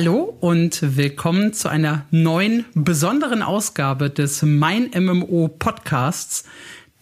[0.00, 6.44] Hallo und willkommen zu einer neuen besonderen Ausgabe des Mein MMO Podcasts.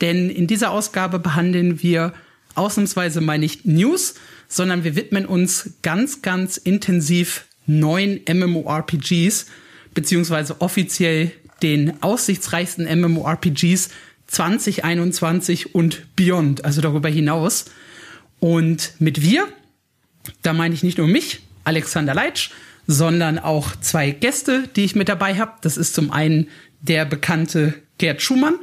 [0.00, 2.12] Denn in dieser Ausgabe behandeln wir
[2.56, 4.14] ausnahmsweise mal nicht News,
[4.48, 9.46] sondern wir widmen uns ganz, ganz intensiv neuen MMORPGs,
[9.94, 11.30] beziehungsweise offiziell
[11.62, 13.90] den aussichtsreichsten MMORPGs
[14.26, 17.66] 2021 und beyond, also darüber hinaus.
[18.40, 19.46] Und mit wir,
[20.42, 22.50] da meine ich nicht nur mich, Alexander Leitsch,
[22.88, 25.52] sondern auch zwei Gäste, die ich mit dabei habe.
[25.60, 26.48] Das ist zum einen
[26.80, 28.54] der bekannte Gerd Schumann.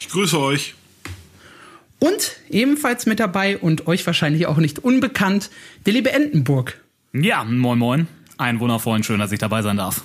[0.00, 0.74] Ich grüße euch.
[2.00, 5.50] Und ebenfalls mit dabei und euch wahrscheinlich auch nicht unbekannt,
[5.86, 6.80] der liebe Entenburg.
[7.12, 8.08] Ja, moin moin.
[8.36, 10.02] Ein wundervollen, schön, dass ich dabei sein darf.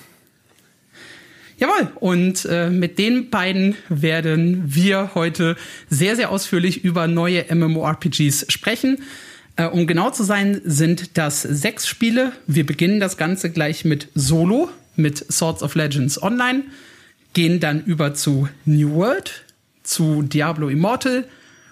[1.58, 5.56] Jawohl, und äh, mit den beiden werden wir heute
[5.90, 9.04] sehr, sehr ausführlich über neue MMORPGs sprechen.
[9.56, 12.32] Äh, um genau zu sein, sind das sechs Spiele.
[12.48, 16.64] Wir beginnen das Ganze gleich mit Solo, mit Swords of Legends Online,
[17.34, 19.44] gehen dann über zu New World,
[19.84, 21.26] zu Diablo Immortal,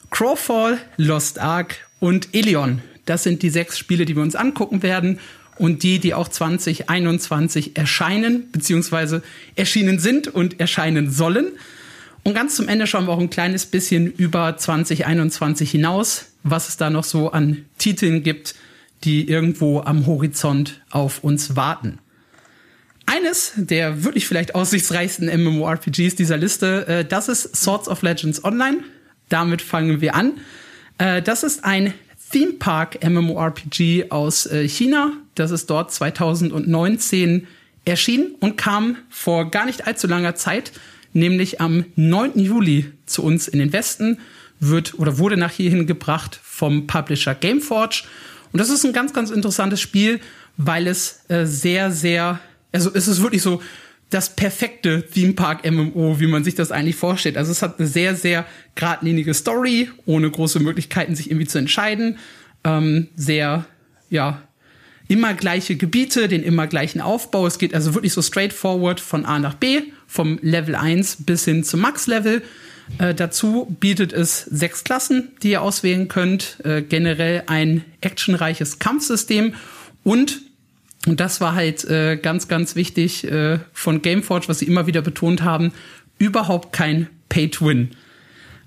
[0.09, 2.81] Crowfall, Lost Ark und Elion.
[3.05, 5.19] Das sind die sechs Spiele, die wir uns angucken werden
[5.57, 9.23] und die, die auch 2021 erscheinen, beziehungsweise
[9.55, 11.47] erschienen sind und erscheinen sollen.
[12.23, 16.77] Und ganz zum Ende schauen wir auch ein kleines bisschen über 2021 hinaus, was es
[16.77, 18.55] da noch so an Titeln gibt,
[19.03, 21.99] die irgendwo am Horizont auf uns warten.
[23.05, 28.77] Eines der wirklich vielleicht aussichtsreichsten MMORPGs dieser Liste, äh, das ist Swords of Legends Online.
[29.27, 30.33] Damit fangen wir an.
[30.97, 31.93] Äh, das ist ein
[32.31, 35.13] Theme Park MMORPG aus äh, China.
[35.35, 37.47] Das ist dort 2019
[37.83, 40.71] erschienen und kam vor gar nicht allzu langer Zeit,
[41.13, 42.39] nämlich am 9.
[42.39, 44.19] Juli zu uns in den Westen,
[44.61, 48.03] wird oder wurde nach hierhin gebracht vom Publisher Gameforge.
[48.53, 50.21] Und das ist ein ganz, ganz interessantes Spiel,
[50.55, 52.39] weil es äh, sehr, sehr,
[52.71, 53.61] also es ist wirklich so
[54.11, 57.37] das perfekte Theme Park MMO, wie man sich das eigentlich vorstellt.
[57.37, 62.19] Also es hat eine sehr, sehr geradlinige Story, ohne große Möglichkeiten, sich irgendwie zu entscheiden.
[62.63, 63.65] Ähm, sehr,
[64.09, 64.43] ja,
[65.07, 67.47] immer gleiche Gebiete, den immer gleichen Aufbau.
[67.47, 71.63] Es geht also wirklich so straightforward von A nach B, vom Level 1 bis hin
[71.63, 72.43] zum Max-Level.
[72.97, 79.55] Äh, dazu bietet es sechs Klassen, die ihr auswählen könnt, äh, generell ein actionreiches Kampfsystem
[80.03, 80.41] und
[81.07, 85.01] und das war halt äh, ganz, ganz wichtig äh, von Gameforge, was sie immer wieder
[85.01, 85.73] betont haben,
[86.19, 87.89] überhaupt kein Pay-to-Win.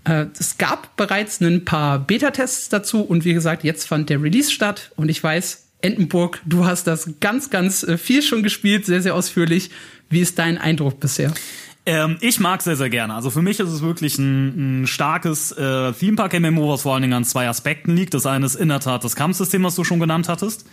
[0.04, 4.50] Äh, es gab bereits ein paar Beta-Tests dazu und wie gesagt, jetzt fand der Release
[4.50, 9.02] statt und ich weiß, Entenburg, du hast das ganz, ganz äh, viel schon gespielt, sehr,
[9.02, 9.70] sehr ausführlich.
[10.10, 11.32] Wie ist dein Eindruck bisher?
[11.86, 13.14] Ähm, ich mag sehr, sehr gerne.
[13.14, 16.94] Also für mich ist es wirklich ein, ein starkes äh, Theme Park MMO, was vor
[16.94, 18.14] allen Dingen an zwei Aspekten liegt.
[18.14, 20.66] Das eine ist in der Tat das Kampfsystem, was du schon genannt hattest.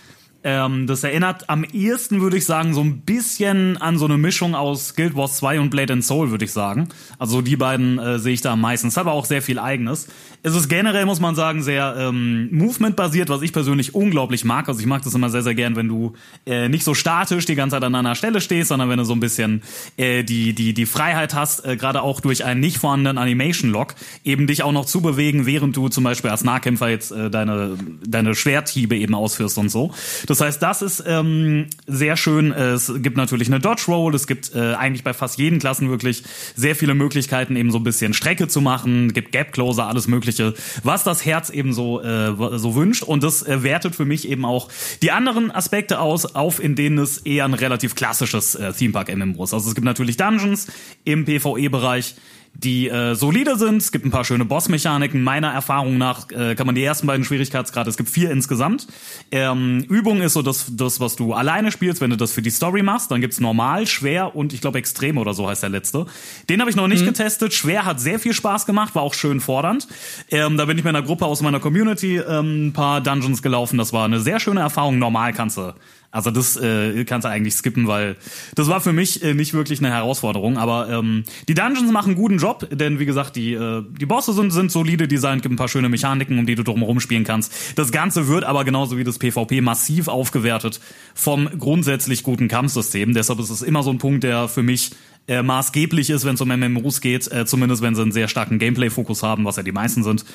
[0.43, 4.55] Ähm, das erinnert am ehesten, würde ich sagen, so ein bisschen an so eine Mischung
[4.55, 6.89] aus Guild Wars 2 und Blade and Soul, würde ich sagen.
[7.19, 8.87] Also die beiden äh, sehe ich da am meisten.
[8.87, 10.07] Es aber auch sehr viel eigenes.
[10.43, 14.67] Es ist generell, muss man sagen, sehr ähm, Movement-basiert, was ich persönlich unglaublich mag.
[14.67, 16.13] Also ich mag das immer sehr, sehr gern, wenn du
[16.47, 19.13] äh, nicht so statisch die ganze Zeit an einer Stelle stehst, sondern wenn du so
[19.13, 19.61] ein bisschen
[19.97, 23.93] äh, die, die, die Freiheit hast, äh, gerade auch durch einen nicht vorhandenen Animation-Lock,
[24.23, 27.77] eben dich auch noch zu bewegen, während du zum Beispiel als Nahkämpfer jetzt äh, deine,
[28.03, 29.91] deine Schwerthiebe eben ausführst und so.
[30.39, 32.51] Heißt, das ist ähm, sehr schön.
[32.51, 34.15] Es gibt natürlich eine Dodge Roll.
[34.15, 36.23] Es gibt äh, eigentlich bei fast jeden Klassen wirklich
[36.55, 39.07] sehr viele Möglichkeiten, eben so ein bisschen Strecke zu machen.
[39.07, 40.53] Es gibt Gap Closer, alles Mögliche,
[40.83, 43.03] was das Herz eben so äh, so wünscht.
[43.03, 44.69] Und das äh, wertet für mich eben auch
[45.01, 49.15] die anderen Aspekte aus, auf in denen es eher ein relativ klassisches äh, Theme Park
[49.15, 49.53] MMO ist.
[49.53, 50.67] Also es gibt natürlich Dungeons
[51.03, 52.15] im PvE-Bereich
[52.53, 53.77] die äh, solide sind.
[53.77, 55.23] Es gibt ein paar schöne Bossmechaniken.
[55.23, 58.87] Meiner Erfahrung nach äh, kann man die ersten beiden Schwierigkeitsgrade, es gibt vier insgesamt.
[59.31, 62.49] Ähm, Übung ist so das, das, was du alleine spielst, wenn du das für die
[62.49, 63.09] Story machst.
[63.11, 66.05] Dann gibt's normal, schwer und ich glaube extrem oder so heißt der letzte.
[66.49, 67.07] Den habe ich noch nicht mhm.
[67.07, 67.53] getestet.
[67.53, 69.87] Schwer hat sehr viel Spaß gemacht, war auch schön fordernd.
[70.29, 73.77] Ähm, da bin ich mit einer Gruppe aus meiner Community ähm, ein paar Dungeons gelaufen.
[73.77, 74.99] Das war eine sehr schöne Erfahrung.
[74.99, 75.73] Normal kannst du
[76.11, 78.17] also das äh, kannst du eigentlich skippen, weil
[78.55, 80.57] das war für mich äh, nicht wirklich eine Herausforderung.
[80.57, 84.33] Aber ähm, die Dungeons machen einen guten Job, denn wie gesagt, die, äh, die Bosse
[84.33, 87.53] sind, sind solide designt, gibt ein paar schöne Mechaniken, um die du drumherum spielen kannst.
[87.77, 90.81] Das Ganze wird aber genauso wie das PvP massiv aufgewertet
[91.15, 93.13] vom grundsätzlich guten Kampfsystem.
[93.13, 94.91] Deshalb ist es immer so ein Punkt, der für mich
[95.27, 98.59] äh, maßgeblich ist, wenn es um MMOs geht, äh, zumindest wenn sie einen sehr starken
[98.59, 100.25] Gameplay-Fokus haben, was ja die meisten sind.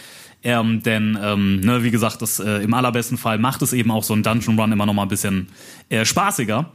[0.42, 4.04] Ähm, denn, ähm, ne, wie gesagt, das äh, im allerbesten Fall macht es eben auch
[4.04, 5.48] so ein Dungeon Run immer noch mal ein bisschen
[5.88, 6.70] äh, spaßiger.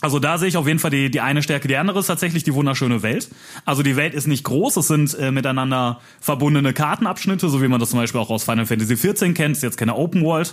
[0.00, 1.66] Also da sehe ich auf jeden Fall die, die eine Stärke.
[1.66, 3.30] Die andere ist tatsächlich die wunderschöne Welt.
[3.64, 7.80] Also die Welt ist nicht groß, es sind äh, miteinander verbundene Kartenabschnitte, so wie man
[7.80, 9.56] das zum Beispiel auch aus Final Fantasy XIV kennt.
[9.56, 10.52] Ist jetzt keine Open World.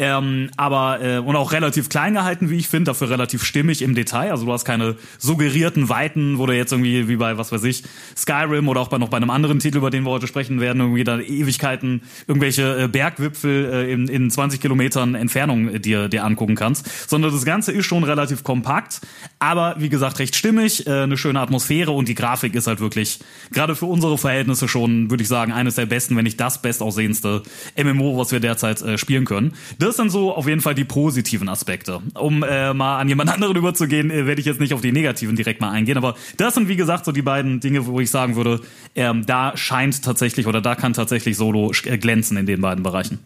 [0.00, 3.96] Ähm, aber äh, und auch relativ klein gehalten, wie ich finde, dafür relativ stimmig im
[3.96, 4.30] Detail.
[4.30, 7.82] Also du hast keine suggerierten Weiten, wo du jetzt irgendwie wie bei was weiß ich
[8.16, 10.80] Skyrim oder auch bei noch bei einem anderen Titel, über den wir heute sprechen werden,
[10.80, 16.24] irgendwie da Ewigkeiten irgendwelche äh, Bergwipfel äh, in, in 20 Kilometern Entfernung äh, dir dir
[16.24, 19.00] angucken kannst, sondern das Ganze ist schon relativ kompakt,
[19.40, 23.18] aber wie gesagt recht stimmig, äh, eine schöne Atmosphäre und die Grafik ist halt wirklich
[23.50, 27.42] gerade für unsere Verhältnisse schon, würde ich sagen, eines der besten, wenn nicht das bestaussehendste
[27.76, 29.54] MMO, was wir derzeit äh, spielen können.
[29.78, 32.02] Das das sind so auf jeden Fall die positiven Aspekte.
[32.14, 35.34] Um äh, mal an jemand anderen überzugehen, äh, werde ich jetzt nicht auf die negativen
[35.34, 38.36] direkt mal eingehen, aber das sind wie gesagt so die beiden Dinge, wo ich sagen
[38.36, 38.60] würde,
[38.94, 43.18] ähm, da scheint tatsächlich oder da kann tatsächlich Solo äh, glänzen in den beiden Bereichen.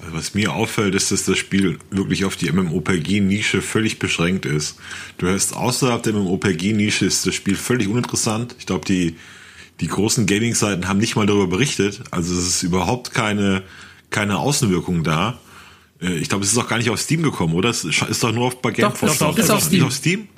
[0.00, 4.76] Also was mir auffällt, ist, dass das Spiel wirklich auf die MMOPG-Nische völlig beschränkt ist.
[5.18, 8.54] Du hörst außerhalb der MMOPG-Nische ist das Spiel völlig uninteressant.
[8.58, 9.16] Ich glaube, die,
[9.80, 12.02] die großen Gaming-Seiten haben nicht mal darüber berichtet.
[12.12, 13.62] Also es ist überhaupt keine
[14.14, 15.38] keine Außenwirkung da.
[16.00, 17.68] Äh, ich glaube, es ist auch gar nicht auf Steam gekommen, oder?
[17.68, 19.18] Es ist doch nur auf bei Gameforce.
[19.18, 19.84] Doch, doch, doch, ist auf Steam.
[19.84, 20.28] auf Steam.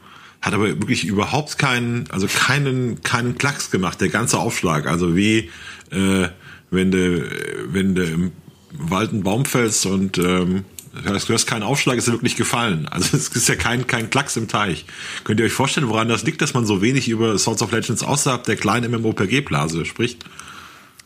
[0.40, 4.87] Hat aber wirklich überhaupt keinen, also keinen, keinen Klacks gemacht, der ganze Aufschlag.
[4.87, 5.50] Also wie,
[5.90, 6.28] äh,
[6.70, 7.31] wenn du,
[7.69, 8.32] wenn du im
[8.73, 10.64] Wald einen Baum fällst und ähm,
[11.05, 12.88] du hast keinen Aufschlag, ist er wirklich gefallen.
[12.96, 14.87] Also es ist ja kein, kein Klacks im Teich.
[15.25, 18.02] Könnt ihr euch vorstellen, woran das liegt, dass man so wenig über Swords of Legends
[18.02, 20.25] außerhalb der kleinen MMOPG-Blase spricht?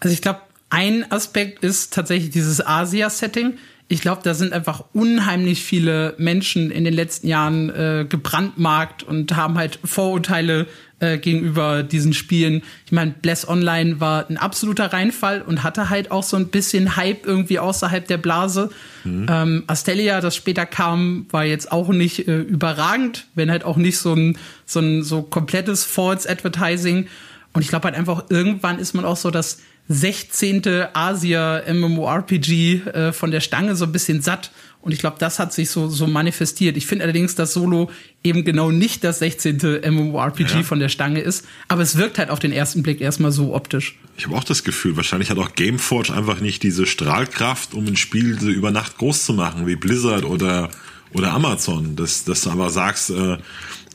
[0.00, 0.40] Also ich glaube,
[0.70, 3.54] ein Aspekt ist tatsächlich dieses Asia-Setting.
[3.88, 9.34] Ich glaube, da sind einfach unheimlich viele Menschen in den letzten Jahren äh, gebrandmarkt und
[9.34, 10.68] haben halt Vorurteile
[11.00, 12.62] äh, gegenüber diesen Spielen.
[12.86, 16.94] Ich meine, Bless Online war ein absoluter Reinfall und hatte halt auch so ein bisschen
[16.94, 18.70] Hype irgendwie außerhalb der Blase.
[19.02, 19.26] Mhm.
[19.28, 23.98] Ähm, Astelia, das später kam, war jetzt auch nicht äh, überragend, wenn halt auch nicht
[23.98, 27.08] so ein so ein so komplettes False Advertising.
[27.54, 29.58] Und ich glaube halt einfach, irgendwann ist man auch so, dass
[29.92, 30.62] 16.
[30.92, 34.52] Asia MMORPG äh, von der Stange so ein bisschen satt.
[34.82, 36.76] Und ich glaube, das hat sich so, so manifestiert.
[36.76, 37.90] Ich finde allerdings, dass Solo
[38.22, 39.80] eben genau nicht das 16.
[39.84, 40.62] MMORPG ja.
[40.62, 41.44] von der Stange ist.
[41.66, 43.98] Aber es wirkt halt auf den ersten Blick erstmal so optisch.
[44.16, 47.96] Ich habe auch das Gefühl, wahrscheinlich hat auch Gameforge einfach nicht diese Strahlkraft, um ein
[47.96, 50.70] Spiel so über Nacht groß zu machen, wie Blizzard oder,
[51.14, 51.96] oder Amazon.
[51.96, 53.38] Dass, dass du aber sagst, äh,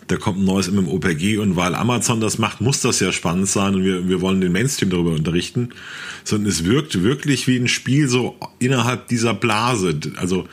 [0.08, 3.76] da kommt ein neues MMOPG und weil Amazon das macht, muss das ja spannend sein
[3.76, 5.70] und wir, wir wollen den Mainstream darüber unterrichten.
[6.24, 10.00] Sondern es wirkt wirklich wie ein Spiel so innerhalb dieser Blase.
[10.18, 10.48] Also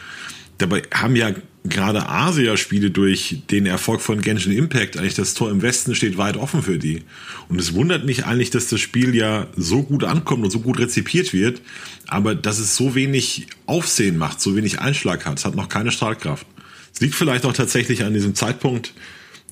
[0.59, 1.35] dabei haben ja
[1.65, 6.37] gerade Asia-Spiele durch den Erfolg von Genshin Impact eigentlich das Tor im Westen steht weit
[6.37, 7.03] offen für die.
[7.49, 10.79] Und es wundert mich eigentlich, dass das Spiel ja so gut ankommt und so gut
[10.79, 11.61] rezipiert wird,
[12.09, 15.39] aber dass es so wenig Aufsehen macht, so wenig Einschlag hat.
[15.39, 16.47] Es hat noch keine Strahlkraft.
[16.93, 18.93] Es liegt vielleicht auch tatsächlich an diesem Zeitpunkt,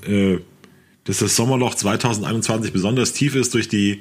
[0.06, 0.38] äh,
[1.04, 4.00] dass das Sommerloch 2021 besonders tief ist durch die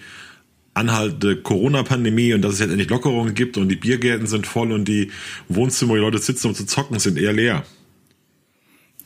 [0.73, 4.85] anhaltende Corona-Pandemie und dass es jetzt endlich Lockerungen gibt und die Biergärten sind voll und
[4.85, 5.11] die
[5.47, 7.63] Wohnzimmer, wo die Leute sitzen, um zu zocken, sind eher leer.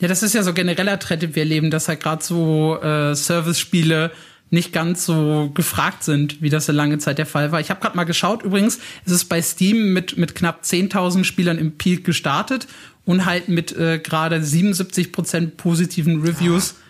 [0.00, 3.14] Ja, das ist ja so genereller Trend, den wir erleben, dass halt gerade so äh,
[3.14, 4.12] Service-Spiele
[4.50, 7.60] nicht ganz so gefragt sind, wie das eine lange Zeit der Fall war.
[7.60, 11.58] Ich habe gerade mal geschaut, übrigens, es ist bei Steam mit, mit knapp 10.000 Spielern
[11.58, 12.66] im Peak gestartet
[13.04, 16.74] und halt mit äh, gerade 77% positiven Reviews.
[16.76, 16.83] Ja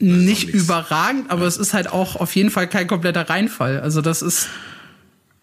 [0.00, 1.48] nicht überragend, aber ja.
[1.48, 3.80] es ist halt auch auf jeden Fall kein kompletter Reinfall.
[3.80, 4.48] Also das ist.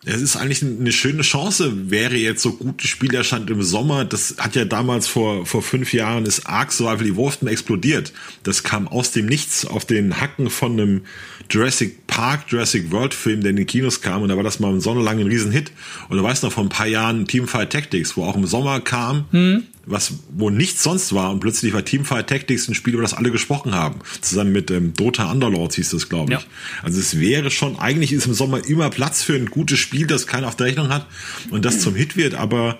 [0.05, 4.05] Es ist eigentlich eine schöne Chance, wäre jetzt so gutes Spiel erscheint im Sommer.
[4.05, 8.13] Das hat ja damals vor, vor fünf Jahren ist Ark Survival Evolved explodiert.
[8.43, 11.01] Das kam aus dem Nichts auf den Hacken von einem
[11.49, 14.71] Jurassic Park, Jurassic World Film, der in den Kinos kam und da war das mal
[14.71, 15.71] im Sommer lang ein Riesenhit.
[16.07, 19.25] Und du weißt noch vor ein paar Jahren Teamfight Tactics, wo auch im Sommer kam,
[19.31, 23.13] hm was wo nichts sonst war und plötzlich war Teamfight Tactics ein Spiel, über das
[23.13, 23.99] alle gesprochen haben.
[24.21, 26.39] Zusammen mit ähm, Dota Underlords hieß das, glaube ich.
[26.39, 26.45] Ja.
[26.83, 30.27] Also es wäre schon, eigentlich ist im Sommer immer Platz für ein gutes Spiel, das
[30.27, 31.07] keiner auf der Rechnung hat
[31.49, 32.77] und das zum Hit wird, aber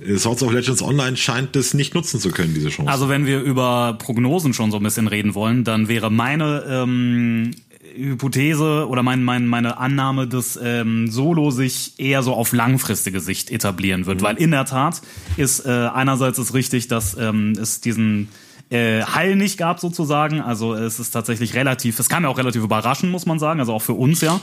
[0.00, 2.90] äh, Swords of Legends Online scheint das nicht nutzen zu können, diese Chance.
[2.90, 7.50] Also wenn wir über Prognosen schon so ein bisschen reden wollen, dann wäre meine ähm,
[7.94, 13.50] Hypothese oder mein, mein, meine Annahme, dass ähm, Solo sich eher so auf langfristige Sicht
[13.50, 14.20] etablieren wird.
[14.20, 14.24] Mhm.
[14.24, 15.02] Weil in der Tat
[15.36, 18.28] ist äh, einerseits ist richtig, dass ähm, es diesen
[18.70, 20.40] äh, Heil nicht gab sozusagen.
[20.40, 23.72] Also es ist tatsächlich relativ, es kam ja auch relativ überraschend, muss man sagen, also
[23.72, 24.40] auch für uns ja.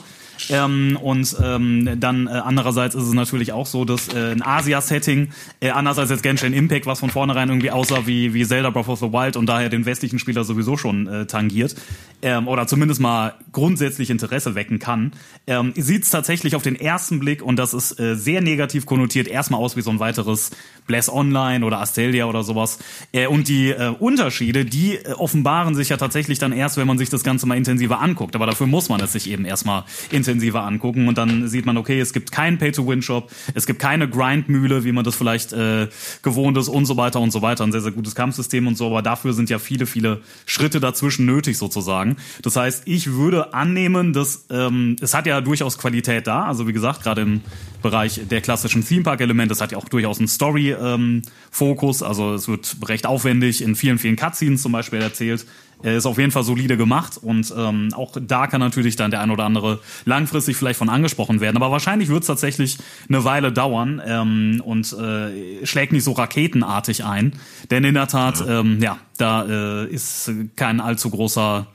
[0.49, 5.29] Ähm, und ähm, dann äh, andererseits ist es natürlich auch so, dass äh, ein Asia-Setting,
[5.59, 8.89] äh, anders als jetzt Genshin Impact, was von vornherein irgendwie aussah wie, wie Zelda Breath
[8.89, 11.75] of the Wild und daher den westlichen Spieler sowieso schon äh, tangiert,
[12.21, 15.13] ähm, oder zumindest mal grundsätzlich Interesse wecken kann,
[15.47, 19.27] ähm, sieht es tatsächlich auf den ersten Blick, und das ist äh, sehr negativ konnotiert,
[19.27, 20.51] erstmal aus wie so ein weiteres
[20.87, 22.79] Bless Online oder Astelia oder sowas.
[23.11, 26.97] Äh, und die äh, Unterschiede, die äh, offenbaren sich ja tatsächlich dann erst, wenn man
[26.97, 28.35] sich das Ganze mal intensiver anguckt.
[28.35, 31.77] Aber dafür muss man es sich eben erstmal in intensiver angucken und dann sieht man,
[31.77, 35.87] okay, es gibt keinen Pay-to-Win-Shop, es gibt keine Grindmühle, wie man das vielleicht äh,
[36.21, 37.63] gewohnt ist und so weiter und so weiter.
[37.63, 41.25] Ein sehr, sehr gutes Kampfsystem und so, aber dafür sind ja viele, viele Schritte dazwischen
[41.25, 42.17] nötig sozusagen.
[42.43, 46.45] Das heißt, ich würde annehmen, dass ähm, es hat ja durchaus Qualität da.
[46.45, 47.41] Also wie gesagt, gerade im
[47.81, 52.01] Bereich der klassischen Theme Park-Elemente, es hat ja auch durchaus einen Story-Fokus.
[52.01, 55.45] Ähm, also es wird recht aufwendig in vielen, vielen Cutscenes zum Beispiel erzählt.
[55.83, 59.21] Er ist auf jeden Fall solide gemacht und ähm, auch da kann natürlich dann der
[59.21, 61.57] ein oder andere langfristig vielleicht von angesprochen werden.
[61.57, 62.77] Aber wahrscheinlich wird es tatsächlich
[63.09, 67.33] eine Weile dauern ähm, und äh, schlägt nicht so raketenartig ein.
[67.69, 71.67] Denn in der Tat, ja, ähm, ja da äh, ist kein allzu großer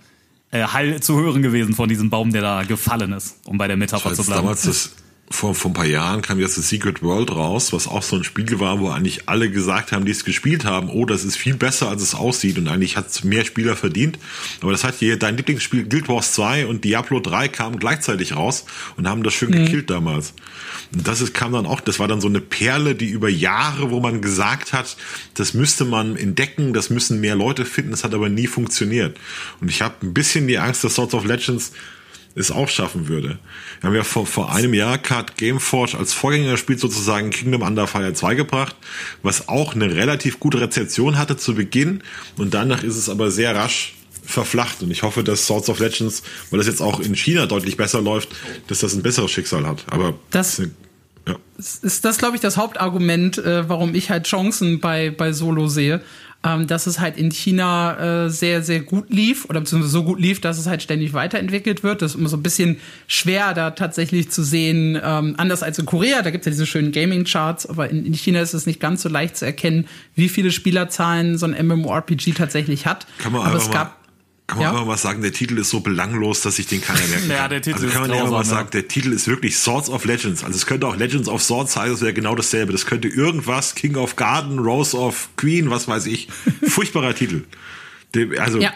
[0.51, 3.77] äh, Hall zu hören gewesen von diesem Baum, der da gefallen ist, um bei der
[3.77, 4.43] Metapher zu bleiben.
[4.43, 4.93] Damals das
[5.29, 8.23] vor, vor ein paar Jahren kam jetzt das Secret World raus, was auch so ein
[8.23, 11.57] Spiel war, wo eigentlich alle gesagt haben, die es gespielt haben, oh, das ist viel
[11.57, 14.19] besser, als es aussieht und eigentlich hat es mehr Spieler verdient.
[14.63, 18.67] Aber das hat hier dein Lieblingsspiel Guild Wars 2 und Diablo 3 kamen gleichzeitig raus
[18.97, 19.65] und haben das schön mhm.
[19.65, 20.33] gekillt damals.
[20.93, 23.91] Und das ist, kam dann auch, das war dann so eine Perle, die über Jahre,
[23.91, 24.97] wo man gesagt hat,
[25.35, 29.19] das müsste man entdecken, das müssen mehr Leute finden, das hat aber nie funktioniert.
[29.61, 31.73] Und ich habe ein bisschen die Angst, dass Swords of Legends
[32.37, 33.39] es auch schaffen würde.
[33.81, 38.13] Wir haben ja vor, vor einem Jahr Card Gameforge als Vorgängerspiel sozusagen Kingdom Under Fire
[38.13, 38.77] 2 gebracht,
[39.23, 42.03] was auch eine relativ gute Rezeption hatte zu Beginn
[42.37, 46.23] und danach ist es aber sehr rasch verflacht und ich hoffe, dass Swords of Legends,
[46.51, 48.29] weil das jetzt auch in China deutlich besser läuft,
[48.69, 49.85] dass das ein besseres Schicksal hat.
[49.89, 50.61] Aber das,
[51.27, 51.37] ja.
[51.57, 56.03] ist das, glaube ich, das Hauptargument, äh, warum ich halt Chancen bei, bei Solo sehe
[56.45, 60.21] ähm, dass es halt in China äh, sehr, sehr gut lief oder beziehungsweise so gut
[60.21, 62.03] lief, dass es halt ständig weiterentwickelt wird.
[62.03, 65.87] Das ist immer so ein bisschen schwer, da tatsächlich zu sehen, ähm, anders als in
[65.87, 68.81] Korea, da gibt es ja diese schönen Gaming-Charts, aber in, in China ist es nicht
[68.81, 73.07] ganz so leicht zu erkennen, wie viele Spielerzahlen so ein MMORPG tatsächlich hat.
[73.19, 73.96] Kann man aber es gab
[74.47, 74.71] kann man ja?
[74.71, 77.37] einfach mal sagen, der Titel ist so belanglos, dass sich den keiner merken kann.
[77.37, 80.05] ja, der Titel also kann man einfach mal sagen, der Titel ist wirklich Swords of
[80.05, 80.45] Legends.
[80.45, 82.71] Also es könnte auch Legends of Swords heißen, das wäre genau dasselbe.
[82.71, 86.29] Das könnte irgendwas, King of Garden, Rose of Queen, was weiß ich.
[86.69, 87.45] Furchtbarer Titel.
[88.39, 88.73] Also ja.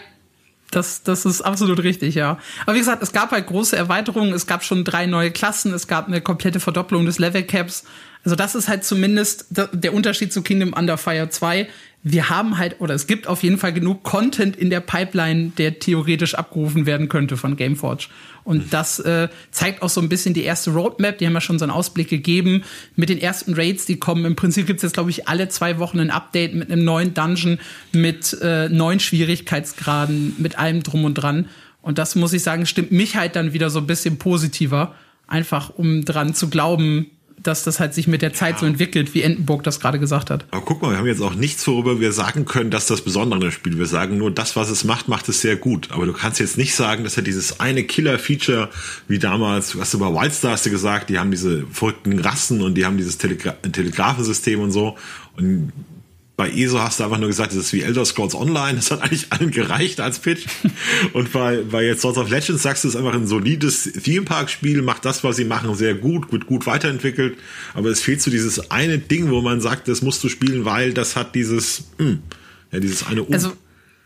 [0.71, 2.39] Das, das ist absolut richtig, ja.
[2.65, 5.87] Aber wie gesagt, es gab halt große Erweiterungen, es gab schon drei neue Klassen, es
[5.87, 7.83] gab eine komplette Verdopplung des Level Caps.
[8.23, 11.67] Also das ist halt zumindest der Unterschied zu Kingdom Under Fire 2
[12.03, 15.77] wir haben halt, oder es gibt auf jeden Fall genug Content in der Pipeline, der
[15.77, 18.07] theoretisch abgerufen werden könnte von Gameforge.
[18.43, 18.69] Und mhm.
[18.71, 21.65] das äh, zeigt auch so ein bisschen die erste Roadmap, die haben ja schon so
[21.65, 22.63] einen Ausblick gegeben.
[22.95, 24.25] Mit den ersten Raids, die kommen.
[24.25, 27.59] Im Prinzip gibt's jetzt, glaube ich, alle zwei Wochen ein Update mit einem neuen Dungeon,
[27.91, 31.49] mit äh, neuen Schwierigkeitsgraden, mit allem drum und dran.
[31.83, 34.95] Und das muss ich sagen, stimmt mich halt dann wieder so ein bisschen positiver.
[35.27, 37.11] Einfach um dran zu glauben,
[37.43, 38.59] dass das halt sich mit der Zeit ja.
[38.59, 40.45] so entwickelt, wie Entenburg das gerade gesagt hat.
[40.51, 43.45] Aber guck mal, wir haben jetzt auch nichts, worüber wir sagen können, dass das Besondere
[43.45, 43.77] im Spiel.
[43.77, 45.89] Wir sagen nur, das, was es macht, macht es sehr gut.
[45.91, 48.69] Aber du kannst jetzt nicht sagen, dass er dieses eine Killer-Feature,
[49.07, 52.75] wie damals, was du bei Wildstar hast du gesagt, die haben diese verrückten Rassen und
[52.75, 54.97] die haben dieses Telegra Telegrafensystem und so.
[55.37, 55.71] Und
[56.41, 58.73] bei ESO hast du einfach nur gesagt, das ist wie Elder Scrolls Online.
[58.73, 60.47] Das hat eigentlich allen gereicht als Pitch.
[61.13, 64.25] Und bei, bei jetzt Swords of Legends sagst du, es ist einfach ein solides Theme
[64.25, 67.37] Park Spiel, macht das, was sie machen, sehr gut, wird gut weiterentwickelt.
[67.75, 70.95] Aber es fehlt so dieses eine Ding, wo man sagt, das musst du spielen, weil
[70.95, 72.23] das hat dieses, mh, hm,
[72.71, 73.31] ja, dieses eine um.
[73.31, 73.53] Also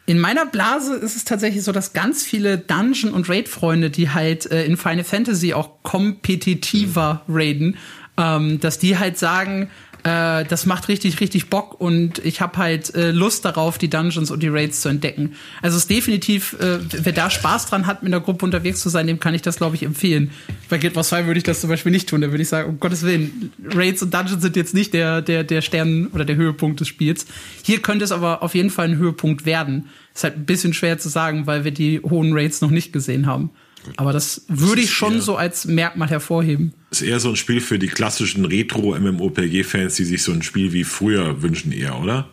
[0.06, 4.52] in meiner Blase ist es tatsächlich so, dass ganz viele Dungeon- und Raid-Freunde, die halt
[4.52, 7.34] äh, in Final Fantasy auch kompetitiver mhm.
[7.34, 7.78] raiden,
[8.18, 9.70] ähm, dass die halt sagen,
[10.06, 14.30] äh, das macht richtig, richtig Bock und ich habe halt äh, Lust darauf, die Dungeons
[14.30, 15.34] und die Raids zu entdecken.
[15.64, 18.90] Also es ist definitiv, äh, wer da Spaß dran hat, mit einer Gruppe unterwegs zu
[18.90, 20.30] sein, dem kann ich das, glaube ich, empfehlen.
[20.70, 22.22] Bei Guild Wars 2 würde ich das zum Beispiel nicht tun.
[22.22, 25.44] Da würde ich sagen, um Gottes Willen, Raids und Dungeons sind jetzt nicht der, der,
[25.44, 27.26] der Stern oder der Höhepunkt des Spiels.
[27.64, 29.90] Hier könnte es aber auf jeden Fall ein Höhepunkt werden.
[30.14, 33.26] Ist halt ein bisschen schwer zu sagen, weil wir die hohen Raids noch nicht gesehen
[33.26, 33.50] haben.
[33.98, 36.74] Aber das würde ich schon so als Merkmal hervorheben.
[36.92, 40.84] Ist eher so ein Spiel für die klassischen Retro-MMOPG-Fans, die sich so ein Spiel wie
[40.84, 42.30] früher wünschen, eher, oder?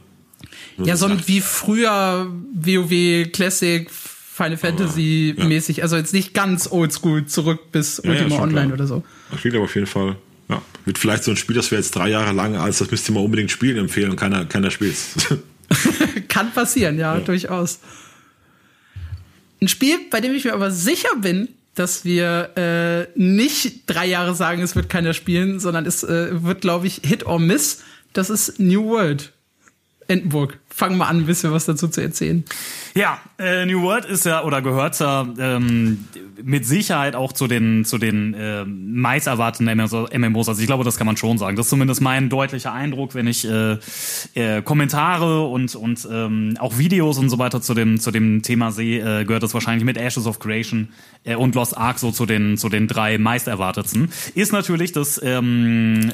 [0.79, 5.45] So ja, so ein wie früher WoW Classic Final Fantasy ja.
[5.45, 5.83] mäßig.
[5.83, 8.75] Also jetzt nicht ganz oldschool zurück bis ja, Ultima ja, Online klar.
[8.75, 9.05] oder so.
[9.31, 10.17] Das klingt aber auf jeden Fall.
[10.49, 13.09] Ja, wird vielleicht so ein Spiel, das wir jetzt drei Jahre lang als das müsst
[13.09, 14.97] ihr mal unbedingt spielen empfehlen und keiner, keiner spielt
[16.29, 17.81] Kann passieren, ja, durchaus.
[19.63, 24.35] Ein Spiel, bei dem ich mir aber sicher bin, dass wir äh, nicht drei Jahre
[24.35, 27.81] sagen, es wird keiner spielen, sondern es äh, wird, glaube ich, Hit or Miss.
[28.13, 29.33] Das ist New World.
[30.09, 32.45] Entenburg, fang mal an, ein bisschen was dazu zu erzählen.
[32.95, 36.07] Ja, äh, New World ist ja oder gehört ja ähm,
[36.43, 40.49] mit Sicherheit auch zu den zu den äh, meist erwarteten MMOs.
[40.49, 41.57] Also ich glaube, das kann man schon sagen.
[41.57, 43.79] Das ist zumindest mein deutlicher Eindruck, wenn ich äh,
[44.35, 48.73] äh, Kommentare und und ähm, auch Videos und so weiter zu dem zu dem Thema
[48.73, 50.89] sehe, äh, gehört das wahrscheinlich mit Ashes of Creation
[51.25, 54.11] äh, und Lost Ark so zu den zu den drei meist erwartetsten.
[54.35, 56.13] Ist natürlich das ähm,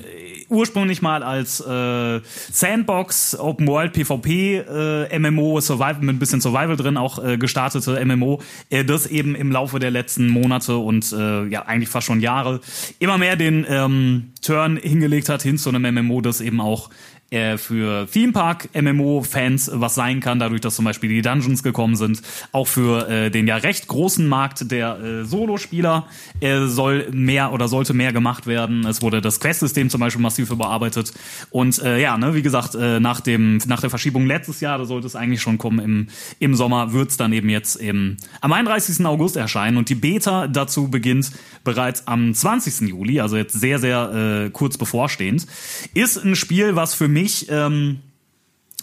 [0.49, 2.21] ursprünglich mal als äh,
[2.53, 8.05] Sandbox, Open World, PvP, äh, MMO, Survival mit ein bisschen Survival drin, auch äh, gestartete
[8.05, 8.40] MMO,
[8.71, 12.61] äh, das eben im Laufe der letzten Monate und äh, ja eigentlich fast schon Jahre.
[12.99, 16.90] Immer mehr den ähm, Turn hingelegt hat hin zu einem MMO, das eben auch
[17.30, 21.62] äh, für Theme Park MMO Fans was sein kann, dadurch, dass zum Beispiel die Dungeons
[21.62, 22.23] gekommen sind.
[22.52, 26.06] Auch für äh, den ja recht großen Markt der äh, Solo-Spieler
[26.40, 28.87] äh, soll mehr oder sollte mehr gemacht werden.
[28.87, 31.12] Es wurde das Quest-System zum Beispiel massiv überarbeitet.
[31.50, 34.87] Und äh, ja, ne, wie gesagt, äh, nach dem nach der Verschiebung letztes Jahr, da
[34.87, 36.06] sollte es eigentlich schon kommen im
[36.38, 39.04] im Sommer, wird's dann eben jetzt eben am 31.
[39.04, 41.32] August erscheinen und die Beta dazu beginnt
[41.62, 42.88] bereits am 20.
[42.88, 45.47] Juli, also jetzt sehr sehr äh, kurz bevorstehend.
[45.92, 48.01] Ist ein Spiel, was für mich mich ähm,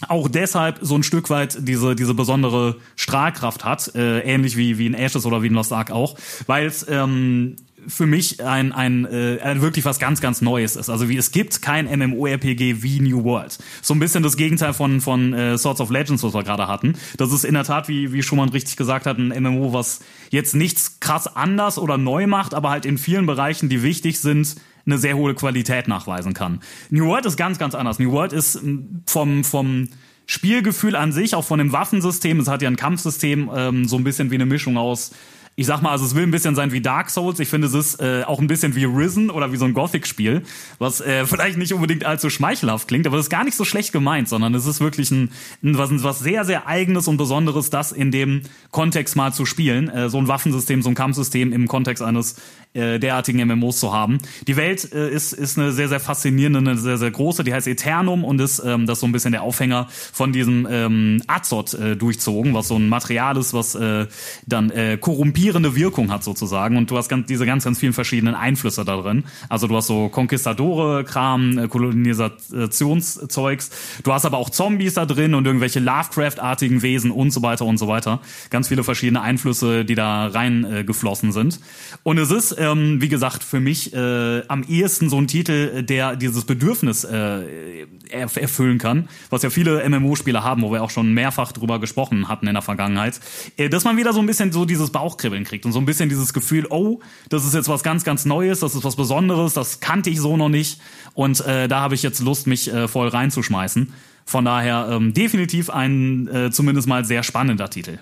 [0.08, 4.86] auch deshalb so ein Stück weit diese diese besondere Strahlkraft hat, äh, ähnlich wie wie
[4.86, 6.16] in Ashes oder wie in Lost Ark auch,
[6.46, 7.56] weil es ähm,
[7.88, 10.90] für mich ein, ein, äh, wirklich was ganz, ganz Neues ist.
[10.90, 13.58] Also wie es gibt kein MMORPG wie New World.
[13.82, 16.94] So ein bisschen das Gegenteil von, von äh, Swords of Legends, was wir gerade hatten.
[17.16, 20.00] Das ist in der Tat, wie, wie Schumann richtig gesagt hat, ein MMO, was
[20.30, 24.56] jetzt nichts krass anders oder neu macht, aber halt in vielen Bereichen, die wichtig sind,
[24.86, 26.60] eine sehr hohe Qualität nachweisen kann.
[26.90, 27.98] New World ist ganz, ganz anders.
[27.98, 28.60] New World ist
[29.06, 29.88] vom, vom
[30.26, 34.04] Spielgefühl an sich, auch von dem Waffensystem, es hat ja ein Kampfsystem, ähm, so ein
[34.04, 35.12] bisschen wie eine Mischung aus
[35.58, 37.40] ich sag mal, also es will ein bisschen sein wie Dark Souls.
[37.40, 40.42] Ich finde, es ist äh, auch ein bisschen wie Risen oder wie so ein Gothic-Spiel,
[40.78, 43.90] was äh, vielleicht nicht unbedingt allzu schmeichelhaft klingt, aber es ist gar nicht so schlecht
[43.90, 45.30] gemeint, sondern es ist wirklich ein,
[45.62, 49.88] ein was, was sehr, sehr eigenes und Besonderes, das in dem Kontext mal zu spielen.
[49.88, 52.36] Äh, so ein Waffensystem, so ein Kampfsystem im Kontext eines
[52.74, 54.18] äh, derartigen MMOs zu haben.
[54.46, 57.66] Die Welt äh, ist, ist eine sehr, sehr faszinierende, eine sehr, sehr große, die heißt
[57.66, 61.96] Eternum und ist ähm, das so ein bisschen der Aufhänger von diesem ähm, Azot äh,
[61.96, 64.06] durchzogen, was so ein Material ist, was äh,
[64.46, 64.98] dann äh,
[65.46, 68.96] korrumpierende Wirkung hat sozusagen und du hast ganz, diese ganz, ganz vielen verschiedenen Einflüsse da
[68.96, 69.22] drin.
[69.48, 73.70] Also du hast so Konquistadore-Kram, äh, Kolonisationszeugs,
[74.02, 77.78] du hast aber auch Zombies da drin und irgendwelche Lovecraft-artigen Wesen und so weiter und
[77.78, 78.20] so weiter.
[78.50, 81.60] Ganz viele verschiedene Einflüsse, die da reingeflossen äh, sind.
[82.02, 86.16] Und es ist ähm, wie gesagt, für mich äh, am ehesten so ein Titel, der
[86.16, 91.52] dieses Bedürfnis äh, erfüllen kann, was ja viele MMO-Spieler haben, wo wir auch schon mehrfach
[91.52, 93.20] drüber gesprochen hatten in der Vergangenheit,
[93.56, 96.08] äh, dass man wieder so ein bisschen so dieses Bauchkribbeln kriegt und so ein bisschen
[96.08, 99.80] dieses Gefühl, oh, das ist jetzt was ganz, ganz Neues, das ist was Besonderes, das
[99.80, 100.80] kannte ich so noch nicht
[101.14, 103.92] und äh, da habe ich jetzt Lust, mich äh, voll reinzuschmeißen.
[104.24, 107.98] Von daher ähm, definitiv ein äh, zumindest mal sehr spannender Titel.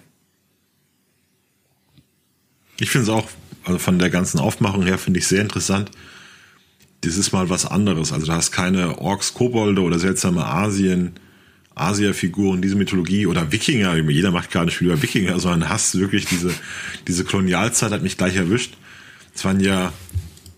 [2.80, 3.28] Ich finde es auch
[3.64, 5.90] also von der ganzen Aufmachung her finde ich sehr interessant.
[7.00, 8.12] Das ist mal was anderes.
[8.12, 11.14] Also da hast keine Orks, Kobolde oder seltsame Asien,
[11.74, 13.96] Asia-Figuren, diese Mythologie oder Wikinger.
[13.96, 16.50] Jeder macht gerade ein Spiel über Wikinger, sondern hast wirklich diese,
[17.08, 18.76] diese Kolonialzeit hat mich gleich erwischt.
[19.34, 19.92] Es waren ja,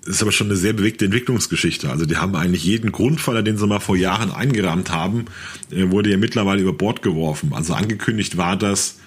[0.04, 1.90] ist aber schon eine sehr bewegte Entwicklungsgeschichte.
[1.90, 5.24] Also die haben eigentlich jeden Grundfaller, den sie mal vor Jahren eingerahmt haben,
[5.70, 7.52] äh, wurde ja mittlerweile über Bord geworfen.
[7.54, 8.98] Also angekündigt war das,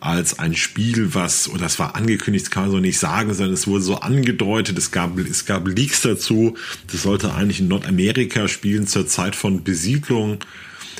[0.00, 3.68] als ein Spiel, was, oder das war angekündigt, kann man so nicht sagen, sondern es
[3.68, 6.56] wurde so angedeutet, es gab, es gab Leaks dazu,
[6.90, 10.38] das sollte eigentlich in Nordamerika spielen zur Zeit von Besiedlung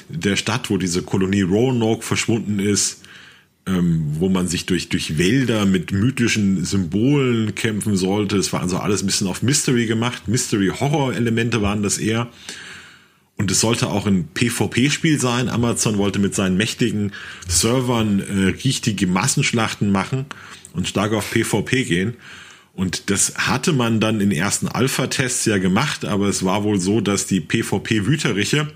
[0.09, 3.02] der Stadt, wo diese Kolonie Roanoke verschwunden ist,
[3.66, 8.37] ähm, wo man sich durch, durch Wälder mit mythischen Symbolen kämpfen sollte.
[8.37, 10.26] Es war also alles ein bisschen auf Mystery gemacht.
[10.26, 12.28] Mystery-Horror-Elemente waren das eher.
[13.37, 15.48] Und es sollte auch ein PvP-Spiel sein.
[15.48, 17.12] Amazon wollte mit seinen mächtigen
[17.48, 20.26] Servern äh, richtige Massenschlachten machen
[20.74, 22.14] und stark auf PvP gehen.
[22.74, 27.00] Und das hatte man dann in ersten Alpha-Tests ja gemacht, aber es war wohl so,
[27.00, 28.72] dass die PvP-Wüteriche,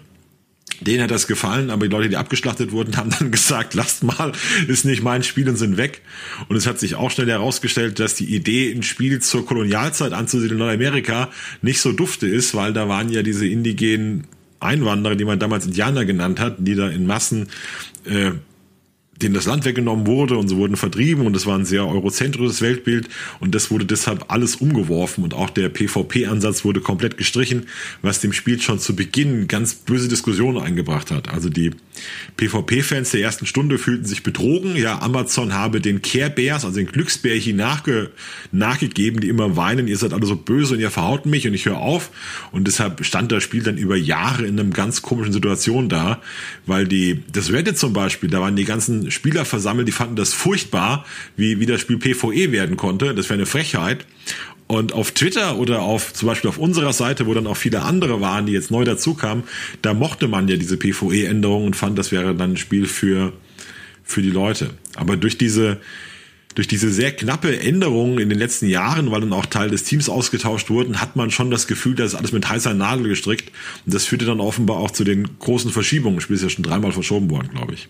[0.80, 4.32] denen hat das gefallen, aber die Leute, die abgeschlachtet wurden, haben dann gesagt, lasst mal,
[4.68, 6.02] ist nicht mein Spiel und sind weg.
[6.48, 10.60] Und es hat sich auch schnell herausgestellt, dass die Idee, ein Spiel zur Kolonialzeit anzusiedeln
[10.60, 11.30] in Nordamerika
[11.62, 14.26] nicht so dufte ist, weil da waren ja diese indigenen
[14.60, 17.48] Einwanderer, die man damals Indianer genannt hat, die da in Massen
[18.04, 18.32] äh,
[19.22, 22.60] denen das Land weggenommen wurde und sie wurden vertrieben und es war ein sehr eurozentrisches
[22.60, 23.08] Weltbild
[23.40, 27.66] und das wurde deshalb alles umgeworfen und auch der PvP-Ansatz wurde komplett gestrichen,
[28.02, 31.28] was dem Spiel schon zu Beginn ganz böse Diskussionen eingebracht hat.
[31.28, 31.72] Also die
[32.36, 34.76] PvP-Fans der ersten Stunde fühlten sich betrogen.
[34.76, 38.10] Ja, Amazon habe den Care Bears, also den Glücksbärchen nachge
[38.52, 41.64] nachgegeben, die immer weinen, ihr seid alle so böse und ihr verhaut mich und ich
[41.64, 42.10] höre auf.
[42.52, 46.20] Und deshalb stand das Spiel dann über Jahre in einem ganz komischen Situation da,
[46.66, 50.32] weil die, das Reddit zum Beispiel, da waren die ganzen Spieler versammelt, die fanden das
[50.32, 51.04] furchtbar,
[51.36, 53.14] wie, wie das Spiel PvE werden konnte.
[53.14, 54.06] Das wäre eine Frechheit.
[54.68, 58.20] Und auf Twitter oder auf zum Beispiel auf unserer Seite, wo dann auch viele andere
[58.20, 59.44] waren, die jetzt neu dazukamen,
[59.82, 63.32] da mochte man ja diese PvE-Änderung und fand, das wäre dann ein Spiel für,
[64.02, 64.70] für die Leute.
[64.96, 65.80] Aber durch diese,
[66.56, 70.08] durch diese sehr knappe Änderung in den letzten Jahren, weil dann auch Teil des Teams
[70.08, 73.52] ausgetauscht wurden, hat man schon das Gefühl, dass alles mit heißer Nadel gestrickt.
[73.84, 76.16] Und das führte dann offenbar auch zu den großen Verschiebungen.
[76.16, 77.88] Das Spiel ist ja schon dreimal verschoben worden, glaube ich.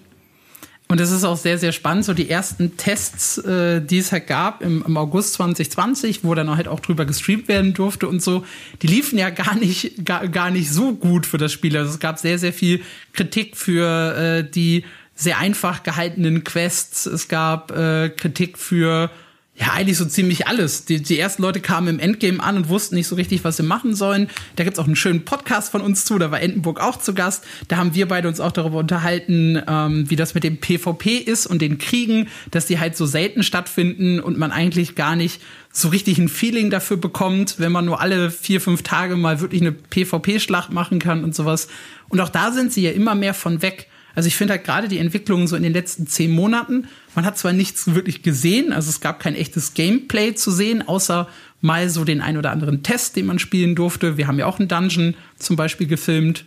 [0.89, 2.05] Und es ist auch sehr, sehr spannend.
[2.05, 6.55] So die ersten Tests, äh, die es halt gab im, im August 2020, wo dann
[6.57, 8.45] halt auch drüber gestreamt werden durfte und so,
[8.83, 11.77] die liefen ja gar nicht, gar, gar nicht so gut für das Spiel.
[11.77, 14.85] Also es gab sehr, sehr viel Kritik für äh, die
[15.17, 17.07] sehr einfach gehaltenen Quests.
[17.07, 19.11] Es gab äh, Kritik für
[19.59, 20.85] ja, eigentlich so ziemlich alles.
[20.85, 23.63] Die, die ersten Leute kamen im Endgame an und wussten nicht so richtig, was sie
[23.63, 24.29] machen sollen.
[24.57, 27.43] Da gibt's auch einen schönen Podcast von uns zu, da war Entenburg auch zu Gast.
[27.69, 31.47] Da haben wir beide uns auch darüber unterhalten, ähm, wie das mit dem PvP ist
[31.47, 35.41] und den Kriegen, dass die halt so selten stattfinden und man eigentlich gar nicht
[35.73, 39.63] so richtig ein Feeling dafür bekommt, wenn man nur alle vier, fünf Tage mal wirklich
[39.63, 41.69] eine PvP-Schlacht machen kann und sowas.
[42.09, 43.89] Und auch da sind sie ja immer mehr von weg.
[44.17, 47.39] Also ich finde halt gerade die Entwicklung so in den letzten zehn Monaten, man hat
[47.39, 51.29] zwar nichts wirklich gesehen, also es gab kein echtes Gameplay zu sehen, außer
[51.61, 54.17] mal so den ein oder anderen Test, den man spielen durfte.
[54.17, 56.47] Wir haben ja auch einen Dungeon zum Beispiel gefilmt.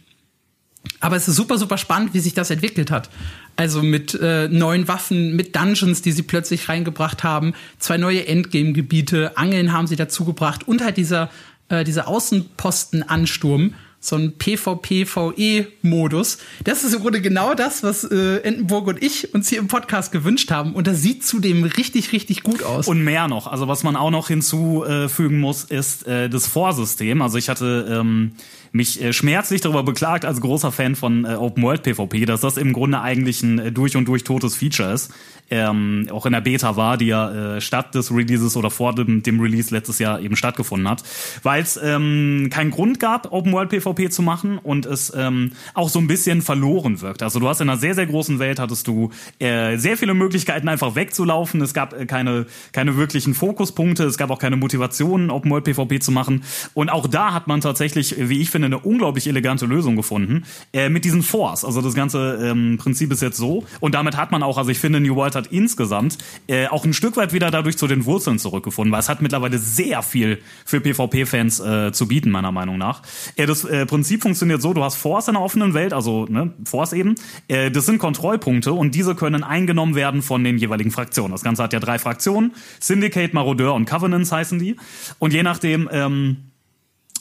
[1.00, 3.10] Aber es ist super, super spannend, wie sich das entwickelt hat.
[3.56, 9.38] Also mit äh, neuen Waffen, mit Dungeons, die sie plötzlich reingebracht haben, zwei neue Endgame-Gebiete,
[9.38, 11.30] Angeln haben sie dazugebracht und halt dieser,
[11.68, 16.38] äh, dieser Außenposten-Ansturm so ein PvP-VE-Modus.
[16.64, 20.14] Das ist im Grunde genau das, was äh, Entenburg und ich uns hier im Podcast
[20.14, 20.74] gewünscht haben.
[20.74, 22.88] Und das sieht zudem richtig, richtig gut aus.
[22.88, 23.48] Und mehr noch.
[23.48, 27.22] Also was man auch noch hinzufügen muss, ist äh, das Vorsystem.
[27.22, 28.32] Also ich hatte ähm,
[28.72, 32.58] mich äh, schmerzlich darüber beklagt, als großer Fan von äh, Open World PvP, dass das
[32.58, 35.12] im Grunde eigentlich ein äh, durch und durch totes Feature ist.
[35.52, 39.24] Ähm, auch in der Beta war, die ja äh, statt des Releases oder vor dem,
[39.24, 41.04] dem Release letztes Jahr eben stattgefunden hat,
[41.42, 45.90] weil es ähm, keinen Grund gab, Open World PvP zu machen und es ähm, auch
[45.90, 47.24] so ein bisschen verloren wirkt.
[47.24, 50.68] Also du hast in einer sehr, sehr großen Welt hattest du äh, sehr viele Möglichkeiten
[50.68, 51.62] einfach wegzulaufen.
[51.62, 56.00] Es gab äh, keine, keine wirklichen Fokuspunkte, es gab auch keine Motivation, Open World PvP
[56.00, 56.44] zu machen.
[56.76, 60.44] Und auch da hat man tatsächlich, wie ich finde, eine unglaublich elegante Lösung gefunden
[60.74, 61.66] äh, mit diesen Force.
[61.66, 64.80] Also das ganze ähm, Prinzip ist jetzt so und damit hat man auch, also ich
[64.80, 66.18] finde, New World hat insgesamt
[66.48, 69.58] äh, auch ein Stück weit wieder dadurch zu den Wurzeln zurückgefunden, weil es hat mittlerweile
[69.58, 73.02] sehr viel für PvP-Fans äh, zu bieten, meiner Meinung nach.
[73.36, 76.54] Äh, das äh, Prinzip funktioniert so, du hast Force in der offenen Welt, also ne,
[76.66, 77.16] Force eben,
[77.48, 81.32] äh, das sind Kontrollpunkte und diese können eingenommen werden von den jeweiligen Fraktionen.
[81.32, 84.76] Das Ganze hat ja drei Fraktionen, Syndicate, Marodeur und Covenants heißen die.
[85.20, 86.49] Und je nachdem, ähm,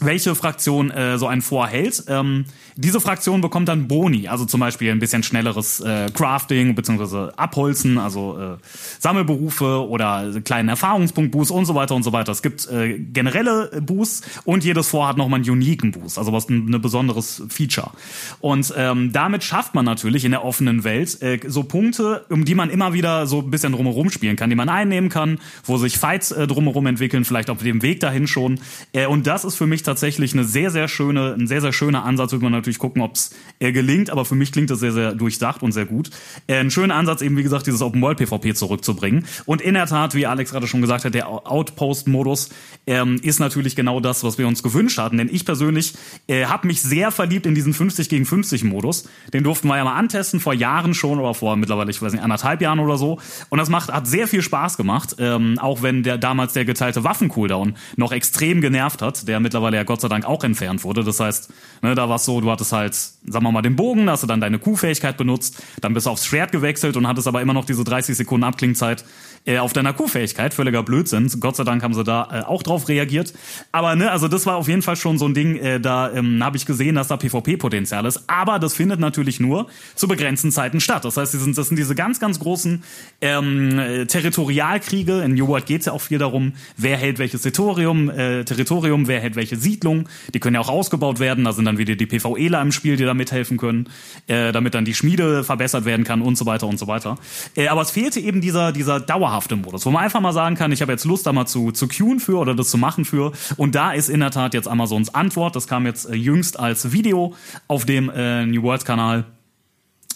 [0.01, 2.05] welche Fraktion äh, so einen vorhält.
[2.09, 2.45] Ähm,
[2.81, 7.33] diese Fraktion bekommt dann Boni, also zum Beispiel ein bisschen schnelleres äh, Crafting bzw.
[7.37, 8.57] Abholzen, also äh,
[9.01, 12.31] Sammelberufe oder kleinen Erfahrungspunkt-Boost und so weiter und so weiter.
[12.31, 16.49] Es gibt äh, generelle Boosts und jedes Vor hat nochmal einen uniken Boost, also was
[16.49, 17.91] ein, ein besonderes Feature.
[18.38, 22.55] Und ähm, damit schafft man natürlich in der offenen Welt äh, so Punkte, um die
[22.55, 25.99] man immer wieder so ein bisschen drumherum spielen kann, die man einnehmen kann, wo sich
[25.99, 28.61] Fights äh, drumherum entwickeln, vielleicht auf dem Weg dahin schon.
[28.93, 32.05] Äh, und das ist für mich tatsächlich eine sehr, sehr schöne, ein sehr, sehr schöner
[32.05, 32.31] Ansatz.
[32.31, 35.14] Wird man natürlich gucken, ob es äh, gelingt, aber für mich klingt das sehr, sehr
[35.14, 36.11] durchdacht und sehr gut.
[36.46, 39.24] Äh, ein schöner Ansatz, eben wie gesagt, dieses Open World PvP zurückzubringen.
[39.46, 42.50] Und in der Tat, wie Alex gerade schon gesagt hat, der Outpost-Modus
[42.87, 45.18] ähm, ist natürlich genau das, was wir uns gewünscht hatten.
[45.18, 45.94] Denn ich persönlich
[46.26, 49.09] äh, habe mich sehr verliebt in diesen 50 gegen 50 Modus.
[49.33, 52.22] Den durften wir ja mal antesten, vor Jahren schon oder vor mittlerweile, ich weiß nicht,
[52.22, 53.18] anderthalb Jahren oder so.
[53.48, 57.04] Und das macht, hat sehr viel Spaß gemacht, ähm, auch wenn der damals der geteilte
[57.04, 61.04] Waffen-Cooldown noch extrem genervt hat, der mittlerweile ja Gott sei Dank auch entfernt wurde.
[61.04, 61.50] Das heißt,
[61.83, 64.23] ne, da war es so, du hattest halt, sagen wir mal, den Bogen, da hast
[64.23, 67.55] du dann deine Q-Fähigkeit benutzt, dann bist du aufs Schwert gewechselt und hattest aber immer
[67.55, 69.05] noch diese 30 Sekunden Abklingzeit
[69.44, 70.55] äh, auf deiner Q-Fähigkeit.
[70.55, 71.31] Völliger Blödsinn.
[71.40, 73.33] Gott sei Dank haben sie da äh, auch drauf reagiert.
[73.73, 76.42] Aber ne, also das war auf jeden Fall schon so ein Ding, äh, da ähm,
[76.44, 78.25] habe ich gesehen, dass da PvP-Potenzial ist.
[78.29, 81.05] Aber das findet natürlich nur zu begrenzten Zeiten statt.
[81.05, 82.83] Das heißt, das sind, das sind diese ganz, ganz großen
[83.21, 85.23] ähm, äh, Territorialkriege.
[85.23, 89.09] In New World geht es ja auch viel darum, wer hält welches Territorium, äh, Territorium,
[89.09, 92.07] wer hält welche Siedlungen, die können ja auch ausgebaut werden, da sind dann wieder die
[92.49, 93.89] PvEler im Spiel, die da mithelfen können,
[94.27, 97.19] äh, damit dann die Schmiede verbessert werden kann und so weiter und so weiter.
[97.57, 100.73] Äh, aber es fehlte eben dieser, dieser dauerhafte Modus, wo man einfach mal sagen kann,
[100.73, 103.33] ich habe jetzt Lust, da mal zu, zu queuen für oder das zu machen für.
[103.57, 106.93] Und da ist in der Tat jetzt Amazons Antwort, das kam jetzt äh, jüngst als
[106.93, 107.35] Video
[107.67, 109.25] auf dem äh, New World Kanal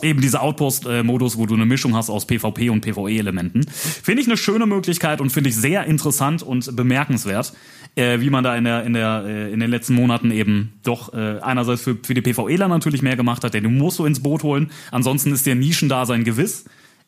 [0.03, 3.67] eben dieser Outpost-Modus, wo du eine Mischung hast aus PvP und PvE-Elementen.
[3.67, 7.53] Finde ich eine schöne Möglichkeit und finde ich sehr interessant und bemerkenswert,
[7.95, 11.13] äh, wie man da in der in der äh, in den letzten Monaten eben doch
[11.15, 14.21] äh, einerseits für für die PvEler natürlich mehr gemacht hat, denn du musst so ins
[14.21, 16.65] Boot holen, ansonsten ist der Nischendasein gewiss.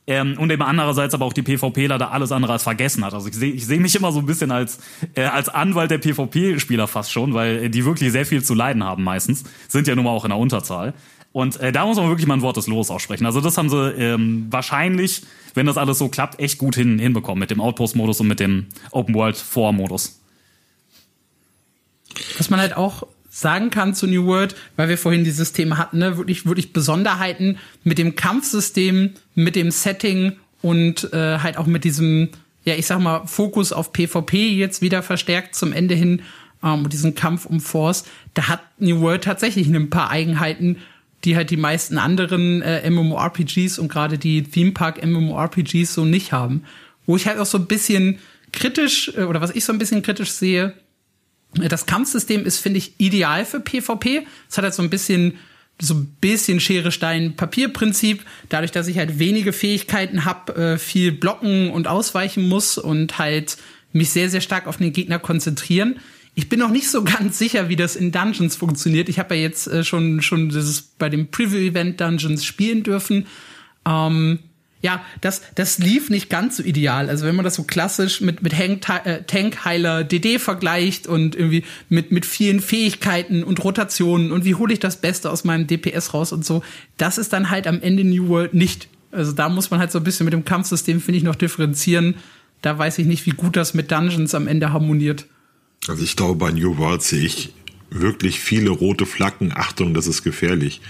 [0.07, 3.15] Ähm, und eben andererseits aber auch die PvPler da alles andere als vergessen hat.
[3.15, 4.79] Also ich sehe ich seh mich immer so ein bisschen als,
[5.15, 9.03] äh, als Anwalt der PvP-Spieler fast schon, weil die wirklich sehr viel zu leiden haben
[9.03, 9.45] meistens.
[9.67, 10.93] Sind ja nun mal auch in der Unterzahl.
[11.35, 13.27] Und äh, da muss man wirklich mal ein Wort des Los aussprechen.
[13.27, 15.23] Also das haben sie ähm, wahrscheinlich,
[15.55, 18.67] wenn das alles so klappt, echt gut hin, hinbekommen mit dem Outpost-Modus und mit dem
[18.93, 20.21] Open World 4-Modus.
[22.39, 25.99] Was man halt auch sagen kann zu New World, weil wir vorhin dieses Thema hatten,
[25.99, 31.83] ne, wirklich, wirklich Besonderheiten mit dem Kampfsystem, mit dem Setting und äh, halt auch mit
[31.83, 32.29] diesem,
[32.65, 36.23] ja, ich sag mal, Fokus auf PvP jetzt wieder verstärkt zum Ende hin
[36.63, 38.05] ähm, und diesen Kampf um Force.
[38.35, 40.77] Da hat New World tatsächlich ein paar Eigenheiten,
[41.25, 46.33] die halt die meisten anderen äh, MMORPGs und gerade die Theme Park MMORPGs so nicht
[46.33, 46.65] haben.
[47.07, 48.19] Wo ich halt auch so ein bisschen
[48.53, 50.75] kritisch, äh, oder was ich so ein bisschen kritisch sehe,
[51.61, 54.27] äh, das Kampfsystem ist, finde ich, ideal für PvP.
[54.49, 55.39] Es hat halt so ein bisschen
[55.83, 60.79] so ein bisschen Schere Stein Papier Prinzip, dadurch, dass ich halt wenige Fähigkeiten habe, äh,
[60.79, 63.57] viel blocken und ausweichen muss und halt
[63.93, 65.99] mich sehr sehr stark auf den Gegner konzentrieren
[66.35, 69.09] ich bin noch nicht so ganz sicher, wie das in Dungeons funktioniert.
[69.09, 73.27] Ich habe ja jetzt äh, schon schon das bei dem Preview-Event Dungeons spielen dürfen.
[73.87, 74.39] Ähm,
[74.85, 77.09] ja, das, das lief nicht ganz so ideal.
[77.09, 82.13] Also wenn man das so klassisch mit, mit äh, Tank-Heiler DD vergleicht und irgendwie mit,
[82.13, 86.33] mit vielen Fähigkeiten und Rotationen und wie hole ich das Beste aus meinem DPS raus
[86.33, 86.63] und so,
[86.99, 88.89] das ist dann halt am Ende New World nicht.
[89.11, 92.17] Also da muss man halt so ein bisschen mit dem Kampfsystem, finde ich, noch differenzieren.
[92.61, 95.25] Da weiß ich nicht, wie gut das mit Dungeons am Ende harmoniert.
[95.89, 97.53] Also ich glaube, bei New World sehe ich
[97.91, 99.53] wirklich viele rote Flaggen.
[99.55, 100.81] Achtung, das ist gefährlich.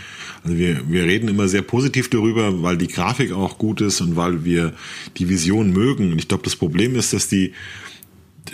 [0.42, 4.16] Also wir, wir reden immer sehr positiv darüber, weil die Grafik auch gut ist und
[4.16, 4.74] weil wir
[5.16, 6.12] die Vision mögen.
[6.12, 7.52] Und ich glaube, das Problem ist, dass die,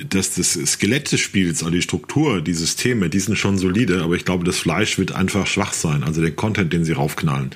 [0.09, 4.15] dass das Skelett des Spiels, also die Struktur, die Systeme, die sind schon solide, aber
[4.15, 6.05] ich glaube, das Fleisch wird einfach schwach sein.
[6.05, 7.51] Also der Content, den sie raufknallen.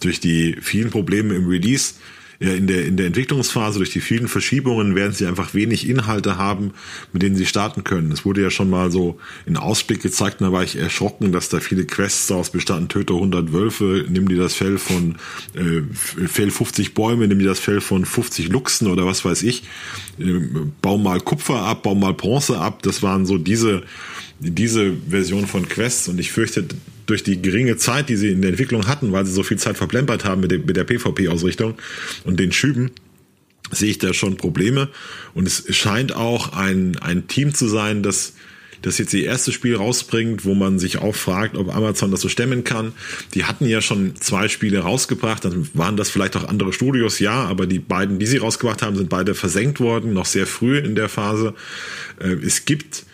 [0.00, 1.94] Durch die vielen Probleme im Release
[2.42, 6.38] ja, in der, in der Entwicklungsphase durch die vielen Verschiebungen werden sie einfach wenig Inhalte
[6.38, 6.72] haben,
[7.12, 8.10] mit denen sie starten können.
[8.12, 11.60] Es wurde ja schon mal so in Ausblick gezeigt, da war ich erschrocken, dass da
[11.60, 15.16] viele Quests daraus bestanden, töte 100 Wölfe, nimm dir das Fell von,
[15.54, 19.64] äh, Fell 50 Bäume, nimm dir das Fell von 50 Luchsen oder was weiß ich,
[20.18, 20.40] äh,
[20.80, 23.82] bau mal Kupfer ab, bau mal Bronze ab, das waren so diese,
[24.40, 26.64] diese Version von Quests und ich fürchte,
[27.06, 29.76] durch die geringe Zeit, die sie in der Entwicklung hatten, weil sie so viel Zeit
[29.76, 31.74] verplempert haben mit, mit der PvP-Ausrichtung
[32.24, 32.92] und den Schüben,
[33.70, 34.88] sehe ich da schon Probleme.
[35.34, 38.34] Und es scheint auch ein, ein Team zu sein, das
[38.82, 42.30] das jetzt ihr erstes Spiel rausbringt, wo man sich auch fragt, ob Amazon das so
[42.30, 42.92] stemmen kann.
[43.34, 47.44] Die hatten ja schon zwei Spiele rausgebracht, dann waren das vielleicht auch andere Studios, ja,
[47.44, 50.94] aber die beiden, die sie rausgebracht haben, sind beide versenkt worden, noch sehr früh in
[50.94, 51.54] der Phase.
[52.18, 53.04] Äh, es gibt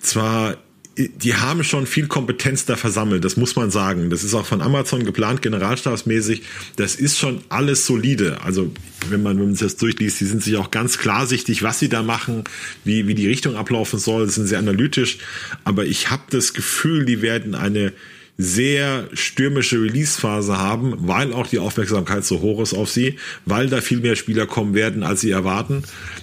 [0.00, 0.56] zwar
[0.96, 4.10] die haben schon viel Kompetenz da versammelt, das muss man sagen.
[4.10, 6.42] Das ist auch von Amazon geplant, generalstabsmäßig.
[6.76, 8.42] Das ist schon alles solide.
[8.42, 8.70] Also
[9.08, 12.02] wenn man, wenn man das durchliest, die sind sich auch ganz klarsichtig, was sie da
[12.02, 12.44] machen,
[12.84, 15.18] wie, wie die Richtung ablaufen soll, das sind sehr analytisch.
[15.64, 17.94] Aber ich habe das Gefühl, die werden eine
[18.38, 23.80] sehr stürmische Release-Phase haben, weil auch die Aufmerksamkeit so hoch ist auf sie, weil da
[23.80, 25.82] viel mehr Spieler kommen werden, als sie erwarten.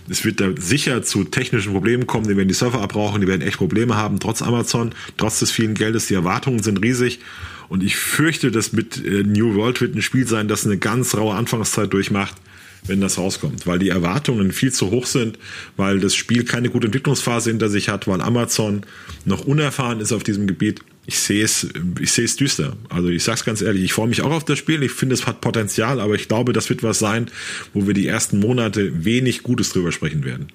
[0.10, 3.42] Es wird da sicher zu technischen Problemen kommen, die werden die Server abbrauchen, die werden
[3.42, 6.08] echt Probleme haben, trotz Amazon, trotz des vielen Geldes.
[6.08, 7.20] Die Erwartungen sind riesig.
[7.70, 11.16] Und ich fürchte, dass mit äh, New World wird ein Spiel sein, das eine ganz
[11.16, 12.36] raue Anfangszeit durchmacht
[12.86, 15.38] wenn das rauskommt, weil die Erwartungen viel zu hoch sind,
[15.78, 18.84] weil das Spiel keine gute Entwicklungsphase hinter sich hat, weil Amazon
[19.26, 21.68] noch unerfahren ist auf diesem Gebiet ich sehe es,
[22.00, 22.78] ich sehe es düster.
[22.88, 24.84] Also ich sag's ganz ehrlich, ich freue mich auch auf das Spiel.
[24.84, 27.32] Ich finde, es hat Potenzial, aber ich glaube, das wird was sein,
[27.74, 30.50] wo wir die ersten Monate wenig Gutes drüber sprechen werden.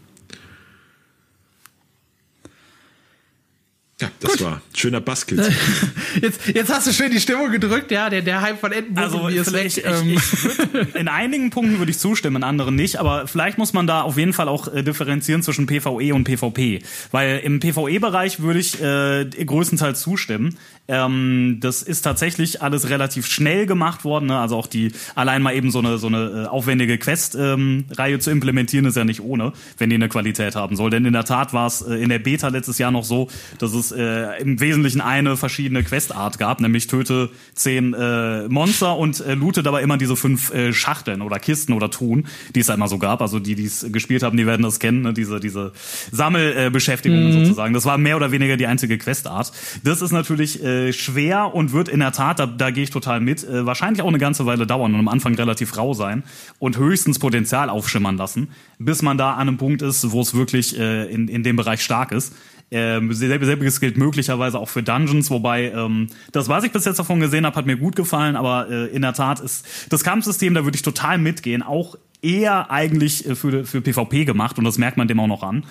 [4.01, 4.41] Ja, das Gut.
[4.43, 5.41] war schöner Buskill.
[6.21, 9.27] Jetzt, jetzt hast du schön die Stimmung gedrückt, ja, der, der Hype von Edinburgh Also
[9.29, 9.73] ist weg.
[9.73, 13.27] vielleicht, Ähm, ich, ich würd, in einigen Punkten würde ich zustimmen, in anderen nicht, aber
[13.27, 16.83] vielleicht muss man da auf jeden Fall auch äh, differenzieren zwischen PvE und PvP.
[17.11, 20.57] Weil im PvE-Bereich würde ich äh, größtenteils zustimmen.
[20.87, 24.27] Ähm, das ist tatsächlich alles relativ schnell gemacht worden.
[24.27, 24.39] Ne?
[24.39, 28.85] Also auch die allein mal eben so eine so eine äh, aufwendige Quest-Reihe zu implementieren
[28.87, 30.91] ist ja nicht ohne, wenn die eine Qualität haben soll.
[30.91, 33.29] Denn in der Tat war es äh, in der Beta letztes Jahr noch so,
[33.59, 39.21] dass es äh, im Wesentlichen eine verschiedene Questart gab, nämlich töte zehn äh, Monster und
[39.21, 42.75] äh, loote dabei immer diese fünf äh, Schachteln oder Kisten oder Truhen, die es da
[42.75, 43.21] immer so gab.
[43.23, 45.13] Also die, die es gespielt haben, die werden das kennen, ne?
[45.13, 45.73] diese diese
[46.11, 47.75] Sammelbeschäftigungen sozusagen.
[47.75, 49.53] Das war mehr oder weniger die einzige Questart.
[49.83, 53.21] Das ist natürlich äh, schwer und wird in der Tat, da, da gehe ich total
[53.21, 56.25] mit, äh, wahrscheinlich auch eine ganze Weile dauern und am Anfang relativ rau sein
[56.59, 60.79] und höchstens Potenzial aufschimmern lassen, bis man da an einem Punkt ist, wo es wirklich
[60.79, 62.35] äh, in, in dem Bereich stark ist.
[62.77, 67.21] Ähm, selbiges gilt möglicherweise auch für Dungeons, wobei ähm, das, was ich bis jetzt davon
[67.21, 70.65] gesehen habe, hat mir gut gefallen, aber äh, in der Tat ist das Kampfsystem, da
[70.65, 74.59] würde ich total mitgehen, auch eher eigentlich äh, für, für PvP gemacht.
[74.59, 75.65] Und das merkt man dem auch noch an.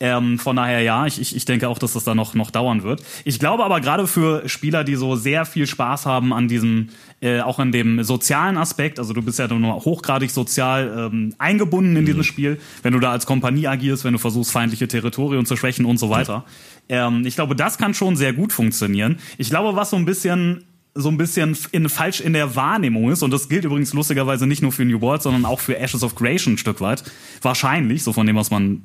[0.00, 2.84] Ähm, von daher ja, ich, ich, ich denke auch, dass das da noch, noch dauern
[2.84, 3.02] wird.
[3.24, 7.40] Ich glaube aber gerade für Spieler, die so sehr viel Spaß haben an diesem, äh,
[7.40, 12.06] auch an dem sozialen Aspekt, also du bist ja nur hochgradig sozial ähm, eingebunden in
[12.06, 15.84] dieses Spiel, wenn du da als Kompanie agierst, wenn du versuchst, feindliche Territorien zu schwächen
[15.84, 16.44] und so weiter.
[16.88, 19.18] Ähm, ich glaube, das kann schon sehr gut funktionieren.
[19.36, 23.22] Ich glaube, was so ein bisschen so ein bisschen in, falsch in der Wahrnehmung ist,
[23.22, 26.16] und das gilt übrigens lustigerweise nicht nur für New World, sondern auch für Ashes of
[26.16, 27.04] Creation ein Stück weit,
[27.40, 28.82] wahrscheinlich, so von dem, was man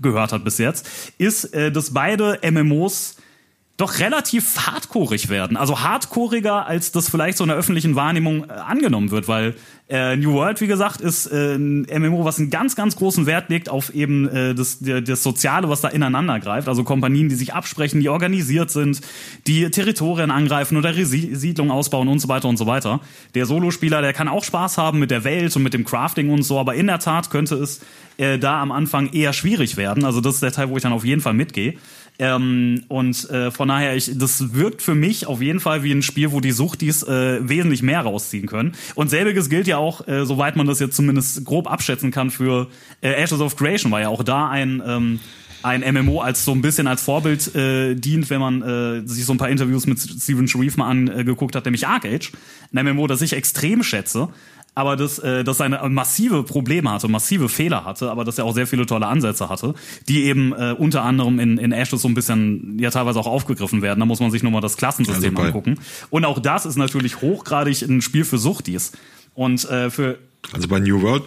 [0.00, 3.16] gehört hat bis jetzt, ist, äh, dass beide MMOs
[3.78, 5.56] doch relativ hardcoreig werden.
[5.56, 9.54] Also hardcoreiger, als das vielleicht so in der öffentlichen Wahrnehmung äh, angenommen wird, weil
[9.88, 13.48] äh, New World, wie gesagt, ist äh, ein MMO, was einen ganz, ganz großen Wert
[13.50, 16.66] legt auf eben äh, das, das Soziale, was da ineinander greift.
[16.66, 19.00] Also Kompanien, die sich absprechen, die organisiert sind,
[19.46, 22.98] die Territorien angreifen oder Siedlungen ausbauen und so weiter und so weiter.
[23.36, 26.42] Der Solospieler, der kann auch Spaß haben mit der Welt und mit dem Crafting und
[26.42, 27.80] so, aber in der Tat könnte es
[28.16, 30.04] äh, da am Anfang eher schwierig werden.
[30.04, 31.74] Also das ist der Teil, wo ich dann auf jeden Fall mitgehe.
[32.20, 36.02] Ähm, und äh, von daher, ich, das wirkt für mich auf jeden Fall wie ein
[36.02, 38.74] Spiel, wo die Suchtis äh, wesentlich mehr rausziehen können.
[38.96, 42.68] Und selbiges gilt ja auch, äh, soweit man das jetzt zumindest grob abschätzen kann, für
[43.02, 45.20] äh, Ashes of Creation, weil ja auch da ein ähm,
[45.62, 49.32] ein MMO als so ein bisschen als Vorbild äh, dient, wenn man äh, sich so
[49.32, 52.32] ein paar Interviews mit Steven Sharif mal angeguckt hat, nämlich Arc Age,
[52.72, 54.28] ein MMO, das ich extrem schätze,
[54.78, 58.54] aber das, äh, das eine massive Probleme hatte, massive Fehler hatte, aber dass er auch
[58.54, 59.74] sehr viele tolle Ansätze hatte,
[60.06, 63.82] die eben äh, unter anderem in, in Ashes so ein bisschen ja teilweise auch aufgegriffen
[63.82, 63.98] werden.
[63.98, 65.80] Da muss man sich nur mal das Klassensystem Also angucken.
[66.10, 68.92] Und auch das ist natürlich hochgradig ein Spiel für Suchtis.
[69.34, 70.20] Und äh, für
[70.52, 71.24] Also bei New World.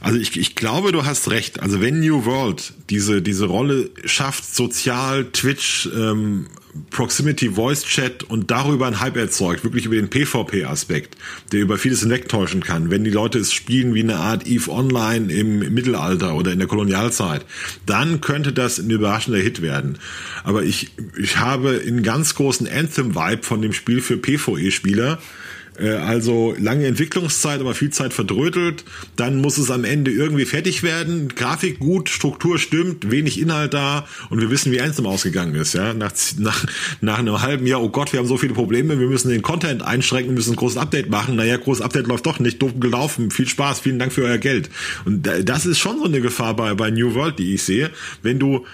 [0.00, 1.60] Also ich, ich glaube, du hast recht.
[1.60, 6.46] Also wenn New World diese, diese Rolle schafft, sozial, Twitch, ähm,
[6.90, 11.16] Proximity Voice Chat und darüber einen Hype erzeugt, wirklich über den PvP-Aspekt,
[11.52, 12.90] der über vieles hinwegtäuschen kann.
[12.90, 16.58] Wenn die Leute es spielen wie eine Art Eve Online im, im Mittelalter oder in
[16.58, 17.44] der Kolonialzeit,
[17.86, 19.98] dann könnte das ein überraschender Hit werden.
[20.42, 25.18] Aber ich, ich habe einen ganz großen Anthem-Vibe von dem Spiel für PvE-Spieler.
[25.78, 28.84] Äh, Also lange Entwicklungszeit, aber viel Zeit verdrötelt.
[29.16, 31.28] Dann muss es am Ende irgendwie fertig werden.
[31.28, 35.74] Grafik gut, Struktur stimmt, wenig Inhalt da und wir wissen, wie Anthem ausgegangen ist.
[35.74, 36.64] Ja, nach, nach,
[37.00, 39.82] nach einem halben Jahr, oh Gott, wir haben so viele Probleme, wir müssen den Content
[39.82, 41.36] einschränken, müssen ein großes Update machen.
[41.36, 43.30] Naja, großes Update läuft doch nicht, doof gelaufen.
[43.30, 44.70] Viel Spaß, vielen Dank für euer Geld.
[45.04, 47.90] Und da- das ist schon so eine Gefahr bei, bei New World, die ich sehe.
[48.22, 48.64] Wenn du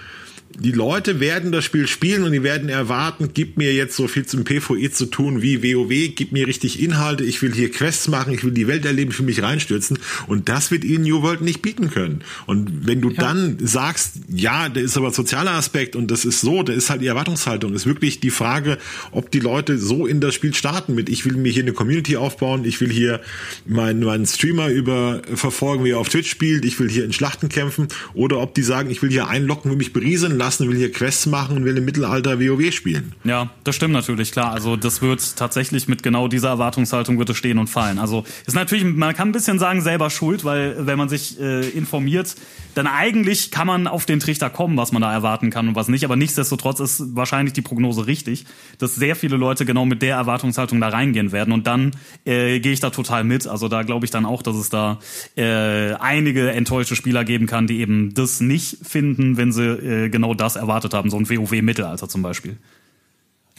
[0.63, 4.25] die Leute werden das Spiel spielen und die werden erwarten, gib mir jetzt so viel
[4.27, 8.31] zum PvE zu tun wie WoW, gib mir richtig Inhalte, ich will hier Quests machen,
[8.33, 9.97] ich will die Welt erleben, ich will mich reinstürzen.
[10.27, 12.21] Und das wird ihnen New World nicht bieten können.
[12.45, 16.61] Und wenn du dann sagst, ja, da ist aber sozialer Aspekt und das ist so,
[16.61, 18.77] da ist halt die Erwartungshaltung, ist wirklich die Frage,
[19.11, 22.17] ob die Leute so in das Spiel starten mit, ich will mir hier eine Community
[22.17, 23.21] aufbauen, ich will hier
[23.65, 27.49] meinen, meinen Streamer über verfolgen, wie er auf Twitch spielt, ich will hier in Schlachten
[27.49, 27.87] kämpfen.
[28.13, 31.25] Oder ob die sagen, ich will hier einlocken, will mich berieseln lassen, will hier Quests
[31.25, 33.13] machen und will im Mittelalter WoW spielen.
[33.23, 34.51] Ja, das stimmt natürlich, klar.
[34.51, 37.99] Also das wird tatsächlich mit genau dieser Erwartungshaltung wird es stehen und fallen.
[37.99, 41.67] Also ist natürlich, man kann ein bisschen sagen, selber schuld, weil wenn man sich äh,
[41.69, 42.35] informiert,
[42.75, 45.87] dann eigentlich kann man auf den Trichter kommen, was man da erwarten kann und was
[45.87, 46.05] nicht.
[46.05, 48.45] Aber nichtsdestotrotz ist wahrscheinlich die Prognose richtig,
[48.77, 51.53] dass sehr viele Leute genau mit der Erwartungshaltung da reingehen werden.
[51.53, 51.91] Und dann
[52.25, 53.47] äh, gehe ich da total mit.
[53.47, 54.99] Also da glaube ich dann auch, dass es da
[55.35, 60.30] äh, einige enttäuschte Spieler geben kann, die eben das nicht finden, wenn sie äh, genau
[60.33, 61.09] das erwartet haben.
[61.09, 62.57] So ein WoW-Mittelalter zum Beispiel.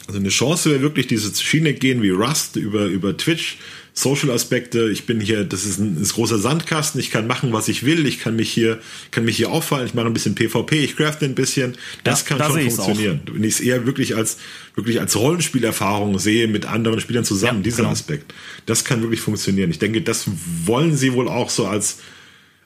[0.07, 3.59] Also eine Chance wäre wirklich diese Schiene gehen wie Rust über, über Twitch,
[3.95, 4.91] Social-Aspekte.
[4.91, 7.01] Ich bin hier, das ist ein, ist großer Sandkasten.
[7.01, 8.07] Ich kann machen, was ich will.
[8.07, 8.81] Ich kann mich hier,
[9.11, 9.87] kann mich hier auffallen.
[9.87, 10.83] Ich mache ein bisschen PvP.
[10.83, 11.77] Ich crafte ein bisschen.
[12.03, 13.21] Das ja, kann da schon funktionieren.
[13.31, 14.39] Wenn ich es eher wirklich als,
[14.75, 17.91] wirklich als Rollenspielerfahrung sehe mit anderen Spielern zusammen, ja, dieser genau.
[17.91, 18.35] Aspekt.
[18.67, 19.71] Das kann wirklich funktionieren.
[19.71, 20.25] Ich denke, das
[20.65, 21.99] wollen sie wohl auch so als,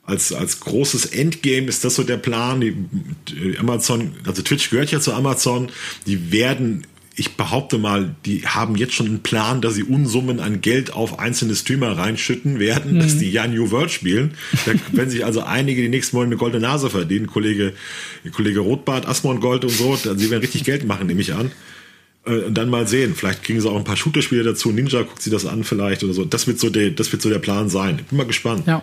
[0.07, 2.61] als, als großes Endgame ist das so der Plan.
[2.61, 5.71] Die, Amazon, also Twitch gehört ja zu Amazon.
[6.07, 6.87] Die werden
[7.19, 11.19] ich behaupte mal, die haben jetzt schon einen Plan, dass sie Unsummen an Geld auf
[11.19, 13.01] einzelne Streamer reinschütten werden, mhm.
[13.01, 14.35] dass die ja New World spielen.
[14.66, 17.27] Da werden sich also einige die nächsten Monate eine goldene Nase verdienen.
[17.27, 17.73] Kollege,
[18.33, 21.53] Kollege Rotbart, Asmon Gold und so, sie werden richtig Geld machen, nehme ich an.
[22.27, 23.14] Äh, und dann mal sehen.
[23.14, 24.70] Vielleicht kriegen sie auch ein paar Shooter-Spiele dazu.
[24.70, 26.26] Ninja guckt sie das an vielleicht oder so.
[26.26, 27.97] Das wird so der, das wird so der Plan sein.
[28.11, 28.66] Bin mal gespannt.
[28.66, 28.83] Ja.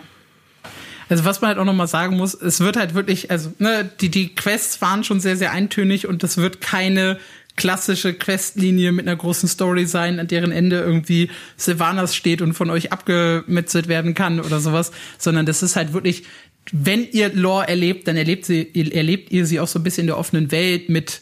[1.08, 4.08] Also was man halt auch nochmal sagen muss, es wird halt wirklich, also ne, die,
[4.08, 7.18] die Quests waren schon sehr, sehr eintönig und das wird keine
[7.56, 12.70] klassische Questlinie mit einer großen Story sein, an deren Ende irgendwie Sylvanas steht und von
[12.70, 16.24] euch abgemetzelt werden kann oder sowas, sondern das ist halt wirklich,
[16.72, 20.08] wenn ihr Lore erlebt, dann erlebt, sie, erlebt ihr sie auch so ein bisschen in
[20.08, 21.20] der offenen Welt mit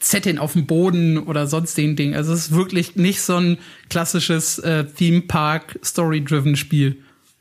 [0.00, 2.14] Zetteln auf dem Boden oder sonstigen Dingen.
[2.14, 3.58] Also es ist wirklich nicht so ein
[3.90, 6.98] klassisches äh, Theme Park Story-driven Spiel,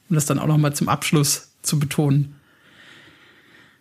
[0.10, 2.36] um das dann auch noch mal zum Abschluss zu betonen.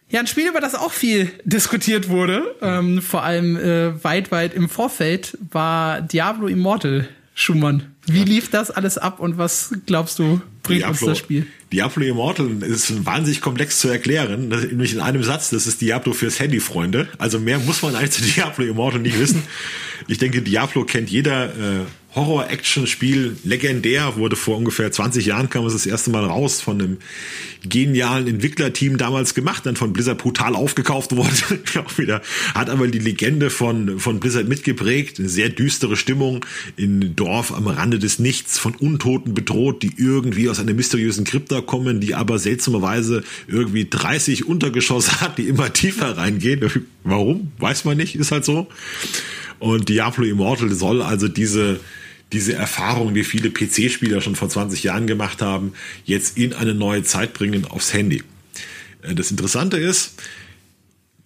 [0.08, 4.54] Ja, ein Spiel, über das auch viel diskutiert wurde, ähm, vor allem äh, weit, weit
[4.54, 7.82] im Vorfeld, war Diablo Immortal, Schumann.
[8.06, 11.46] Wie lief das alles ab und was glaubst du, bringt Diablo, uns das Spiel?
[11.72, 16.38] Diablo Immortal ist wahnsinnig komplex zu erklären, nämlich in einem Satz, das ist Diablo fürs
[16.38, 17.08] Handy, Freunde.
[17.18, 19.42] Also mehr muss man eigentlich zu Diablo Immortal nicht wissen.
[20.08, 21.46] Ich denke, Diablo kennt jeder.
[21.46, 21.80] Äh,
[22.16, 26.96] Horror-Action-Spiel, legendär, wurde vor ungefähr 20 Jahren, kam es das erste Mal raus, von einem
[27.68, 31.30] genialen Entwicklerteam damals gemacht, dann von Blizzard brutal aufgekauft wurde,
[31.84, 32.22] auch wieder,
[32.54, 36.44] hat aber die Legende von, von Blizzard mitgeprägt, eine sehr düstere Stimmung
[36.76, 41.60] in Dorf am Rande des Nichts, von Untoten bedroht, die irgendwie aus einer mysteriösen Krypta
[41.60, 46.86] kommen, die aber seltsamerweise irgendwie 30 Untergeschosse hat, die immer tiefer reingehen.
[47.04, 47.52] Warum?
[47.58, 48.68] Weiß man nicht, ist halt so.
[49.58, 51.80] Und Diablo Immortal soll also diese,
[52.32, 55.72] diese Erfahrung, die viele PC-Spieler schon vor 20 Jahren gemacht haben,
[56.04, 58.22] jetzt in eine neue Zeit bringen aufs Handy.
[59.02, 60.14] Äh, das Interessante ist,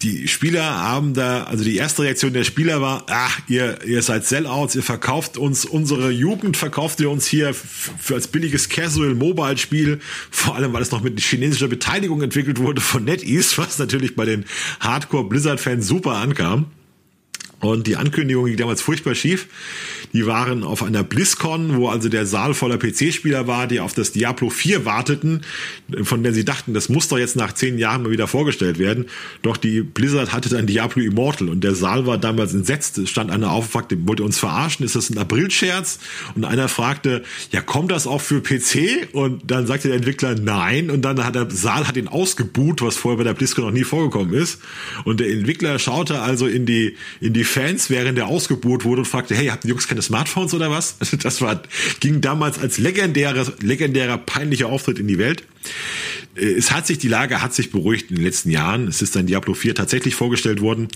[0.02, 4.24] die Spieler haben da, also die erste Reaktion der Spieler war, ach, ihr, ihr seid
[4.24, 9.58] Sellouts, ihr verkauft uns unsere Jugend, verkauft ihr uns hier für als billiges Casual Mobile
[9.58, 14.16] Spiel, vor allem weil es noch mit chinesischer Beteiligung entwickelt wurde von NetEase, was natürlich
[14.16, 14.46] bei den
[14.80, 16.66] Hardcore Blizzard Fans super ankam.
[17.60, 19.46] Und die Ankündigung ging damals furchtbar schief.
[20.12, 24.12] Die waren auf einer BlizzCon, wo also der Saal voller PC-Spieler war, die auf das
[24.12, 25.42] Diablo 4 warteten,
[26.02, 29.06] von der sie dachten, das muss doch jetzt nach zehn Jahren mal wieder vorgestellt werden.
[29.42, 32.98] Doch die Blizzard hatte dann Diablo Immortal und der Saal war damals entsetzt.
[32.98, 34.84] Es stand einer auf fragte, wollt ihr uns verarschen?
[34.84, 35.98] Ist das ein Aprilscherz?
[36.34, 39.12] Und einer fragte, ja, kommt das auch für PC?
[39.12, 40.90] Und dann sagte der Entwickler, nein.
[40.90, 43.84] Und dann hat der Saal hat ihn ausgebuht, was vorher bei der BlizzCon noch nie
[43.84, 44.60] vorgekommen ist.
[45.04, 49.06] Und der Entwickler schaute also in die, in die Fans, während er ausgebuht wurde und
[49.06, 50.96] fragte, hey, habt ihr Jungs keine Smartphones oder was?
[51.22, 51.62] Das war,
[52.00, 55.44] ging damals als legendärer, legendärer, peinlicher Auftritt in die Welt.
[56.36, 58.88] Äh, es hat sich, die Lage hat sich beruhigt in den letzten Jahren.
[58.88, 60.88] Es ist dann Diablo 4 tatsächlich vorgestellt worden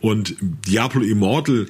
[0.00, 1.66] und Diablo Immortal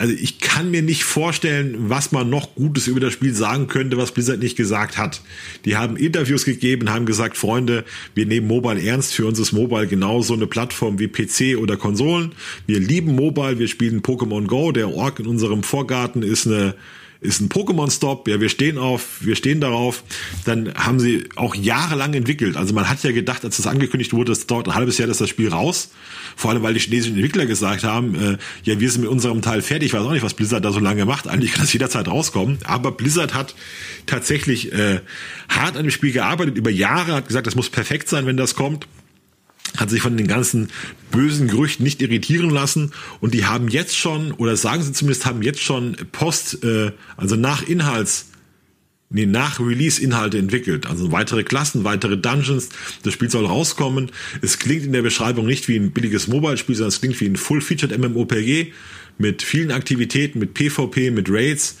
[0.00, 3.98] also ich kann mir nicht vorstellen, was man noch Gutes über das Spiel sagen könnte,
[3.98, 5.20] was Blizzard nicht gesagt hat.
[5.66, 7.84] Die haben Interviews gegeben, haben gesagt, Freunde,
[8.14, 9.12] wir nehmen Mobile ernst.
[9.12, 12.32] Für uns ist Mobile genauso eine Plattform wie PC oder Konsolen.
[12.66, 14.72] Wir lieben Mobile, wir spielen Pokémon Go.
[14.72, 16.76] Der Ork in unserem Vorgarten ist eine
[17.20, 20.02] ist ein Pokémon-Stop, ja, wir stehen auf, wir stehen darauf.
[20.46, 22.56] Dann haben sie auch jahrelang entwickelt.
[22.56, 25.18] Also man hat ja gedacht, als das angekündigt wurde, es dauert ein halbes Jahr, dass
[25.18, 25.90] das Spiel raus.
[26.34, 29.60] Vor allem, weil die chinesischen Entwickler gesagt haben, äh, ja, wir sind mit unserem Teil
[29.60, 29.88] fertig.
[29.88, 31.28] Ich weiß auch nicht, was Blizzard da so lange macht.
[31.28, 32.58] Eigentlich kann das jederzeit rauskommen.
[32.64, 33.54] Aber Blizzard hat
[34.06, 35.00] tatsächlich äh,
[35.50, 38.54] hart an dem Spiel gearbeitet, über Jahre, hat gesagt, das muss perfekt sein, wenn das
[38.54, 38.86] kommt
[39.76, 40.68] hat sich von den ganzen
[41.10, 45.42] bösen Gerüchten nicht irritieren lassen und die haben jetzt schon, oder sagen sie zumindest, haben
[45.42, 48.26] jetzt schon Post, äh, also nach Inhalts,
[49.10, 50.86] nee, nach Release-Inhalte entwickelt.
[50.86, 52.68] Also weitere Klassen, weitere Dungeons.
[53.02, 54.10] Das Spiel soll rauskommen.
[54.40, 57.36] Es klingt in der Beschreibung nicht wie ein billiges Mobile-Spiel, sondern es klingt wie ein
[57.36, 58.72] Full-Featured MMOPG
[59.18, 61.76] mit vielen Aktivitäten, mit PvP, mit Raids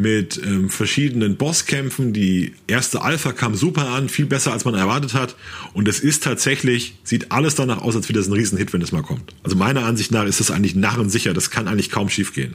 [0.00, 2.12] mit ähm, verschiedenen Bosskämpfen.
[2.12, 5.36] Die erste Alpha kam super an, viel besser als man erwartet hat.
[5.74, 8.92] Und es ist tatsächlich, sieht alles danach aus, als wäre das ein Riesenhit, wenn es
[8.92, 9.34] mal kommt.
[9.42, 11.34] Also meiner Ansicht nach ist das eigentlich narrensicher.
[11.34, 12.54] Das kann eigentlich kaum schief gehen.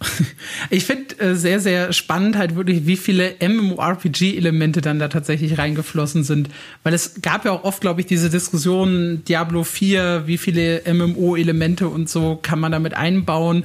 [0.70, 6.24] Ich finde äh, sehr, sehr spannend halt wirklich, wie viele MMORPG-Elemente dann da tatsächlich reingeflossen
[6.24, 6.48] sind.
[6.82, 11.88] Weil es gab ja auch oft, glaube ich, diese Diskussion, Diablo 4, wie viele MMO-Elemente
[11.88, 13.64] und so kann man damit einbauen.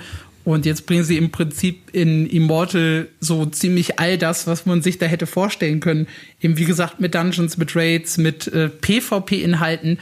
[0.49, 4.97] Und jetzt bringen sie im Prinzip in Immortal so ziemlich all das, was man sich
[4.97, 6.07] da hätte vorstellen können.
[6.41, 9.99] Eben wie gesagt mit Dungeons, mit Raids, mit äh, PvP-Inhalten.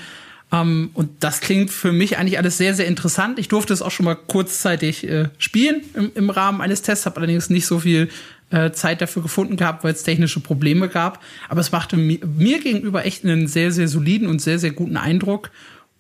[0.54, 3.40] Ähm, und das klingt für mich eigentlich alles sehr, sehr interessant.
[3.40, 7.18] Ich durfte es auch schon mal kurzzeitig äh, spielen im, im, Rahmen eines Tests, habe
[7.18, 8.08] allerdings nicht so viel
[8.50, 11.22] äh, Zeit dafür gefunden gehabt, weil es technische Probleme gab.
[11.50, 14.96] Aber es machte mi mir gegenüber echt einen sehr, sehr soliden und sehr, sehr guten
[14.96, 15.52] Eindruck.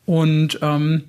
[0.06, 1.04] Und ähm,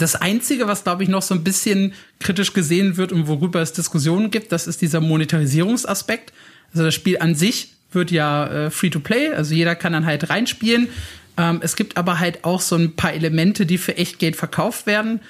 [0.00, 3.72] das Einzige, was, glaube ich, noch so ein bisschen kritisch gesehen wird und worüber es
[3.72, 6.32] Diskussionen gibt, das ist dieser Monetarisierungsaspekt.
[6.72, 10.88] Also das Spiel an sich wird ja äh, Free-to-Play, also jeder kann dann halt reinspielen.
[11.36, 14.86] Ähm, es gibt aber halt auch so ein paar Elemente, die für echt Geld verkauft
[14.86, 15.20] werden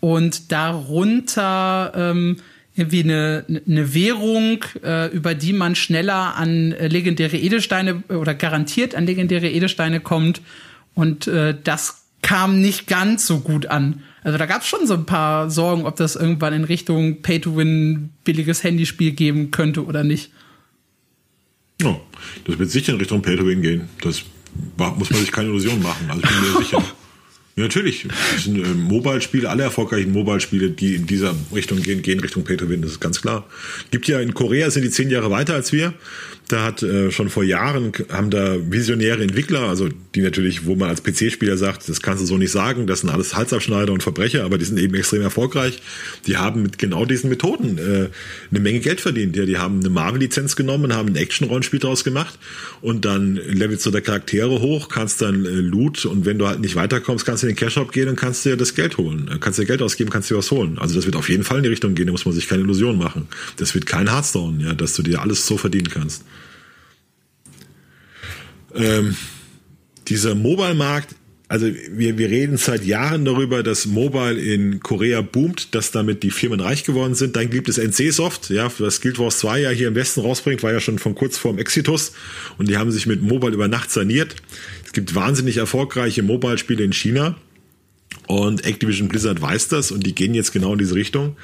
[0.00, 2.36] und darunter ähm,
[2.74, 8.94] irgendwie eine, eine Währung, äh, über die man schneller an äh, legendäre Edelsteine oder garantiert
[8.94, 10.40] an legendäre Edelsteine kommt.
[10.94, 14.02] Und äh, das kam nicht ganz so gut an.
[14.24, 18.10] Also da gab es schon so ein paar Sorgen, ob das irgendwann in Richtung Pay-to-Win
[18.24, 20.30] billiges Handyspiel geben könnte oder nicht.
[21.80, 22.00] Ja,
[22.44, 23.88] das wird sicher in Richtung Pay-to-Win gehen.
[24.00, 24.22] Das
[24.76, 26.08] muss man sich keine Illusion machen.
[26.08, 26.84] Also ich bin mir sicher.
[27.54, 28.06] Ja, natürlich.
[28.08, 32.80] Das sind äh, Mobile-Spiele, alle erfolgreichen Mobile-Spiele, die in dieser Richtung gehen, gehen Richtung Pay-to-Win,
[32.80, 33.46] das ist ganz klar.
[33.90, 35.92] Gibt ja in Korea sind die zehn Jahre weiter als wir.
[36.48, 40.90] Da hat äh, schon vor Jahren haben da visionäre Entwickler, also die natürlich, wo man
[40.90, 44.44] als PC-Spieler sagt, das kannst du so nicht sagen, das sind alles Halsabschneider und Verbrecher,
[44.44, 45.80] aber die sind eben extrem erfolgreich.
[46.26, 48.08] Die haben mit genau diesen Methoden äh,
[48.50, 49.36] eine Menge Geld verdient.
[49.36, 52.38] Ja, die haben eine Marvel-Lizenz genommen, haben ein Action-Rollenspiel daraus gemacht
[52.82, 56.60] und dann levelst du der Charaktere hoch, kannst dann äh, Loot und wenn du halt
[56.60, 59.28] nicht weiterkommst, kannst du in den Cash-Shop gehen und kannst dir das Geld holen.
[59.32, 60.78] Äh, kannst dir Geld ausgeben, kannst dir was holen.
[60.78, 62.62] Also das wird auf jeden Fall in die Richtung gehen, da muss man sich keine
[62.62, 63.28] Illusion machen.
[63.56, 66.24] Das wird kein Hearthstone, ja, dass du dir alles so verdienen kannst
[68.74, 69.16] ähm,
[70.08, 71.14] dieser Mobile-Markt,
[71.52, 76.30] also wir, wir reden seit Jahren darüber, dass Mobile in Korea boomt, dass damit die
[76.30, 77.36] Firmen reich geworden sind.
[77.36, 80.72] Dann gibt es NC-Soft, ja, das Guild Wars 2 ja hier im Westen rausbringt, war
[80.72, 82.12] ja schon von kurz vorm Exitus
[82.56, 84.34] und die haben sich mit Mobile über Nacht saniert.
[84.82, 87.36] Es gibt wahnsinnig erfolgreiche Mobile-Spiele in China
[88.28, 91.36] und Activision Blizzard weiß das und die gehen jetzt genau in diese Richtung.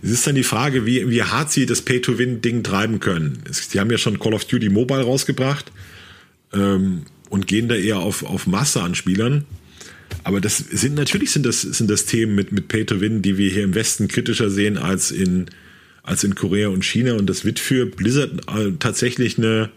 [0.00, 3.42] Es ist dann die Frage, wie, wie hart sie das Pay-to-Win-Ding treiben können.
[3.50, 5.72] Sie haben ja schon Call of Duty Mobile rausgebracht
[6.52, 9.46] ähm, und gehen da eher auf, auf Masse an Spielern.
[10.24, 13.38] Aber das sind natürlich sind das sind das Themen mit mit Pay to Win, die
[13.38, 15.46] wir hier im Westen kritischer sehen als in
[16.02, 19.70] als in Korea und China und das wird für Blizzard äh, tatsächlich eine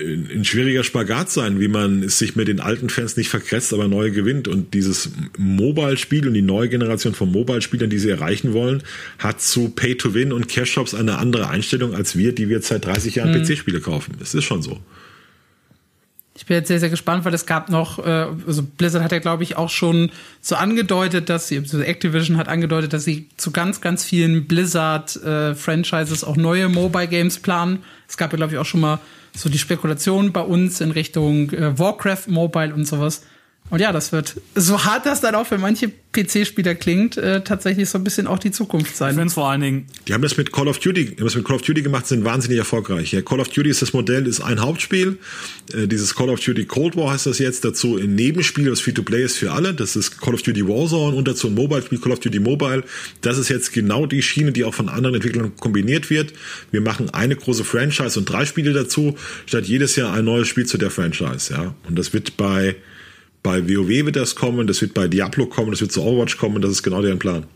[0.00, 3.88] ein schwieriger Spagat sein, wie man es sich mit den alten Fans nicht verkretzt, aber
[3.88, 4.48] neue gewinnt.
[4.48, 8.82] Und dieses Mobile-Spiel und die neue Generation von Mobile-Spielern, die sie erreichen wollen,
[9.18, 13.32] hat zu Pay-to-Win und Cash-Shops eine andere Einstellung als wir, die wir seit 30 Jahren
[13.32, 13.44] mhm.
[13.44, 14.14] PC-Spiele kaufen.
[14.20, 14.80] Es ist schon so.
[16.34, 19.18] Ich bin jetzt sehr, sehr gespannt, weil es gab noch, äh, also Blizzard hat ja,
[19.18, 20.10] glaube ich, auch schon
[20.40, 26.22] so angedeutet, dass sie, also Activision hat angedeutet, dass sie zu ganz, ganz vielen Blizzard-Franchises
[26.22, 27.80] äh, auch neue Mobile Games planen.
[28.08, 29.00] Es gab ja, glaube ich, auch schon mal
[29.36, 33.22] so die Spekulation bei uns in Richtung äh, Warcraft Mobile und sowas.
[33.70, 37.88] Und ja, das wird, so hart das dann auch für manche PC-Spieler klingt, äh, tatsächlich
[37.88, 39.18] so ein bisschen auch die Zukunft sein.
[39.24, 39.86] Ich vor allen Dingen.
[40.08, 42.24] Die haben das mit Call of Duty, haben das mit Call of Duty gemacht, sind
[42.24, 43.12] wahnsinnig erfolgreich.
[43.12, 45.18] Ja, Call of Duty ist das Modell, ist ein Hauptspiel.
[45.72, 47.64] Äh, dieses Call of Duty Cold War heißt das jetzt.
[47.64, 49.72] Dazu ein Nebenspiel, das Free-to-Play ist für alle.
[49.72, 52.82] Das ist Call of Duty Warzone und dazu ein Mobile-Spiel, Call of Duty Mobile.
[53.20, 56.32] Das ist jetzt genau die Schiene, die auch von anderen Entwicklern kombiniert wird.
[56.72, 59.14] Wir machen eine große Franchise und drei Spiele dazu,
[59.46, 61.52] statt jedes Jahr ein neues Spiel zu der Franchise.
[61.52, 62.74] Ja, und das wird bei
[63.42, 66.60] bei WoW wird das kommen, das wird bei Diablo kommen, das wird zu Overwatch kommen,
[66.60, 67.46] das ist genau deren Plan.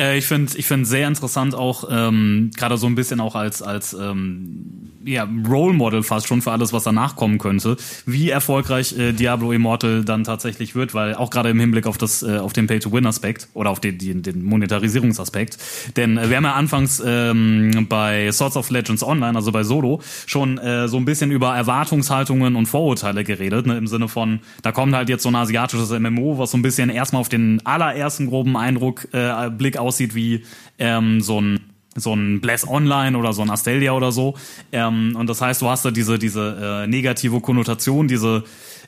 [0.00, 3.62] Äh, ich finde ich finde sehr interessant auch ähm, gerade so ein bisschen auch als
[3.62, 7.76] als ähm, ja, Role Model fast schon für alles, was danach kommen könnte,
[8.06, 12.22] wie erfolgreich äh, Diablo Immortal dann tatsächlich wird, weil auch gerade im Hinblick auf das
[12.22, 15.58] äh, auf den Pay-to-Win-Aspekt oder auf den, den, den Monetarisierungsaspekt,
[15.96, 20.00] denn äh, wir haben ja anfangs ähm, bei Swords of Legends Online, also bei Solo,
[20.26, 24.72] schon äh, so ein bisschen über Erwartungshaltungen und Vorurteile geredet, ne, im Sinne von, da
[24.72, 28.26] kommt halt jetzt so ein asiatisches MMO, was so ein bisschen erstmal auf den allerersten
[28.26, 30.44] groben Eindruck äh, Blick aussieht wie
[30.78, 31.60] ähm, so ein
[31.96, 34.36] so ein Bless Online oder so ein Astelia oder so.
[34.70, 38.44] Ähm, und das heißt, du hast da diese, diese äh, negative Konnotation, diese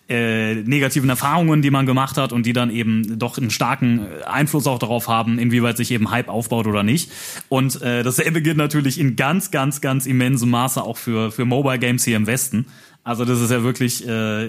[0.08, 4.66] äh, negativen Erfahrungen, die man gemacht hat und die dann eben doch einen starken Einfluss
[4.66, 7.10] auch darauf haben, inwieweit sich eben Hype aufbaut oder nicht.
[7.48, 11.78] Und äh, dasselbe gilt natürlich in ganz, ganz, ganz immensem Maße auch für, für Mobile
[11.78, 12.66] Games hier im Westen.
[13.04, 14.48] Also das ist ja wirklich äh,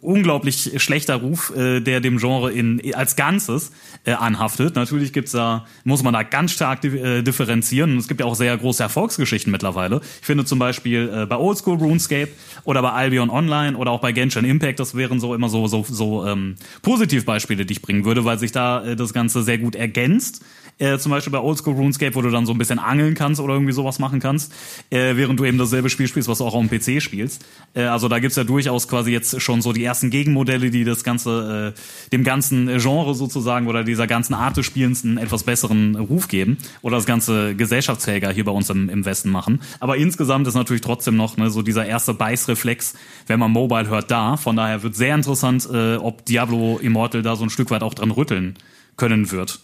[0.00, 3.72] unglaublich schlechter Ruf, äh, der dem Genre in als Ganzes
[4.04, 4.76] äh, anhaftet.
[4.76, 7.96] Natürlich gibt's da muss man da ganz stark äh, differenzieren.
[7.98, 10.00] Es gibt ja auch sehr große Erfolgsgeschichten mittlerweile.
[10.20, 12.28] Ich finde zum Beispiel äh, bei Oldschool RuneScape
[12.62, 15.84] oder bei Albion Online oder auch bei Genshin Impact, das wären so immer so so
[15.88, 19.74] so ähm, Positivbeispiele, die ich bringen würde, weil sich da äh, das Ganze sehr gut
[19.74, 20.44] ergänzt
[20.80, 23.54] äh, zum Beispiel bei Oldschool RuneScape, wo du dann so ein bisschen angeln kannst oder
[23.54, 24.52] irgendwie sowas machen kannst,
[24.90, 27.44] äh, während du eben dasselbe Spiel spielst, was du auch auf dem PC spielst.
[27.74, 31.04] Äh, also da gibt's ja durchaus quasi jetzt schon so die ersten Gegenmodelle, die das
[31.04, 35.96] ganze, äh, dem ganzen Genre sozusagen oder dieser ganzen Art des Spielens einen etwas besseren
[35.96, 39.60] Ruf geben oder das ganze Gesellschaftsträger hier bei uns im, im Westen machen.
[39.80, 42.94] Aber insgesamt ist natürlich trotzdem noch ne, so dieser erste Beißreflex,
[43.26, 44.36] wenn man Mobile hört, da.
[44.36, 47.94] Von daher wird sehr interessant, äh, ob Diablo Immortal da so ein Stück weit auch
[47.94, 48.54] dran rütteln
[48.96, 49.60] können wird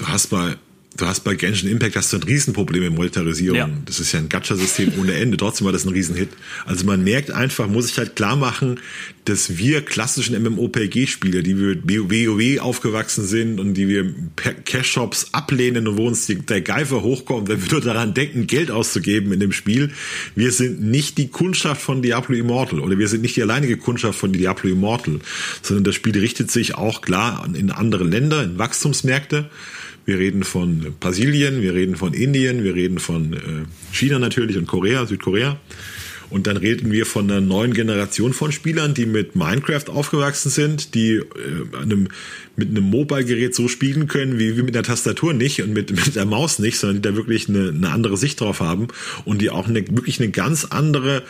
[0.00, 0.56] du hast bei
[0.96, 3.56] du hast bei Genshin Impact hast du ein Riesenproblem mit Monetarisierung.
[3.56, 3.70] Ja.
[3.86, 5.36] Das ist ja ein Gacha-System ohne Ende.
[5.36, 6.30] Trotzdem war das ein Riesenhit.
[6.66, 8.80] Also man merkt einfach, muss ich halt klar machen,
[9.24, 14.12] dass wir klassischen MMOPG-Spieler, die wir WoW aufgewachsen sind und die wir
[14.64, 19.32] Cash-Shops ablehnen und wo uns der Geifer hochkommt, wenn wir nur daran denken, Geld auszugeben
[19.32, 19.92] in dem Spiel,
[20.34, 24.18] wir sind nicht die Kundschaft von Diablo Immortal oder wir sind nicht die alleinige Kundschaft
[24.18, 25.20] von Diablo Immortal,
[25.62, 29.50] sondern das Spiel richtet sich auch klar in andere Länder, in Wachstumsmärkte
[30.10, 33.38] wir reden von Brasilien, wir reden von Indien, wir reden von äh,
[33.92, 35.56] China natürlich und Korea, Südkorea.
[36.30, 40.96] Und dann reden wir von einer neuen Generation von Spielern, die mit Minecraft aufgewachsen sind,
[40.96, 41.24] die äh,
[41.80, 42.08] einem,
[42.56, 46.16] mit einem Mobile-Gerät so spielen können, wie, wie mit der Tastatur nicht und mit, mit
[46.16, 48.88] der Maus nicht, sondern die da wirklich eine, eine andere Sicht drauf haben
[49.24, 51.22] und die auch eine, wirklich eine ganz andere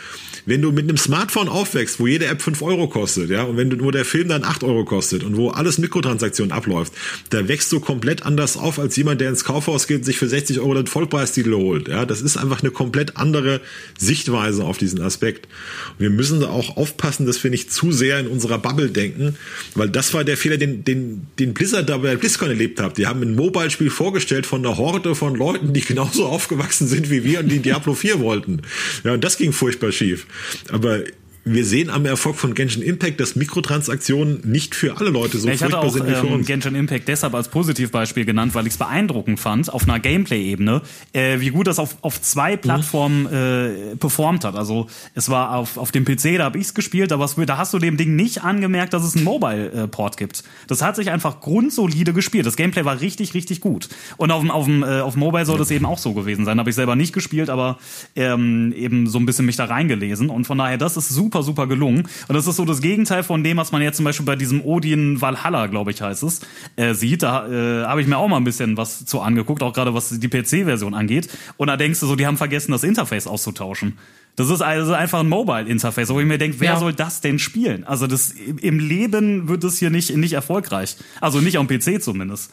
[0.45, 3.69] wenn du mit einem Smartphone aufwächst, wo jede App 5 Euro kostet, ja, und wenn
[3.69, 6.93] du nur der Film dann 8 Euro kostet und wo alles Mikrotransaktionen abläuft,
[7.29, 10.59] da wächst du komplett anders auf als jemand, der ins Kaufhaus geht sich für 60
[10.59, 11.87] Euro den Vollpreistitel holt.
[11.87, 13.61] Ja, das ist einfach eine komplett andere
[13.97, 15.47] Sichtweise auf diesen Aspekt.
[15.91, 19.35] Und wir müssen da auch aufpassen, dass wir nicht zu sehr in unserer Bubble denken,
[19.75, 22.97] weil das war der Fehler, den, den, den Blizzard da bei BlizzCon erlebt hat.
[22.97, 27.23] Die haben ein Mobile-Spiel vorgestellt von einer Horde von Leuten, die genauso aufgewachsen sind wie
[27.23, 28.61] wir und die Diablo 4 wollten.
[29.03, 30.25] Ja, und das ging furchtbar schief.
[30.71, 31.03] Aber
[31.43, 35.57] wir sehen am Erfolg von Genshin Impact, dass Mikrotransaktionen nicht für alle Leute so ich
[35.57, 36.47] furchtbar auch, sind wie für ähm, uns.
[36.47, 40.83] Genshin Impact deshalb als Positivbeispiel genannt, weil ich es beeindruckend fand, auf einer Gameplay-Ebene,
[41.13, 42.61] äh, wie gut das auf, auf zwei mhm.
[42.61, 44.55] Plattformen äh, performt hat.
[44.55, 44.85] Also
[45.15, 47.79] es war auf, auf dem PC, da habe ich es gespielt, da, da hast du
[47.79, 50.43] dem Ding nicht angemerkt, dass es einen Mobile-Port gibt.
[50.67, 52.45] Das hat sich einfach grundsolide gespielt.
[52.45, 53.89] Das Gameplay war richtig, richtig gut.
[54.17, 56.59] Und auf dem, auf dem äh, auf Mobile soll das eben auch so gewesen sein.
[56.59, 57.79] Habe ich selber nicht gespielt, aber
[58.15, 60.29] ähm, eben so ein bisschen mich da reingelesen.
[60.29, 62.07] Und von daher, das ist super super, super gelungen.
[62.27, 64.61] Und das ist so das Gegenteil von dem, was man jetzt zum Beispiel bei diesem
[64.61, 66.41] Odin Valhalla, glaube ich, heißt es,
[66.75, 67.23] äh, sieht.
[67.23, 70.09] Da äh, habe ich mir auch mal ein bisschen was zu angeguckt, auch gerade was
[70.09, 71.29] die PC-Version angeht.
[71.57, 73.97] Und da denkst du so, die haben vergessen, das Interface auszutauschen.
[74.35, 76.79] Das ist also einfach ein Mobile-Interface, wo ich mir denke, wer ja.
[76.79, 77.83] soll das denn spielen?
[77.85, 80.97] Also das im Leben wird es hier nicht, nicht erfolgreich.
[81.19, 82.51] Also nicht am PC zumindest.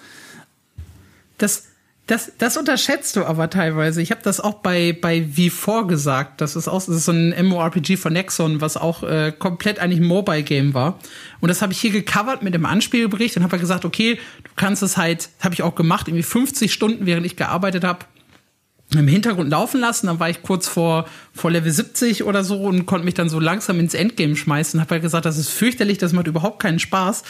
[1.38, 1.68] Das,
[2.08, 4.00] das, das unterschätzt du aber teilweise.
[4.00, 6.40] Ich habe das auch bei, bei V4 gesagt.
[6.40, 10.00] Das ist auch das ist so ein MMORPG von Nexon, was auch äh, komplett eigentlich
[10.00, 10.98] ein Mobile-Game war.
[11.40, 14.50] Und das habe ich hier gecovert mit dem Anspielbericht und habe halt gesagt, okay, du
[14.56, 18.06] kannst es halt, habe ich auch gemacht, irgendwie 50 Stunden, während ich gearbeitet habe,
[18.94, 20.06] im Hintergrund laufen lassen.
[20.06, 23.38] Dann war ich kurz vor, vor Level 70 oder so und konnte mich dann so
[23.38, 24.80] langsam ins Endgame schmeißen.
[24.80, 27.22] Habe halt gesagt, das ist fürchterlich, das macht überhaupt keinen Spaß.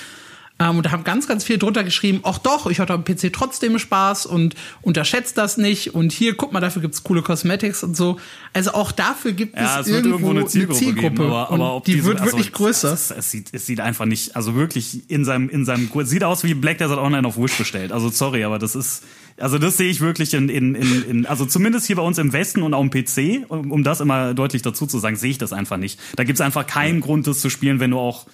[0.60, 3.32] Ähm, und da haben ganz, ganz viel drunter geschrieben, ach doch, ich hatte am PC
[3.32, 5.94] trotzdem Spaß und unterschätzt das nicht.
[5.94, 8.18] Und hier, guck mal, dafür gibt's coole Cosmetics und so.
[8.52, 10.78] Also auch dafür gibt ja, es, es irgendwo, irgendwo, eine Zielgruppe.
[10.78, 12.92] Eine Zielgruppe geben, aber, aber ob die diese, wird also, wirklich größer.
[12.92, 16.42] Es, es, sieht, es sieht einfach nicht, also wirklich in seinem, in seinem, sieht aus
[16.42, 17.92] wie Black Desert Online auf Wish bestellt.
[17.92, 19.04] Also sorry, aber das ist,
[19.36, 22.32] also das sehe ich wirklich in, in, in, in, also zumindest hier bei uns im
[22.32, 25.38] Westen und auch im PC, um, um das immer deutlich dazu zu sagen, sehe ich
[25.38, 26.00] das einfach nicht.
[26.16, 28.26] Da gibt's einfach keinen Grund, das zu spielen, wenn du auch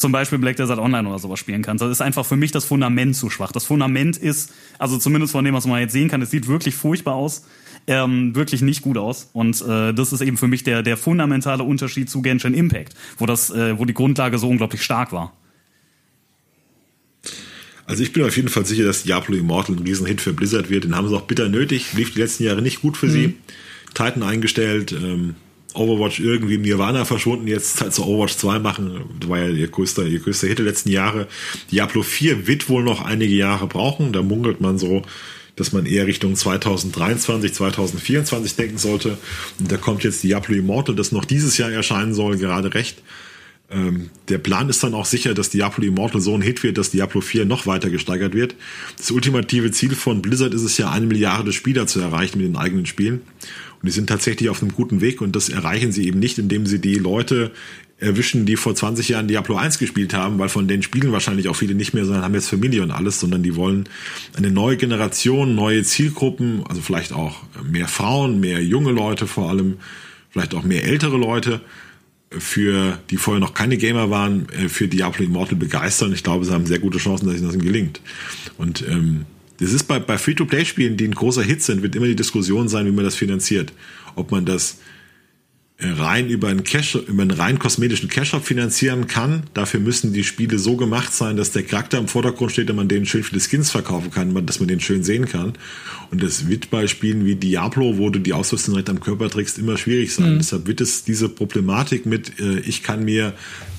[0.00, 1.82] zum Beispiel Black Desert Online oder sowas spielen kannst.
[1.82, 3.52] Das ist einfach für mich das Fundament zu schwach.
[3.52, 6.74] Das Fundament ist, also zumindest von dem, was man jetzt sehen kann, es sieht wirklich
[6.74, 7.44] furchtbar aus.
[7.86, 9.30] Ähm, wirklich nicht gut aus.
[9.32, 13.26] Und äh, das ist eben für mich der, der fundamentale Unterschied zu Genshin Impact, wo,
[13.26, 15.34] das, äh, wo die Grundlage so unglaublich stark war.
[17.86, 20.84] Also ich bin auf jeden Fall sicher, dass Diablo Immortal ein Riesenhit für Blizzard wird.
[20.84, 21.92] Den haben sie auch bitter nötig.
[21.94, 23.10] Lief die letzten Jahre nicht gut für mhm.
[23.10, 23.34] sie.
[23.94, 24.92] Titan eingestellt.
[24.92, 25.34] Ähm,
[25.74, 29.04] Overwatch irgendwie im Nirvana verschwunden, jetzt halt zu Overwatch 2 machen.
[29.26, 31.28] War ja ihr größter, ihr größter Hit der letzten Jahre.
[31.70, 34.12] Diablo 4 wird wohl noch einige Jahre brauchen.
[34.12, 35.02] Da munkelt man so,
[35.56, 39.18] dass man eher Richtung 2023, 2024 denken sollte.
[39.58, 43.02] Und da kommt jetzt Diablo Immortal, das noch dieses Jahr erscheinen soll, gerade recht.
[43.70, 46.90] Ähm, der Plan ist dann auch sicher, dass Diablo Immortal so ein Hit wird, dass
[46.90, 48.56] Diablo 4 noch weiter gesteigert wird.
[48.96, 52.56] Das ultimative Ziel von Blizzard ist es ja, eine Milliarde Spieler zu erreichen mit den
[52.56, 53.20] eigenen Spielen.
[53.82, 56.66] Und die sind tatsächlich auf einem guten Weg und das erreichen sie eben nicht, indem
[56.66, 57.50] sie die Leute
[57.98, 61.56] erwischen, die vor 20 Jahren Diablo 1 gespielt haben, weil von denen spielen wahrscheinlich auch
[61.56, 63.88] viele nicht mehr, sondern haben jetzt Familie und alles, sondern die wollen
[64.36, 69.76] eine neue Generation, neue Zielgruppen, also vielleicht auch mehr Frauen, mehr junge Leute vor allem,
[70.30, 71.60] vielleicht auch mehr ältere Leute,
[72.30, 76.12] für die vorher noch keine Gamer waren, äh, für Diablo Immortal begeistern.
[76.12, 78.00] Ich glaube, sie haben sehr gute Chancen, dass ihnen das gelingt.
[78.56, 79.26] Und ähm,
[79.60, 82.86] das ist bei, bei Free-to-Play-Spielen, die ein großer Hit sind, wird immer die Diskussion sein,
[82.86, 83.72] wie man das finanziert.
[84.16, 84.78] Ob man das
[85.82, 89.44] rein über einen Cash, über einen rein kosmetischen Cash-Shop finanzieren kann.
[89.54, 92.88] Dafür müssen die Spiele so gemacht sein, dass der Charakter im Vordergrund steht und man
[92.88, 95.54] denen schön viele Skins verkaufen kann, dass man den schön sehen kann.
[96.10, 99.58] Und das wird bei Spielen wie Diablo, wo du die Ausrüstung direkt am Körper trägst,
[99.58, 100.34] immer schwierig sein.
[100.34, 100.38] Mhm.
[100.38, 103.32] Deshalb wird es diese Problematik mit, äh, ich kann mir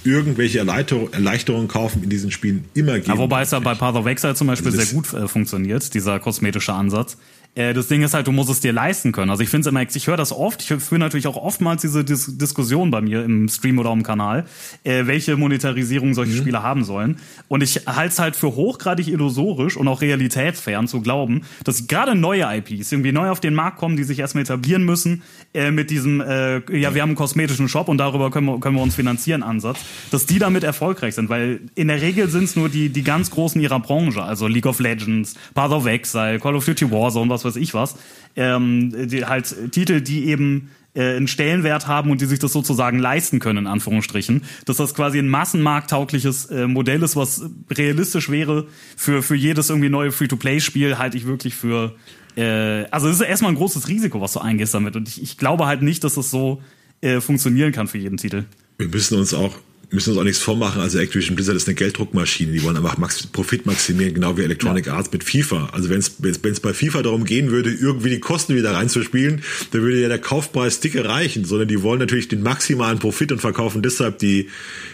[0.04, 3.12] irgendwelche Erleichterungen kaufen in diesen Spielen immer geben.
[3.12, 5.94] Ja, wobei es ja bei Path of Exile zum Beispiel also sehr gut äh, funktioniert,
[5.94, 7.18] dieser kosmetische Ansatz.
[7.54, 9.30] Äh, das Ding ist halt, du musst es dir leisten können.
[9.30, 12.04] Also ich finde es immer, ich höre das oft, ich führe natürlich auch oftmals diese
[12.04, 14.46] Dis Diskussion bei mir im Stream oder im Kanal,
[14.84, 16.38] äh, welche Monetarisierung solche mhm.
[16.38, 17.18] Spiele haben sollen.
[17.50, 22.16] Und ich halte es halt für hochgradig illusorisch und auch realitätsfern zu glauben, dass gerade
[22.16, 25.24] neue IPs irgendwie neu auf den Markt kommen, die sich erstmal etablieren müssen,
[25.54, 28.78] äh, mit diesem, äh, ja, wir haben einen kosmetischen Shop und darüber können wir, können
[28.78, 29.80] wir uns finanzieren Ansatz,
[30.10, 33.30] dass die damit erfolgreich sind, weil in der Regel sind es nur die, die ganz
[33.32, 37.41] Großen ihrer Branche, also League of Legends, Path of Exile, Call of Duty Warzone, was
[37.44, 37.96] was weiß ich was,
[38.36, 43.00] ähm, die, halt Titel, die eben äh, einen Stellenwert haben und die sich das sozusagen
[43.00, 44.44] leisten können, in Anführungsstrichen.
[44.66, 48.68] Dass das quasi ein massenmarkttaugliches äh, Modell ist, was realistisch wäre
[48.98, 51.96] für, für jedes irgendwie neue Free-to-Play-Spiel, halte ich wirklich für.
[52.36, 54.96] Äh, also es ist erstmal ein großes Risiko, was du eingehst damit.
[54.96, 56.62] Und ich, ich glaube halt nicht, dass das so
[57.02, 58.46] äh, funktionieren kann für jeden Titel.
[58.78, 59.56] Wir müssen uns auch
[59.92, 60.82] müssen uns auch nichts vormachen.
[60.82, 62.52] Also Activision Blizzard ist eine Gelddruckmaschine.
[62.52, 64.94] Die wollen einfach Max Profit maximieren, genau wie Electronic ja.
[64.94, 65.70] Arts mit FIFA.
[65.74, 70.02] Also wenn es bei FIFA darum gehen würde, irgendwie die Kosten wieder reinzuspielen, dann würde
[70.02, 71.46] ja der Kaufpreis dicke reichen.
[71.46, 74.48] Sondern die wollen natürlich den maximalen Profit und verkaufen deshalb die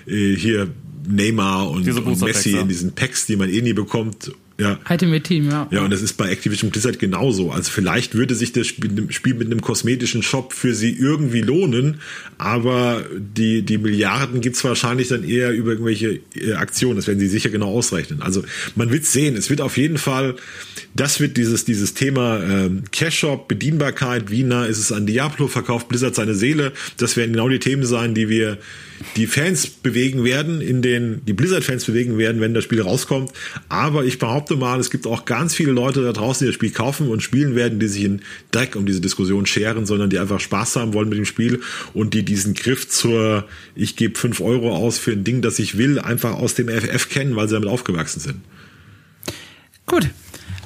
[0.07, 0.69] äh, hier
[1.07, 4.79] Neymar und, und Messi in diesen Packs, die man eh nie bekommt ja.
[4.89, 5.67] Ultimate Team, ja.
[5.69, 7.51] Ja, und das ist bei Activision Blizzard genauso.
[7.51, 12.01] Also vielleicht würde sich das Spiel mit einem kosmetischen Shop für sie irgendwie lohnen,
[12.39, 16.95] aber die, die Milliarden gibt's wahrscheinlich dann eher über irgendwelche äh, Aktionen.
[16.95, 18.23] Das werden sie sicher genau ausrechnen.
[18.23, 18.43] Also
[18.75, 19.35] man wird sehen.
[19.35, 20.35] Es wird auf jeden Fall,
[20.95, 25.47] das wird dieses, dieses Thema ähm, Cash Shop, Bedienbarkeit, wie nah ist es an Diablo,
[25.47, 26.73] verkauft Blizzard seine Seele.
[26.97, 28.57] Das werden genau die Themen sein, die wir
[29.15, 33.31] die Fans bewegen werden, in den, die Blizzard-Fans bewegen werden, wenn das Spiel rauskommt.
[33.69, 36.71] Aber ich behaupte mal, es gibt auch ganz viele Leute da draußen, die das Spiel
[36.71, 38.21] kaufen und spielen werden, die sich in
[38.51, 41.61] Dreck um diese Diskussion scheren, sondern die einfach Spaß haben wollen mit dem Spiel
[41.93, 43.45] und die diesen Griff zur,
[43.75, 47.09] ich gebe fünf Euro aus für ein Ding, das ich will, einfach aus dem FF
[47.09, 48.41] kennen, weil sie damit aufgewachsen sind.
[49.85, 50.09] Gut.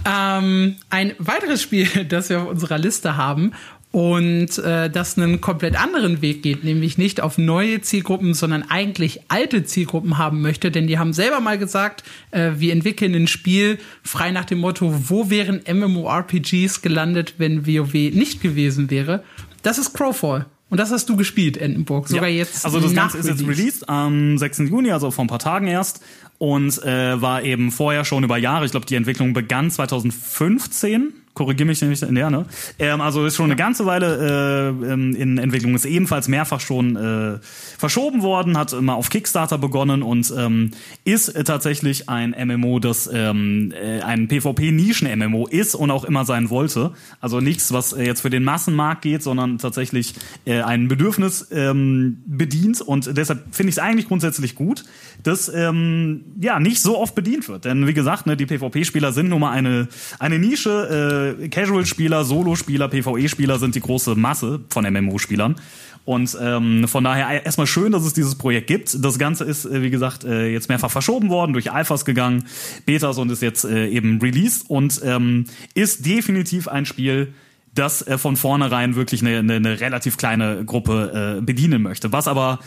[0.03, 3.51] Ähm, ein weiteres Spiel, das wir auf unserer Liste haben
[3.91, 9.21] und äh, das einen komplett anderen Weg geht, nämlich nicht auf neue Zielgruppen, sondern eigentlich
[9.27, 13.79] alte Zielgruppen haben möchte, denn die haben selber mal gesagt, äh, wir entwickeln ein Spiel
[14.01, 19.23] frei nach dem Motto, wo wären MMORPGs gelandet, wenn WoW nicht gewesen wäre.
[19.61, 20.45] Das ist Crowfall.
[20.69, 22.37] Und das hast du gespielt, Entenburg, sogar ja.
[22.37, 22.63] jetzt.
[22.63, 24.59] Also das Ganze ist jetzt released am 6.
[24.69, 26.01] Juni, also vor ein paar Tagen erst.
[26.37, 31.67] Und äh, war eben vorher schon über Jahre, ich glaube, die Entwicklung begann 2015 korrigiere
[31.67, 32.45] mich nicht, ja, ne?
[32.79, 36.95] Ähm, also ist schon eine ganze Weile äh, ähm, in Entwicklung, ist ebenfalls mehrfach schon
[36.95, 37.39] äh,
[37.77, 40.71] verschoben worden, hat immer auf Kickstarter begonnen und ähm,
[41.03, 46.91] ist tatsächlich ein MMO, das ähm, äh, ein PvP-Nischen-MMO ist und auch immer sein wollte.
[47.19, 50.15] Also nichts, was äh, jetzt für den Massenmarkt geht, sondern tatsächlich
[50.45, 54.83] äh, ein Bedürfnis ähm, bedient und deshalb finde ich es eigentlich grundsätzlich gut,
[55.23, 57.65] dass ähm, ja nicht so oft bedient wird.
[57.65, 59.87] Denn wie gesagt, ne, die PvP-Spieler sind nun mal eine,
[60.19, 65.55] eine Nische, äh, Casual-Spieler, Solo-Spieler, PvE-Spieler sind die große Masse von MMO-Spielern.
[66.03, 69.03] Und ähm, von daher erstmal schön, dass es dieses Projekt gibt.
[69.03, 72.45] Das Ganze ist, äh, wie gesagt, äh, jetzt mehrfach verschoben worden, durch Alphas gegangen,
[72.85, 75.45] Betas und ist jetzt äh, eben released und ähm,
[75.75, 77.33] ist definitiv ein Spiel,
[77.75, 82.11] das äh, von vornherein wirklich eine, eine, eine relativ kleine Gruppe äh, bedienen möchte.
[82.11, 82.59] Was aber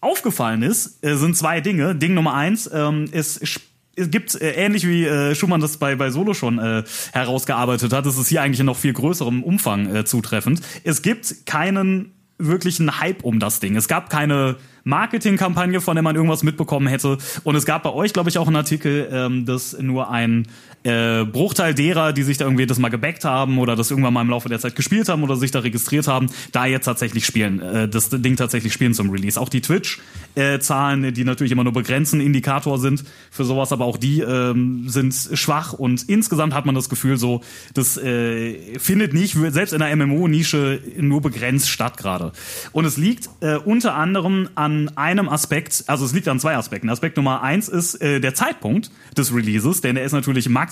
[0.00, 1.94] aufgefallen ist, äh, sind zwei Dinge.
[1.94, 3.40] Ding Nummer eins ähm, ist
[3.96, 8.18] gibt äh, ähnlich wie äh, Schumann das bei bei Solo schon äh, herausgearbeitet hat, ist
[8.18, 10.60] es hier eigentlich in noch viel größerem Umfang äh, zutreffend.
[10.84, 13.76] Es gibt keinen wirklichen Hype um das Ding.
[13.76, 17.18] Es gab keine Marketingkampagne, von der man irgendwas mitbekommen hätte.
[17.44, 20.48] Und es gab bei euch, glaube ich, auch einen Artikel, ähm, dass nur ein
[20.84, 24.22] äh, Bruchteil derer, die sich da irgendwie das mal gebackt haben oder das irgendwann mal
[24.22, 27.60] im Laufe der Zeit gespielt haben oder sich da registriert haben, da jetzt tatsächlich spielen,
[27.60, 29.40] äh, das Ding tatsächlich spielen zum Release.
[29.40, 33.96] Auch die Twitch-Zahlen, äh, die natürlich immer nur begrenzen Indikator sind für sowas, aber auch
[33.96, 37.42] die ähm, sind schwach und insgesamt hat man das Gefühl so,
[37.74, 42.32] das äh, findet nicht, selbst in der MMO-Nische nur begrenzt statt gerade.
[42.72, 46.88] Und es liegt äh, unter anderem an einem Aspekt, also es liegt an zwei Aspekten.
[46.88, 50.71] Aspekt Nummer eins ist äh, der Zeitpunkt des Releases, denn der ist natürlich maximal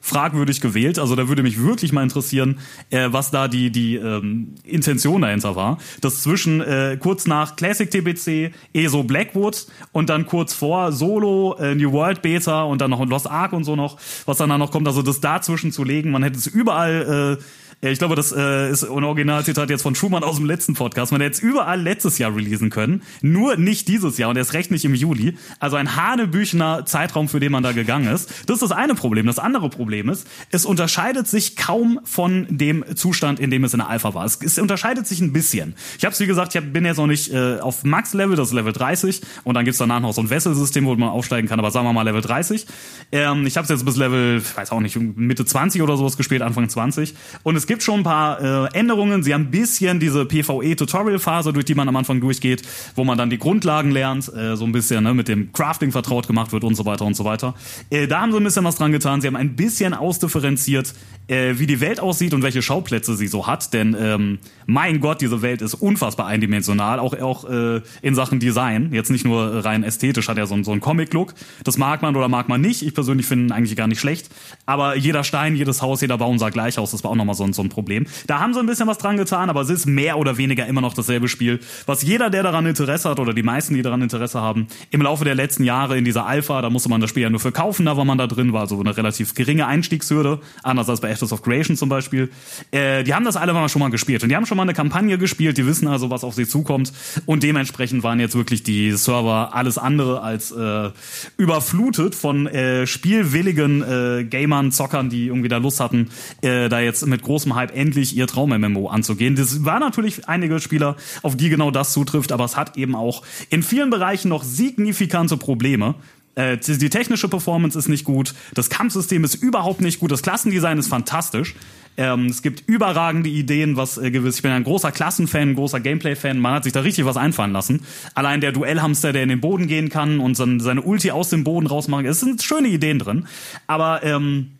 [0.00, 0.98] fragwürdig gewählt.
[0.98, 2.58] Also da würde mich wirklich mal interessieren,
[2.90, 5.78] äh, was da die, die ähm, Intention dahinter war.
[6.00, 11.74] Das zwischen äh, kurz nach Classic TBC, ESO Blackwood und dann kurz vor Solo, äh,
[11.74, 14.70] New World Beta und dann noch Lost Ark und so noch, was dann da noch
[14.70, 14.86] kommt.
[14.86, 17.44] Also das dazwischen zu legen, man hätte es überall äh,
[17.82, 21.12] ich glaube, das äh, ist ein Originalzitat jetzt von Schumann aus dem letzten Podcast.
[21.12, 24.70] Man hätte es überall letztes Jahr releasen können, nur nicht dieses Jahr und erst recht
[24.70, 25.36] nicht im Juli.
[25.60, 28.30] Also ein hanebüchener Zeitraum, für den man da gegangen ist.
[28.46, 29.26] Das ist das eine Problem.
[29.26, 33.80] Das andere Problem ist, es unterscheidet sich kaum von dem Zustand, in dem es in
[33.80, 34.24] der Alpha war.
[34.24, 35.74] Es, es unterscheidet sich ein bisschen.
[35.98, 38.54] Ich habe es, wie gesagt, ich bin jetzt noch nicht äh, auf Max-Level, das ist
[38.54, 41.70] Level 30 und dann gibt's danach noch so ein Wesselsystem, wo man aufsteigen kann, aber
[41.70, 42.66] sagen wir mal Level 30.
[43.12, 46.40] Ähm, ich habe jetzt bis Level, ich weiß auch nicht, Mitte 20 oder sowas gespielt,
[46.40, 49.24] Anfang 20 und es es gibt schon ein paar äh, Änderungen.
[49.24, 52.62] Sie haben ein bisschen diese PvE-Tutorial-Phase, durch die man am Anfang durchgeht,
[52.94, 56.28] wo man dann die Grundlagen lernt, äh, so ein bisschen ne, mit dem Crafting vertraut
[56.28, 57.56] gemacht wird und so weiter und so weiter.
[57.90, 59.20] Äh, da haben sie ein bisschen was dran getan.
[59.20, 60.94] Sie haben ein bisschen ausdifferenziert,
[61.26, 63.72] äh, wie die Welt aussieht und welche Schauplätze sie so hat.
[63.72, 68.90] Denn ähm, mein Gott, diese Welt ist unfassbar eindimensional, auch, auch äh, in Sachen Design.
[68.92, 71.34] Jetzt nicht nur rein ästhetisch, hat er so, so einen Comic-Look.
[71.64, 72.82] Das mag man oder mag man nicht.
[72.82, 74.30] Ich persönlich finde ihn eigentlich gar nicht schlecht.
[74.66, 76.92] Aber jeder Stein, jedes Haus, jeder Baum sah gleich aus.
[76.92, 78.06] Das war auch nochmal so ein so ein Problem.
[78.26, 80.80] Da haben sie ein bisschen was dran getan, aber es ist mehr oder weniger immer
[80.80, 84.40] noch dasselbe Spiel, was jeder, der daran Interesse hat oder die meisten, die daran Interesse
[84.40, 87.30] haben, im Laufe der letzten Jahre in dieser Alpha, da musste man das Spiel ja
[87.30, 90.88] nur für kaufen, da war man da drin, war so eine relativ geringe Einstiegshürde, anders
[90.88, 92.30] als bei Ashes of Creation zum Beispiel.
[92.70, 94.74] Äh, die haben das alle mal schon mal gespielt und die haben schon mal eine
[94.74, 96.92] Kampagne gespielt, die wissen also, was auf sie zukommt
[97.24, 100.90] und dementsprechend waren jetzt wirklich die Server alles andere als äh,
[101.36, 106.10] überflutet von äh, spielwilligen äh, Gamern, Zockern, die irgendwie da Lust hatten,
[106.42, 109.36] äh, da jetzt mit großem Hype endlich ihr Traum-MMO anzugehen.
[109.36, 113.22] Das war natürlich einige Spieler, auf die genau das zutrifft, aber es hat eben auch
[113.50, 115.94] in vielen Bereichen noch signifikante Probleme.
[116.34, 120.78] Äh, die technische Performance ist nicht gut, das Kampfsystem ist überhaupt nicht gut, das Klassendesign
[120.78, 121.54] ist fantastisch.
[121.96, 124.36] Ähm, es gibt überragende Ideen, was äh, gewiss.
[124.36, 126.38] Ich bin ein großer Klassenfan, großer Gameplay-Fan.
[126.38, 127.86] Man hat sich da richtig was einfallen lassen.
[128.14, 131.66] Allein der Duellhamster, der in den Boden gehen kann und seine Ulti aus dem Boden
[131.66, 132.04] rausmachen.
[132.04, 133.26] Es sind schöne Ideen drin.
[133.66, 134.55] Aber ähm,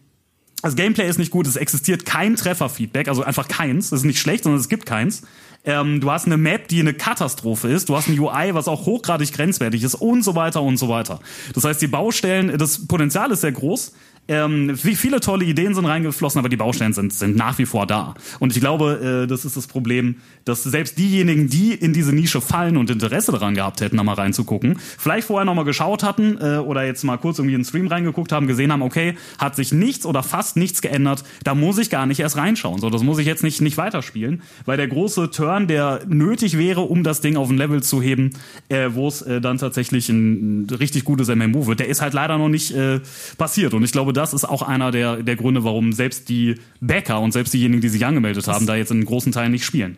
[0.62, 3.86] das Gameplay ist nicht gut, es existiert kein Trefferfeedback, also einfach keins.
[3.86, 5.22] Es ist nicht schlecht, sondern es gibt keins.
[5.64, 7.88] Ähm, du hast eine Map, die eine Katastrophe ist.
[7.88, 11.20] Du hast ein UI, was auch hochgradig grenzwertig ist und so weiter und so weiter.
[11.54, 13.92] Das heißt, die Baustellen, das Potenzial ist sehr groß.
[14.28, 18.14] Ähm, viele tolle Ideen sind reingeflossen, aber die Baustellen sind, sind nach wie vor da.
[18.40, 22.40] Und ich glaube, äh, das ist das Problem, dass selbst diejenigen, die in diese Nische
[22.40, 26.38] fallen und Interesse daran gehabt hätten, da mal reinzugucken, vielleicht vorher noch mal geschaut hatten
[26.40, 29.54] äh, oder jetzt mal kurz irgendwie in den Stream reingeguckt haben, gesehen haben, okay, hat
[29.54, 32.80] sich nichts oder fast nichts geändert, da muss ich gar nicht erst reinschauen.
[32.80, 36.80] So, das muss ich jetzt nicht, nicht weiterspielen, weil der große Turn, der nötig wäre,
[36.80, 38.30] um das Ding auf ein Level zu heben,
[38.68, 42.12] äh, wo es äh, dann tatsächlich ein, ein richtig gutes MMO wird, der ist halt
[42.12, 43.00] leider noch nicht äh,
[43.38, 43.72] passiert.
[43.74, 47.32] Und ich glaube, das ist auch einer der, der Gründe, warum selbst die Bäcker und
[47.32, 49.96] selbst diejenigen, die sich angemeldet haben, da jetzt in großen Teilen nicht spielen.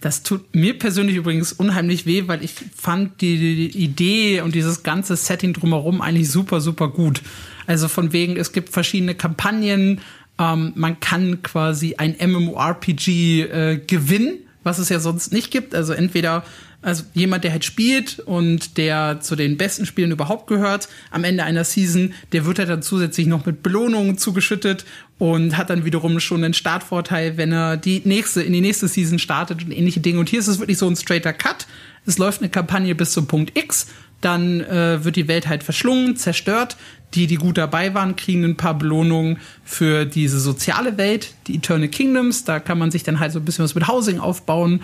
[0.00, 4.82] Das tut mir persönlich übrigens unheimlich weh, weil ich fand die, die, Idee und dieses
[4.82, 7.22] ganze Setting drumherum eigentlich super, super gut.
[7.66, 10.00] Also von wegen, es gibt verschiedene Kampagnen,
[10.38, 15.74] ähm, man kann quasi ein MMORPG äh, gewinnen, was es ja sonst nicht gibt.
[15.74, 16.44] Also entweder
[16.86, 21.42] also jemand, der halt spielt und der zu den besten Spielen überhaupt gehört, am Ende
[21.42, 24.84] einer Season, der wird halt dann zusätzlich noch mit Belohnungen zugeschüttet
[25.18, 29.18] und hat dann wiederum schon einen Startvorteil, wenn er die nächste, in die nächste Season
[29.18, 30.20] startet und ähnliche Dinge.
[30.20, 31.66] Und hier ist es wirklich so ein straighter Cut.
[32.06, 33.88] Es läuft eine Kampagne bis zum Punkt X,
[34.20, 36.76] dann äh, wird die Welt halt verschlungen, zerstört.
[37.14, 41.88] Die, die gut dabei waren, kriegen ein paar Belohnungen für diese soziale Welt, die Eternal
[41.88, 42.44] Kingdoms.
[42.44, 44.82] Da kann man sich dann halt so ein bisschen was mit Housing aufbauen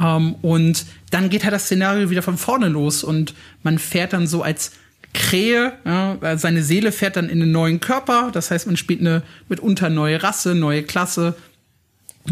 [0.00, 4.26] ähm, und dann geht halt das Szenario wieder von vorne los und man fährt dann
[4.26, 4.72] so als
[5.14, 8.30] Krähe, ja, seine Seele fährt dann in einen neuen Körper.
[8.32, 11.34] Das heißt, man spielt eine mitunter neue Rasse, neue Klasse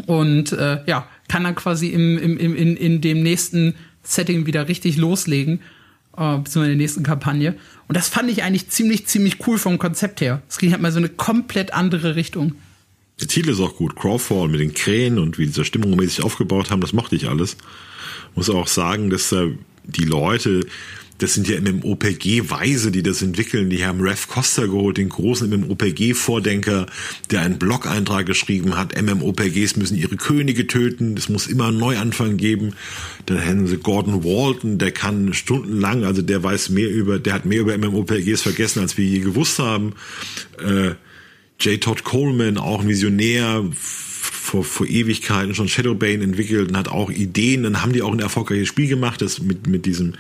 [0.06, 4.68] und äh, ja, kann dann quasi im, im, im, in, in dem nächsten Setting wieder
[4.68, 5.60] richtig loslegen,
[6.16, 7.54] äh, beziehungsweise in der nächsten Kampagne.
[7.86, 10.40] Und das fand ich eigentlich ziemlich, ziemlich cool vom Konzept her.
[10.48, 12.54] Es ging halt mal so eine komplett andere Richtung.
[13.20, 13.96] Der Titel ist auch gut.
[13.96, 17.56] Crawfall mit den Krähen und wie dieser Stimmung mäßig aufgebaut haben, das mochte ich alles.
[18.34, 19.48] muss auch sagen, dass da
[19.84, 20.66] die Leute,
[21.18, 23.68] das sind ja MMOPG-Weise, die das entwickeln.
[23.68, 26.86] Die haben Rev Costa geholt, den großen MMOPG-Vordenker,
[27.30, 29.00] der einen Blog-Eintrag geschrieben hat.
[29.00, 31.18] MMOPGs müssen ihre Könige töten.
[31.18, 32.74] Es muss immer einen Neuanfang geben.
[33.26, 37.44] Dann haben sie Gordon Walton, der kann stundenlang, also der weiß mehr über, der hat
[37.44, 39.92] mehr über MMOPGs vergessen, als wir je gewusst haben.
[40.58, 40.92] Äh,
[41.60, 41.80] J.
[41.80, 43.64] Todd Coleman, auch ein Visionär,
[44.50, 47.62] vor, vor Ewigkeiten schon Shadowbane entwickelt und hat auch Ideen.
[47.62, 50.14] Dann haben die auch ein erfolgreiches Spiel gemacht, das mit, mit diesem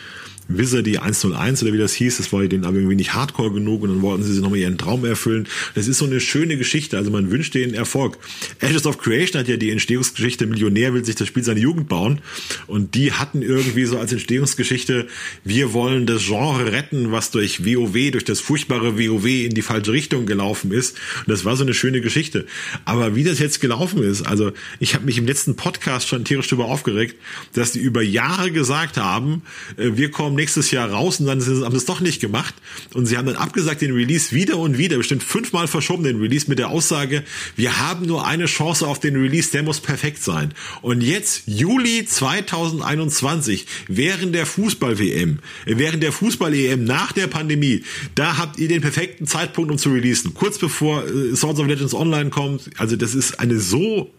[0.50, 3.90] Wizardy 101 oder wie das hieß, das war denen aber irgendwie nicht hardcore genug und
[3.90, 5.46] dann wollten sie sich nochmal ihren Traum erfüllen.
[5.74, 8.18] Das ist so eine schöne Geschichte, also man wünscht denen Erfolg.
[8.58, 12.20] Ashes of Creation hat ja die Entstehungsgeschichte, Millionär will sich das Spiel seine Jugend bauen
[12.66, 15.06] und die hatten irgendwie so als Entstehungsgeschichte,
[15.44, 19.92] wir wollen das Genre retten, was durch WoW, durch das furchtbare WoW in die falsche
[19.92, 22.46] Richtung gelaufen ist und das war so eine schöne Geschichte.
[22.84, 26.48] Aber wie das jetzt gelaufen ist, also ich habe mich im letzten Podcast schon tierisch
[26.48, 27.16] darüber aufgeregt,
[27.52, 29.42] dass die über Jahre gesagt haben,
[29.76, 32.54] äh, wir kommen nächstes Jahr raus und dann haben sie es doch nicht gemacht.
[32.94, 36.46] Und sie haben dann abgesagt den Release wieder und wieder, bestimmt fünfmal verschoben den Release
[36.48, 37.24] mit der Aussage,
[37.56, 40.54] wir haben nur eine Chance auf den Release, der muss perfekt sein.
[40.80, 47.84] Und jetzt, Juli 2021, während der Fußball-WM, während der Fußball-EM nach der Pandemie,
[48.14, 50.32] da habt ihr den perfekten Zeitpunkt, um zu releasen.
[50.32, 52.70] Kurz bevor äh, Swords of Legends Online kommt.
[52.78, 54.10] Also das ist eine so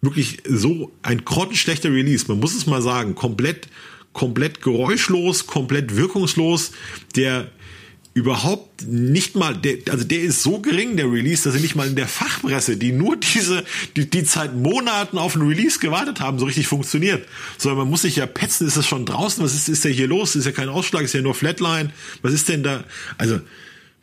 [0.00, 2.26] wirklich so ein grottenschlechter Release.
[2.28, 3.68] Man muss es mal sagen, komplett
[4.16, 6.72] komplett geräuschlos, komplett wirkungslos,
[7.16, 7.48] der
[8.14, 11.86] überhaupt nicht mal, der, also der ist so gering, der Release, dass er nicht mal
[11.86, 13.62] in der Fachpresse, die nur diese,
[13.94, 17.28] die, die seit Monaten auf einen Release gewartet haben, so richtig funktioniert.
[17.58, 20.06] Sondern man muss sich ja petzen, ist das schon draußen, was ist, ist da hier
[20.06, 20.34] los?
[20.34, 21.92] Ist ja kein Ausschlag, ist ja nur Flatline.
[22.22, 22.84] Was ist denn da?
[23.18, 23.40] Also,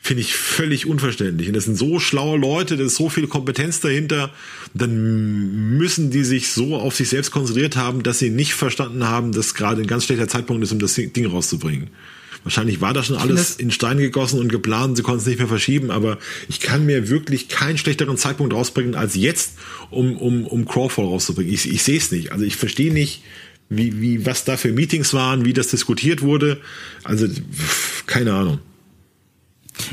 [0.03, 1.47] finde ich völlig unverständlich.
[1.47, 4.31] Und das sind so schlaue Leute, da ist so viel Kompetenz dahinter.
[4.73, 9.31] Dann müssen die sich so auf sich selbst konzentriert haben, dass sie nicht verstanden haben,
[9.31, 11.87] dass gerade ein ganz schlechter Zeitpunkt ist, um das Ding rauszubringen.
[12.43, 15.47] Wahrscheinlich war das schon alles in Stein gegossen und geplant, sie konnten es nicht mehr
[15.47, 16.17] verschieben, aber
[16.49, 19.53] ich kann mir wirklich keinen schlechteren Zeitpunkt rausbringen als jetzt,
[19.89, 21.53] um, um, um Crawfall rauszubringen.
[21.53, 22.33] Ich, ich sehe es nicht.
[22.33, 23.23] Also ich verstehe nicht,
[23.69, 26.59] wie, wie, was da für Meetings waren, wie das diskutiert wurde.
[27.05, 27.27] Also,
[28.05, 28.59] keine Ahnung.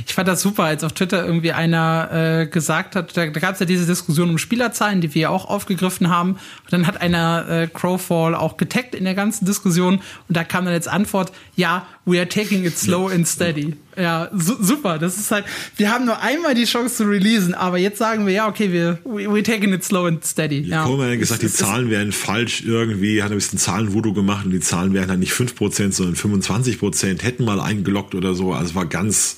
[0.07, 3.55] Ich fand das super, als auf Twitter irgendwie einer äh, gesagt hat, da, da gab
[3.55, 6.33] es ja diese Diskussion um Spielerzahlen, die wir ja auch aufgegriffen haben.
[6.33, 10.65] Und dann hat einer äh, Crowfall auch getaggt in der ganzen Diskussion und da kam
[10.65, 13.75] dann als Antwort, ja, we are taking it slow and steady.
[13.97, 14.99] Ja, su super.
[14.99, 15.45] Das ist halt,
[15.77, 18.99] wir haben nur einmal die Chance zu releasen, aber jetzt sagen wir, ja, okay, wir
[19.05, 20.61] we, we're taking it slow and steady.
[20.61, 24.53] Ja, Coleman hat gesagt, die Zahlen wären falsch irgendwie, hat ein bisschen Zahlenvoodoo gemacht und
[24.53, 28.53] die Zahlen wären dann nicht 5%, sondern 25%, hätten mal eingeloggt oder so.
[28.53, 29.37] Also es war ganz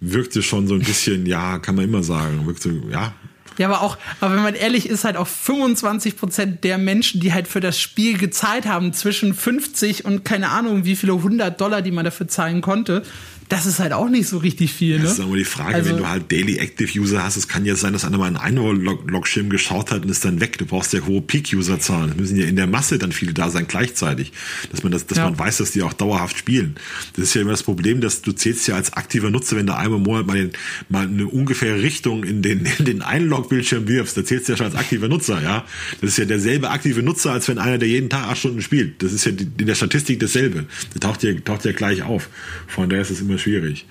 [0.00, 3.12] wirkte schon so ein bisschen, ja, kann man immer sagen, wirkte, ja.
[3.58, 7.32] Ja, aber auch, aber wenn man ehrlich ist, halt auch 25 Prozent der Menschen, die
[7.32, 11.82] halt für das Spiel gezahlt haben, zwischen 50 und keine Ahnung, wie viele 100 Dollar,
[11.82, 13.02] die man dafür zahlen konnte,
[13.48, 14.98] das ist halt auch nicht so richtig viel.
[14.98, 15.04] Ne?
[15.04, 17.64] Das ist aber die Frage, also, wenn du halt Daily Active User hast, es kann
[17.64, 20.58] ja sein, dass einer mal einen Einlog-Schirm geschaut hat und ist dann weg.
[20.58, 22.10] Du brauchst ja hohe Peak-User-Zahlen.
[22.10, 24.32] Es müssen ja in der Masse dann viele da sein gleichzeitig.
[24.70, 25.24] Dass man das, dass ja.
[25.24, 26.76] man weiß, dass die auch dauerhaft spielen.
[27.16, 29.74] Das ist ja immer das Problem, dass du zählst ja als aktiver Nutzer, wenn du
[29.74, 30.50] einmal im Monat mal, den,
[30.90, 34.66] mal eine ungefähre Richtung in den, in den Einlog-Bildschirm wirfst, da zählst du ja schon
[34.66, 35.64] als aktiver Nutzer, ja.
[36.02, 39.02] Das ist ja derselbe aktive Nutzer, als wenn einer, der jeden Tag acht Stunden spielt.
[39.02, 40.66] Das ist ja in der Statistik dasselbe.
[40.92, 42.28] Das taucht ja, taucht ja gleich auf.
[42.66, 43.86] Von daher ist es immer schwierig.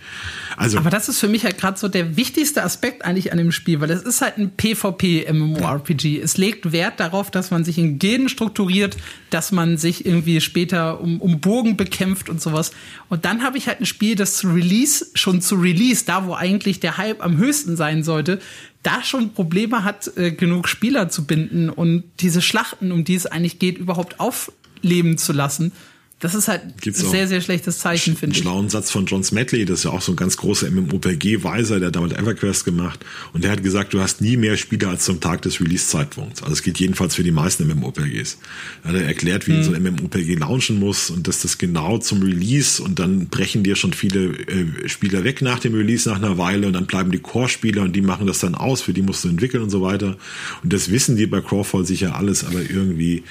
[0.55, 3.51] Also, Aber das ist für mich halt gerade so der wichtigste Aspekt eigentlich an dem
[3.51, 6.19] Spiel, weil es ist halt ein PvP-MMORPG.
[6.19, 8.97] Es legt Wert darauf, dass man sich in Gilden strukturiert,
[9.29, 12.71] dass man sich irgendwie später um, um Burgen bekämpft und sowas.
[13.09, 16.33] Und dann habe ich halt ein Spiel, das zu Release, schon zu Release, da wo
[16.33, 18.39] eigentlich der Hype am höchsten sein sollte,
[18.83, 23.25] da schon Probleme hat, äh, genug Spieler zu binden und diese Schlachten, um die es
[23.25, 25.71] eigentlich geht, überhaupt aufleben zu lassen.
[26.19, 28.41] Das ist halt Gibt's ein sehr, sehr schlechtes Zeichen, finde ich.
[28.41, 31.77] Einen schlauen Satz von John Smedley, das ist ja auch so ein ganz großer MMOPG-Weiser,
[31.79, 33.05] der hat damit EverQuest gemacht.
[33.33, 36.41] Und der hat gesagt, du hast nie mehr Spieler als zum Tag des Release-Zeitpunkts.
[36.41, 38.39] Also es geht jedenfalls für die meisten MMOPGs.
[38.83, 39.63] Er hat erklärt, wie mhm.
[39.63, 43.75] so ein MMOPG launchen muss und dass das genau zum Release und dann brechen dir
[43.75, 47.19] schon viele äh, Spieler weg nach dem Release nach einer Weile und dann bleiben die
[47.19, 50.17] Core-Spieler und die machen das dann aus, für die musst du entwickeln und so weiter.
[50.63, 53.23] Und das wissen die bei Crawford sicher alles, aber irgendwie,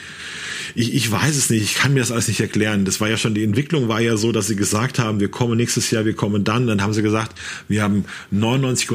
[0.76, 2.84] ich, ich weiß es nicht, ich kann mir das alles nicht erklären werden.
[2.84, 5.56] Das war ja schon, die Entwicklung war ja so, dass sie gesagt haben, wir kommen
[5.56, 6.66] nächstes Jahr, wir kommen dann.
[6.66, 8.88] Dann haben sie gesagt, wir haben 99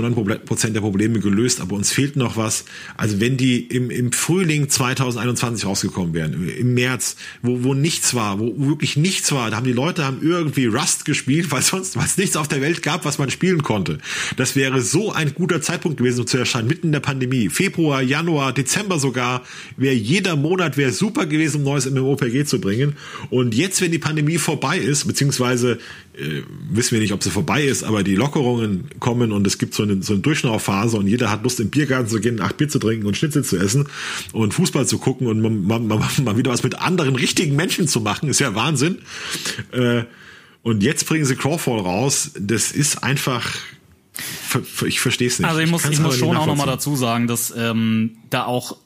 [0.45, 2.65] Prozent der Probleme gelöst, aber uns fehlt noch was.
[2.97, 8.39] Also wenn die im, im Frühling 2021 rausgekommen wären, im März, wo, wo nichts war,
[8.39, 12.17] wo wirklich nichts war, da haben die Leute haben irgendwie Rust gespielt, weil sonst, es
[12.17, 13.99] nichts auf der Welt gab, was man spielen konnte.
[14.38, 17.49] Das wäre so ein guter Zeitpunkt gewesen, um zu erscheinen, mitten in der Pandemie.
[17.49, 19.43] Februar, Januar, Dezember sogar,
[19.77, 22.95] wäre jeder Monat wäre super gewesen, um neues MMOPG zu bringen.
[23.29, 25.80] Und jetzt, wenn die Pandemie vorbei ist, beziehungsweise
[26.13, 29.74] äh, wissen wir nicht, ob sie vorbei ist, aber die Lockerungen kommen und es gibt
[29.74, 32.67] so eine, so eine Durchschnauphase und jeder hat Lust, im Biergarten zu gehen, acht Bier
[32.67, 33.88] zu trinken und Schnitzel zu essen
[34.34, 38.01] und Fußball zu gucken und mal, mal, mal wieder was mit anderen richtigen Menschen zu
[38.01, 38.97] machen, ist ja Wahnsinn.
[39.72, 40.03] Äh,
[40.63, 42.32] und jetzt bringen sie Crawfall raus.
[42.38, 43.55] Das ist einfach
[44.86, 45.47] ich verstehe es nicht.
[45.47, 48.78] Also ich muss, ich, ich muss schon auch nochmal dazu sagen, dass ähm, da auch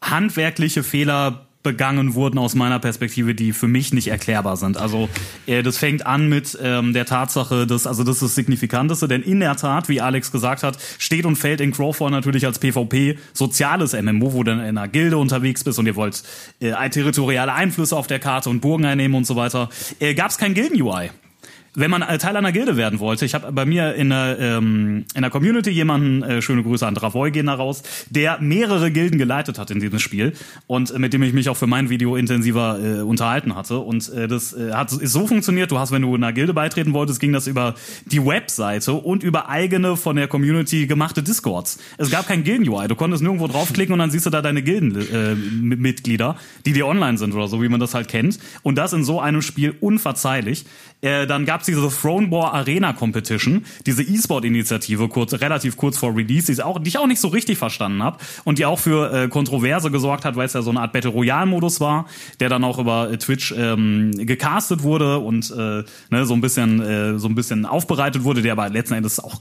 [0.00, 4.78] handwerkliche Fehler begangen wurden aus meiner Perspektive, die für mich nicht erklärbar sind.
[4.78, 5.08] Also
[5.46, 9.22] äh, das fängt an mit ähm, der Tatsache, dass also das ist das Signifikanteste, denn
[9.22, 13.18] in der Tat, wie Alex gesagt hat, steht und fällt in Crawford natürlich als PvP
[13.32, 16.22] soziales MMO, wo du in einer Gilde unterwegs bist und ihr wollt
[16.60, 19.68] äh, territoriale Einflüsse auf der Karte und Burgen einnehmen und so weiter.
[19.98, 21.10] Äh, Gab es kein Gilden-UI
[21.74, 25.22] wenn man Teil einer Gilde werden wollte, ich habe bei mir in der, ähm, in
[25.22, 29.58] der Community jemanden, äh, schöne Grüße an Dravoy gehen da raus, der mehrere Gilden geleitet
[29.58, 30.32] hat in diesem Spiel
[30.66, 33.78] und äh, mit dem ich mich auch für mein Video intensiver äh, unterhalten hatte.
[33.78, 36.92] Und äh, das äh, hat ist so funktioniert, du hast, wenn du einer Gilde beitreten
[36.92, 37.74] wolltest, ging das über
[38.06, 41.78] die Webseite und über eigene von der Community gemachte Discords.
[41.98, 46.36] Es gab kein Gilden-UI, du konntest nirgendwo draufklicken und dann siehst du da deine Gildenmitglieder,
[46.38, 48.38] äh, die dir online sind oder so, wie man das halt kennt.
[48.62, 50.64] Und das in so einem Spiel unverzeihlich.
[51.02, 56.52] Äh, dann gab es diese Thronebore Arena Competition, diese E-Sport-Initiative, kurz, relativ kurz vor Release,
[56.52, 59.28] die, auch, die ich auch nicht so richtig verstanden habe und die auch für äh,
[59.28, 62.06] Kontroverse gesorgt hat, weil es ja so eine Art Battle Royale-Modus war,
[62.38, 66.80] der dann auch über äh, Twitch ähm, gecastet wurde und äh, ne, so ein bisschen
[66.80, 69.40] äh, so ein bisschen aufbereitet wurde, der aber letzten Endes auch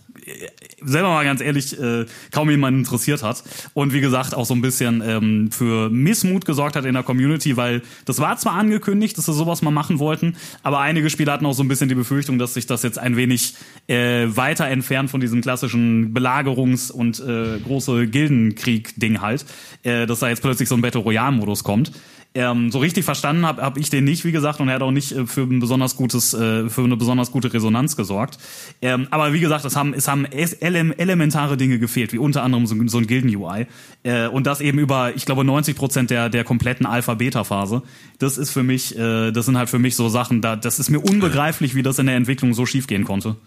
[0.82, 4.62] selber mal ganz ehrlich äh, kaum jemand interessiert hat und wie gesagt auch so ein
[4.62, 9.26] bisschen ähm, für Missmut gesorgt hat in der Community, weil das war zwar angekündigt, dass
[9.26, 12.40] sie sowas mal machen wollten, aber einige Spieler hatten auch so ein bisschen die Befürchtung,
[12.40, 13.56] dass sich das jetzt ein wenig
[13.88, 19.46] äh, weiter entfernt von diesem klassischen Belagerungs- und äh, große Gildenkrieg-Ding halt,
[19.84, 21.92] äh, dass da jetzt plötzlich so ein Battle Royale-Modus kommt.
[22.36, 24.92] Ähm, so richtig verstanden habe hab ich den nicht, wie gesagt, und er hat auch
[24.92, 28.38] nicht äh, für ein besonders gutes, äh, für eine besonders gute Resonanz gesorgt.
[28.84, 32.68] Ähm, aber wie gesagt, es haben, es haben ele elementare Dinge gefehlt, wie unter anderem
[32.68, 33.66] so, so ein Gilden-UI.
[34.04, 37.82] Äh, und das eben über, ich glaube, 90 Prozent der, der kompletten Alpha-Beta-Phase.
[38.20, 40.92] Das ist für mich, äh, das sind halt für mich so Sachen, da, das ist
[40.92, 43.38] mir unbegreiflich, wie das in der Entwicklung so schiefgehen konnte.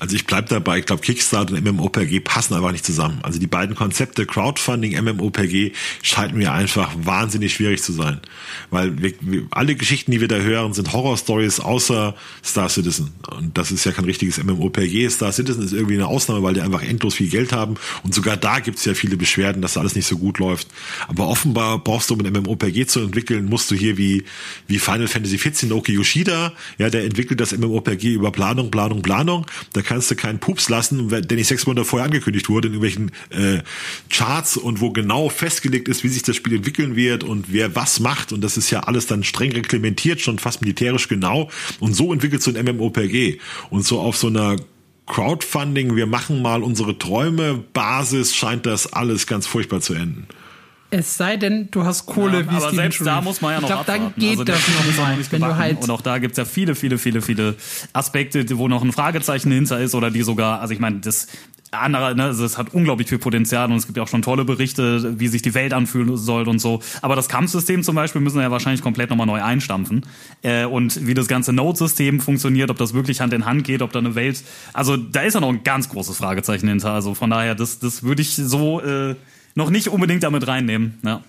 [0.00, 3.20] Also ich bleib dabei, ich glaube Kickstarter und MMOPG passen einfach nicht zusammen.
[3.22, 5.72] Also die beiden Konzepte Crowdfunding, MMOPG
[6.02, 8.20] scheinen mir einfach wahnsinnig schwierig zu sein.
[8.70, 13.12] Weil wir, wir, alle Geschichten, die wir da hören, sind Horror-Stories außer Star Citizen.
[13.30, 15.10] Und das ist ja kein richtiges MMOPG.
[15.10, 17.74] Star Citizen ist irgendwie eine Ausnahme, weil die einfach endlos viel Geld haben.
[18.02, 20.68] Und sogar da gibt's ja viele Beschwerden, dass alles nicht so gut läuft.
[21.08, 24.24] Aber offenbar brauchst du, um ein MMOPG zu entwickeln, musst du hier wie,
[24.66, 29.44] wie Final Fantasy XIV Naoki Yoshida, ja, der entwickelt das MMOPG über Planung, Planung, Planung.
[29.74, 33.10] Da kannst du keinen Pups lassen, der nicht sechs Monate vorher angekündigt wurde, in irgendwelchen
[33.30, 33.60] äh,
[34.08, 37.98] Charts und wo genau festgelegt ist, wie sich das Spiel entwickeln wird und wer was
[37.98, 38.32] macht.
[38.32, 41.50] Und das ist ja alles dann streng reglementiert, schon fast militärisch genau.
[41.80, 43.40] Und so entwickelt so ein MMOPG.
[43.70, 44.58] Und so auf so einer
[45.06, 50.28] Crowdfunding, wir machen mal unsere Träume, Basis scheint das alles ganz furchtbar zu enden.
[50.90, 53.68] Es sei denn, du hast Kohle ja, wie Aber selbst da muss man ja noch
[53.68, 55.16] Ich glaube, dann geht also, das noch mal.
[55.30, 57.54] Wenn du halt und auch da gibt's ja viele, viele, viele, viele
[57.92, 61.28] Aspekte, wo noch ein Fragezeichen hinter ist oder die sogar, also ich meine, das
[61.70, 64.44] andere, ne, also es hat unglaublich viel Potenzial und es gibt ja auch schon tolle
[64.44, 66.80] Berichte, wie sich die Welt anfühlen soll und so.
[67.02, 70.04] Aber das Kampfsystem zum Beispiel müssen wir ja wahrscheinlich komplett nochmal neu einstampfen.
[70.42, 73.92] Äh, und wie das ganze Node-System funktioniert, ob das wirklich Hand in Hand geht, ob
[73.92, 74.42] da eine Welt.
[74.72, 76.92] Also da ist ja noch ein ganz großes Fragezeichen hinter.
[76.92, 79.14] Also von daher, das, das würde ich so äh,
[79.54, 80.98] noch nicht unbedingt damit reinnehmen.
[81.04, 81.22] Ja.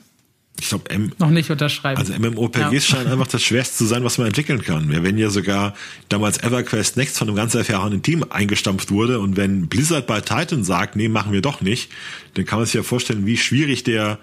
[0.60, 2.00] Ich glaube, noch nicht unterschreiben.
[2.00, 2.80] Also MMORPGs ja.
[2.82, 4.90] scheinen einfach das Schwerste zu sein, was man entwickeln kann.
[4.90, 5.74] Wenn ja sogar
[6.10, 10.64] damals EverQuest Next von einem ganz erfahrenen Team eingestampft wurde und wenn Blizzard bei Titan
[10.64, 11.90] sagt, nee, machen wir doch nicht,
[12.36, 14.20] dann kann man sich ja vorstellen, wie schwierig der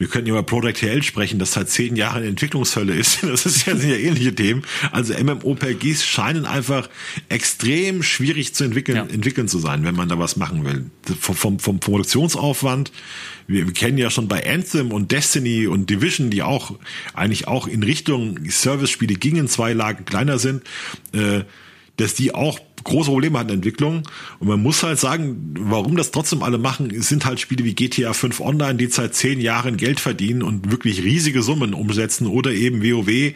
[0.00, 3.22] wir könnten über Product HL sprechen, das seit zehn Jahren Entwicklungshölle ist.
[3.30, 4.62] Das ist ja, sind ja ähnliche Themen.
[4.92, 6.88] Also MMOPGs scheinen einfach
[7.28, 9.02] extrem schwierig zu entwickeln, ja.
[9.04, 10.90] entwickeln zu sein, wenn man da was machen will.
[11.20, 12.92] Vom, vom, vom Produktionsaufwand.
[13.46, 16.78] Wir, wir kennen ja schon bei Anthem und Destiny und Division, die auch
[17.12, 20.62] eigentlich auch in Richtung Service-Spiele gingen, zwei Lagen kleiner sind.
[21.12, 21.42] Äh,
[21.98, 24.02] dass die auch große Probleme hat in der Entwicklung.
[24.38, 28.12] Und man muss halt sagen, warum das trotzdem alle machen, sind halt Spiele wie GTA
[28.12, 32.82] 5 Online, die seit zehn Jahren Geld verdienen und wirklich riesige Summen umsetzen oder eben
[32.82, 33.34] WoW,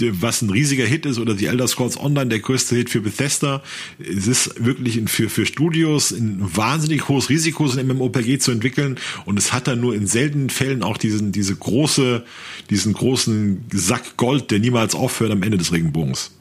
[0.00, 3.62] was ein riesiger Hit ist oder die Elder Scrolls Online, der größte Hit für Bethesda.
[3.98, 8.98] Es ist wirklich für, für Studios ein wahnsinnig hohes Risiko, so ein MMOPG zu entwickeln
[9.24, 12.24] und es hat dann nur in seltenen Fällen auch diesen, diese große,
[12.70, 16.32] diesen großen Sack Gold, der niemals aufhört am Ende des Regenbogens.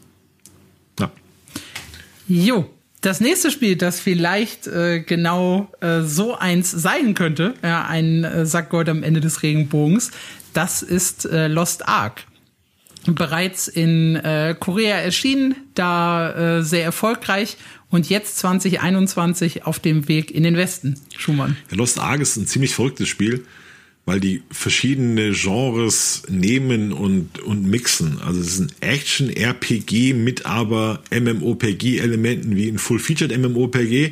[2.27, 2.69] Jo,
[3.01, 8.45] das nächste Spiel, das vielleicht äh, genau äh, so eins sein könnte, ja, ein äh,
[8.45, 10.11] Sack Gold am Ende des Regenbogens,
[10.53, 12.25] das ist äh, Lost Ark
[13.05, 17.57] bereits in äh, Korea erschienen, da äh, sehr erfolgreich
[17.89, 20.99] und jetzt 2021 auf dem Weg in den Westen.
[21.17, 21.57] Schumann.
[21.69, 23.43] Ja, Lost Ark ist ein ziemlich verrücktes Spiel,
[24.05, 28.19] weil die verschiedene Genres nehmen und, und mixen.
[28.21, 34.11] Also es ist ein Action-RPG mit aber MMOPG-Elementen wie ein Full-Featured MMOPG.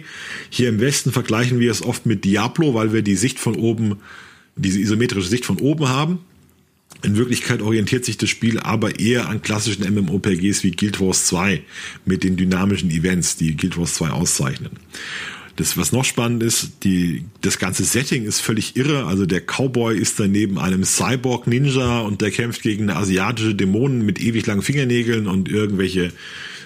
[0.49, 3.97] Hier im Westen vergleichen wir es oft mit Diablo, weil wir die Sicht von oben,
[4.55, 6.19] diese isometrische Sicht von oben haben.
[7.03, 11.63] In Wirklichkeit orientiert sich das Spiel aber eher an klassischen MMOPGs wie Guild Wars 2
[12.05, 14.71] mit den dynamischen Events, die Guild Wars 2 auszeichnen.
[15.61, 19.05] Das, was noch spannend ist, die, das ganze Setting ist völlig irre.
[19.05, 24.03] Also der Cowboy ist dann neben einem Cyborg-Ninja und der kämpft gegen eine asiatische Dämonen
[24.03, 26.13] mit ewig langen Fingernägeln und irgendwelche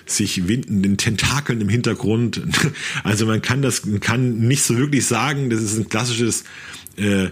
[0.06, 2.42] sich windenden Tentakeln im Hintergrund.
[3.04, 6.46] Also man kann das, kann nicht so wirklich sagen, das ist ein klassisches
[6.96, 7.32] äh,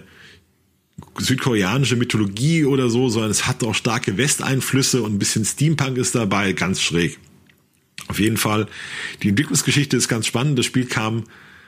[1.17, 6.13] südkoreanische Mythologie oder so, sondern es hat auch starke Westeinflüsse und ein bisschen Steampunk ist
[6.13, 7.19] dabei, ganz schräg.
[8.09, 8.67] Auf jeden Fall,
[9.21, 10.59] die Entwicklungsgeschichte ist ganz spannend.
[10.59, 11.23] Das Spiel kam,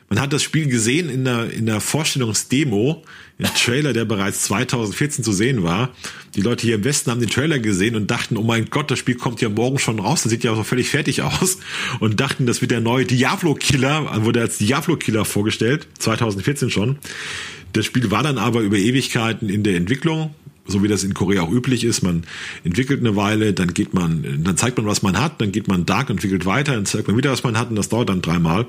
[0.09, 3.03] man hat das Spiel gesehen in der, in der Vorstellungsdemo,
[3.37, 5.93] im Trailer, der bereits 2014 zu sehen war.
[6.35, 8.99] Die Leute hier im Westen haben den Trailer gesehen und dachten, oh mein Gott, das
[8.99, 11.57] Spiel kommt ja morgen schon raus, das sieht ja so völlig fertig aus.
[11.99, 16.97] Und dachten, das wird der neue Diablo-Killer, wurde als Diablo-Killer vorgestellt, 2014 schon.
[17.73, 20.33] Das Spiel war dann aber über Ewigkeiten in der Entwicklung,
[20.67, 22.03] so wie das in Korea auch üblich ist.
[22.03, 22.23] Man
[22.63, 25.85] entwickelt eine Weile, dann geht man, dann zeigt man, was man hat, dann geht man
[25.85, 28.67] dark, entwickelt weiter, dann zeigt man wieder, was man hat und das dauert dann dreimal.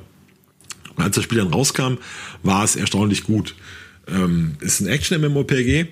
[0.97, 1.95] Als das Spiel dann rauskam,
[2.43, 3.55] war es erstaunlich gut.
[4.09, 5.87] Ähm, ist ein Action-MMOPG,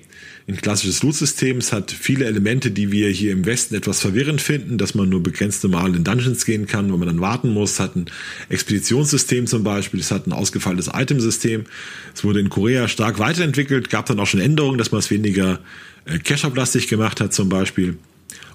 [0.47, 1.57] ein klassisches Loot-System.
[1.57, 5.21] Es hat viele Elemente, die wir hier im Westen etwas verwirrend finden, dass man nur
[5.21, 7.73] begrenzte Mal in Dungeons gehen kann, wo man dann warten muss.
[7.73, 8.05] Es hat ein
[8.47, 9.99] Expeditionssystem zum Beispiel.
[9.99, 11.65] Es hat ein ausgefallenes Itemsystem.
[12.13, 15.59] Es wurde in Korea stark weiterentwickelt, gab dann auch schon Änderungen, dass man es weniger
[16.05, 17.97] äh, Cash-Up-lastig gemacht hat zum Beispiel.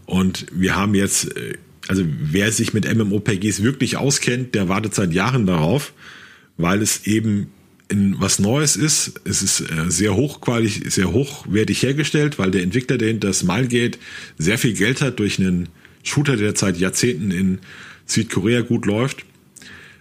[0.07, 5.13] Und wir haben jetzt, äh, also wer sich mit MMOPGs wirklich auskennt, der wartet seit
[5.13, 5.93] Jahren darauf,
[6.61, 7.49] weil es eben
[7.89, 9.21] in was Neues ist.
[9.25, 13.99] Es ist äh, sehr hochqualig, sehr hochwertig hergestellt, weil der Entwickler, der hinter Smilegate
[14.39, 15.69] sehr viel Geld hat durch einen
[16.03, 17.59] Shooter, der seit Jahrzehnten in
[18.07, 19.25] Südkorea gut läuft.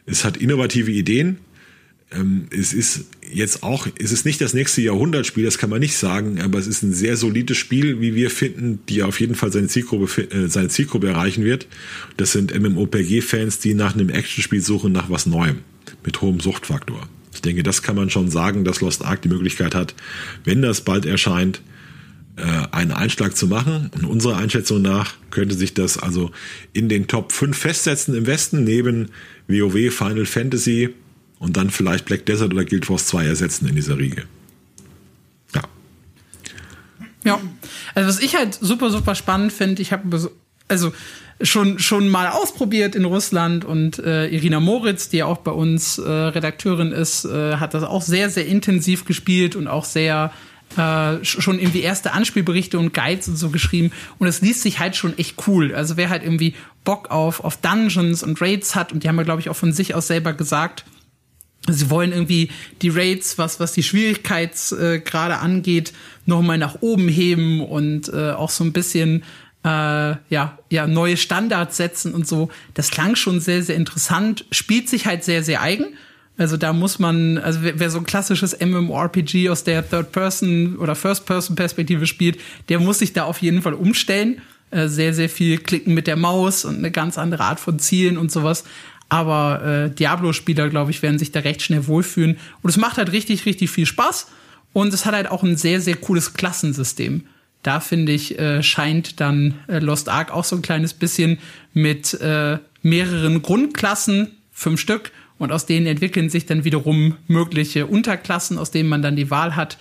[0.05, 1.39] Es hat innovative Ideen.
[2.11, 5.95] Ähm, es ist jetzt auch, es ist nicht das nächste Jahrhundertspiel, das kann man nicht
[5.95, 9.51] sagen, aber es ist ein sehr solides Spiel, wie wir finden, die auf jeden Fall
[9.51, 11.67] seine Zielgruppe, äh, seine Zielgruppe erreichen wird.
[12.17, 15.59] Das sind MMOPG-Fans, die nach einem Actionspiel suchen, nach was Neuem,
[16.03, 17.07] mit hohem Suchtfaktor.
[17.33, 19.93] Ich denke, das kann man schon sagen, dass Lost Ark die Möglichkeit hat,
[20.43, 21.61] wenn das bald erscheint,
[22.39, 23.91] äh, einen Einschlag zu machen.
[23.93, 26.31] Und unserer Einschätzung nach könnte sich das also
[26.73, 29.09] in den Top 5 festsetzen im Westen, neben
[29.47, 30.89] WoW, Final Fantasy
[31.37, 34.23] und dann vielleicht Black Desert oder Guild Wars 2 ersetzen in dieser Riege.
[35.53, 35.63] Ja.
[37.23, 37.41] Ja,
[37.95, 40.31] also was ich halt super, super spannend finde, ich habe
[40.67, 40.93] also
[41.41, 45.97] schon schon mal ausprobiert in Russland und äh, Irina Moritz, die ja auch bei uns
[45.97, 50.31] äh, Redakteurin ist, äh, hat das auch sehr sehr intensiv gespielt und auch sehr
[50.77, 54.95] äh, schon irgendwie erste Anspielberichte und Guides und so geschrieben und es liest sich halt
[54.95, 55.73] schon echt cool.
[55.73, 59.23] Also wer halt irgendwie Bock auf auf Dungeons und Raids hat und die haben ja
[59.23, 60.85] glaube ich auch von sich aus selber gesagt,
[61.67, 62.49] Sie wollen irgendwie
[62.81, 65.93] die Raids, was, was die Schwierigkeitsgrade äh, angeht,
[66.25, 69.23] nochmal nach oben heben und äh, auch so ein bisschen
[69.63, 72.49] äh, ja, ja, neue Standards setzen und so.
[72.73, 75.85] Das klang schon sehr, sehr interessant, spielt sich halt sehr, sehr eigen.
[76.37, 80.95] Also da muss man, also wer, wer so ein klassisches MMORPG aus der Third-Person oder
[80.95, 84.41] First-Person-Perspektive spielt, der muss sich da auf jeden Fall umstellen.
[84.71, 88.17] Äh, sehr, sehr viel klicken mit der Maus und eine ganz andere Art von Zielen
[88.17, 88.63] und sowas.
[89.09, 92.37] Aber äh, Diablo-Spieler, glaube ich, werden sich da recht schnell wohlfühlen.
[92.61, 94.27] Und es macht halt richtig, richtig viel Spaß.
[94.71, 97.23] Und es hat halt auch ein sehr, sehr cooles Klassensystem
[97.63, 101.39] da finde ich, äh, scheint dann äh, Lost Ark auch so ein kleines bisschen
[101.73, 108.57] mit äh, mehreren Grundklassen, fünf Stück, und aus denen entwickeln sich dann wiederum mögliche Unterklassen,
[108.57, 109.77] aus denen man dann die Wahl hat.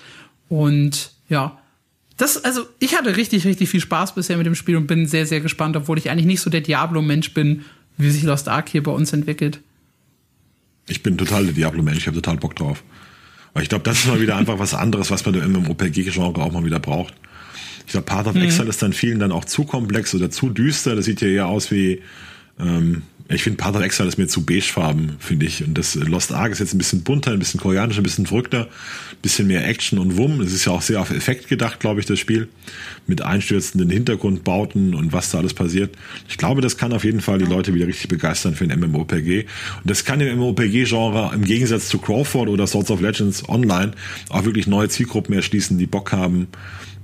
[0.49, 1.59] Und ja,
[2.17, 5.27] das, also ich hatte richtig, richtig viel Spaß bisher mit dem Spiel und bin sehr,
[5.27, 7.65] sehr gespannt, obwohl ich eigentlich nicht so der Diablo-Mensch bin,
[7.97, 9.61] wie sich Lost Ark hier bei uns entwickelt.
[10.87, 12.83] Ich bin total der Diablo-Mensch, ich habe total Bock drauf.
[13.53, 16.53] Weil ich glaube, das ist mal wieder einfach was anderes, was man im MMORPG-Genre auch
[16.53, 17.15] mal wieder braucht.
[17.89, 18.43] Ich glaube, Path of mhm.
[18.43, 20.95] Exile ist dann vielen dann auch zu komplex oder zu düster.
[20.95, 22.03] Das sieht ja eher aus wie,
[22.61, 23.01] ähm,
[23.31, 25.65] ich finde Path of Exile ist mir zu beigefarben, finde ich.
[25.65, 28.65] Und das Lost Ark ist jetzt ein bisschen bunter, ein bisschen koreanischer, ein bisschen verrückter,
[28.65, 30.43] ein bisschen mehr Action und Wumm.
[30.43, 32.49] Es ist ja auch sehr auf Effekt gedacht, glaube ich, das Spiel.
[33.07, 35.97] Mit einstürzenden Hintergrundbauten und was da alles passiert.
[36.29, 39.47] Ich glaube, das kann auf jeden Fall die Leute wieder richtig begeistern für ein MMORPG.
[39.81, 43.93] Und das kann im MMORPG-Genre im Gegensatz zu Crawford oder Swords of Legends Online
[44.29, 46.49] auch wirklich neue Zielgruppen erschließen, die Bock haben,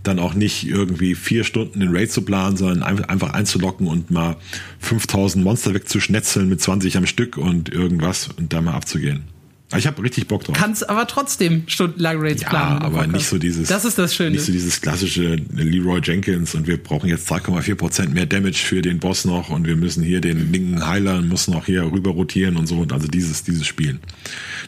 [0.05, 4.37] dann auch nicht irgendwie vier Stunden den Raid zu planen, sondern einfach einzulocken und mal
[4.81, 9.34] 5000 Monster wegzuschnetzeln mit 20 am Stück und irgendwas und da mal abzugehen.
[9.77, 10.57] Ich habe richtig Bock drauf.
[10.57, 12.81] Kannst aber trotzdem stundenlang Raids ja, planen.
[12.81, 13.69] Ja, aber nicht so dieses.
[13.69, 14.33] Das ist das Schöne.
[14.33, 18.83] Nicht so dieses klassische Leroy Jenkins und wir brauchen jetzt 3,4 Prozent mehr Damage für
[18.83, 22.57] den Boss noch und wir müssen hier den linken Heiler müssen noch hier rüber rotieren
[22.57, 24.01] und so und also dieses dieses Spielen.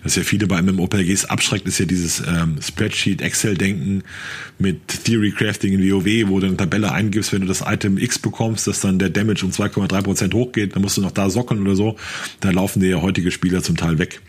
[0.02, 4.02] Das ja viele bei MMORPGs abschreckt, ist ja dieses ähm, Spreadsheet Excel Denken
[4.58, 8.18] mit Theory Crafting in WoW, wo du eine Tabelle eingibst, wenn du das Item X
[8.18, 11.62] bekommst, dass dann der Damage um 2,3 Prozent hochgeht, dann musst du noch da sockeln
[11.62, 11.96] oder so.
[12.40, 14.20] Da laufen dir ja heutige Spieler zum Teil weg.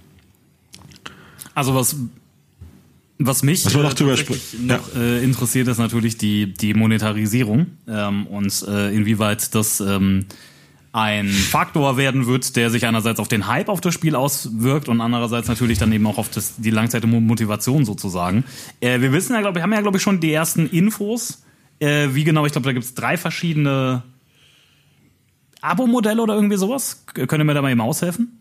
[1.57, 1.95] Also was
[3.17, 4.15] was mich was noch, äh,
[4.59, 10.27] noch äh, interessiert, ist natürlich die, die Monetarisierung ähm, und äh, inwieweit das ähm,
[10.91, 15.01] ein Faktor werden wird, der sich einerseits auf den Hype auf das Spiel auswirkt und
[15.01, 18.43] andererseits natürlich dann eben auch auf das, die Langzeitmotivation sozusagen.
[18.79, 21.41] Äh, wir wissen ja, glaube ich, haben ja, glaube ich, schon die ersten Infos.
[21.79, 24.03] Äh, wie genau, ich glaube, da gibt es drei verschiedene
[25.61, 27.03] Abo-Modelle oder irgendwie sowas.
[27.15, 28.36] Könnt ihr mir da mal eben aushelfen?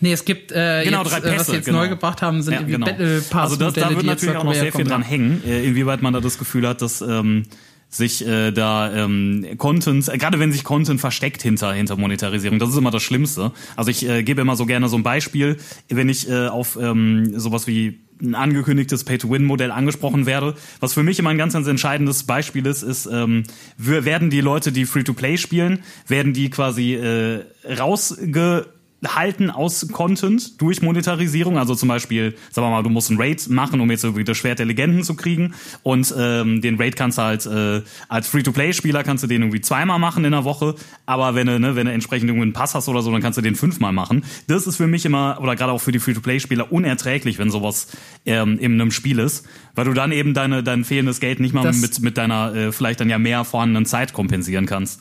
[0.00, 1.78] Nee, es gibt äh, genau, jetzt, drei Pässe, äh, was sie jetzt genau.
[1.78, 2.86] neu gebracht haben, sind ja, irgendwie genau.
[2.86, 6.02] Battle Pass Also das, da wird natürlich auch noch sehr viel dran hängen, äh, inwieweit
[6.02, 7.44] man da das Gefühl hat, dass ähm,
[7.88, 12.70] sich äh, da ähm, Content, äh, gerade wenn sich Content versteckt hinter hinter Monetarisierung, das
[12.70, 13.52] ist immer das Schlimmste.
[13.76, 15.56] Also ich äh, gebe immer so gerne so ein Beispiel,
[15.88, 20.54] wenn ich äh, auf ähm, sowas wie ein angekündigtes Pay-to-Win-Modell angesprochen werde.
[20.80, 23.44] Was für mich immer ein ganz, ganz entscheidendes Beispiel ist, ist, ähm,
[23.76, 27.44] werden die Leute, die Free-to-Play spielen, werden die quasi äh,
[27.78, 28.66] rausge
[29.04, 31.58] halten aus Content durch Monetarisierung.
[31.58, 34.36] Also zum Beispiel, sagen wir mal, du musst einen Raid machen, um jetzt irgendwie das
[34.36, 35.54] Schwert der Legenden zu kriegen.
[35.82, 39.98] Und ähm, den Raid kannst du halt äh, als Free-to-Play-Spieler kannst du den irgendwie zweimal
[39.98, 40.74] machen in der Woche.
[41.04, 43.36] Aber wenn du, ne, wenn du entsprechend irgendwie einen Pass hast oder so, dann kannst
[43.36, 44.24] du den fünfmal machen.
[44.46, 47.88] Das ist für mich immer, oder gerade auch für die Free-to-Play-Spieler, unerträglich, wenn sowas
[48.24, 49.46] ähm, in einem Spiel ist.
[49.74, 52.72] Weil du dann eben deine, dein fehlendes Geld nicht mal das mit, mit deiner äh,
[52.72, 55.00] vielleicht dann ja mehr vorhandenen Zeit kompensieren kannst.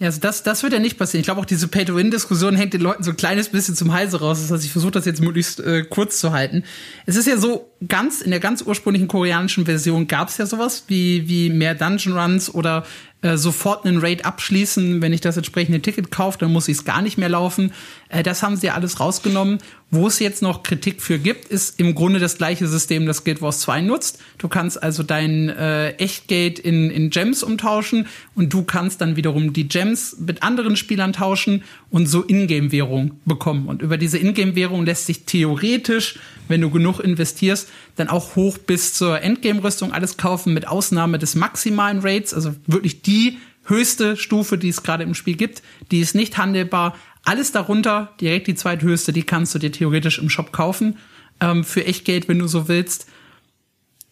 [0.00, 1.20] Ja, also das, das wird ja nicht passieren.
[1.20, 4.40] Ich glaube auch diese Pay-to-Win-Diskussion hängt den Leuten so ein kleines bisschen zum Halse raus.
[4.40, 6.62] Das heißt, ich versuche das jetzt möglichst äh, kurz zu halten.
[7.04, 10.84] Es ist ja so, ganz in der ganz ursprünglichen koreanischen Version gab es ja sowas
[10.86, 12.84] wie, wie mehr Dungeon Runs oder
[13.22, 15.02] äh, sofort einen Raid abschließen.
[15.02, 17.72] Wenn ich das entsprechende Ticket kaufe, dann muss ich es gar nicht mehr laufen.
[18.08, 19.58] Äh, das haben sie ja alles rausgenommen.
[19.90, 23.40] Wo es jetzt noch Kritik für gibt, ist im Grunde das gleiche System, das Guild
[23.40, 24.18] Wars 2 nutzt.
[24.36, 29.54] Du kannst also dein äh, Echtgeld in, in Gems umtauschen und du kannst dann wiederum
[29.54, 33.66] die Gems mit anderen Spielern tauschen und so Ingame-Währung bekommen.
[33.66, 36.18] Und über diese Ingame-Währung lässt sich theoretisch,
[36.48, 41.34] wenn du genug investierst, dann auch hoch bis zur Endgame-Rüstung alles kaufen, mit Ausnahme des
[41.34, 46.14] maximalen Rates, also wirklich die höchste Stufe, die es gerade im Spiel gibt, die ist
[46.14, 46.96] nicht handelbar.
[47.28, 50.96] Alles darunter, direkt die zweithöchste, die kannst du dir theoretisch im Shop kaufen.
[51.40, 53.06] Ähm, für Echtgeld, wenn du so willst.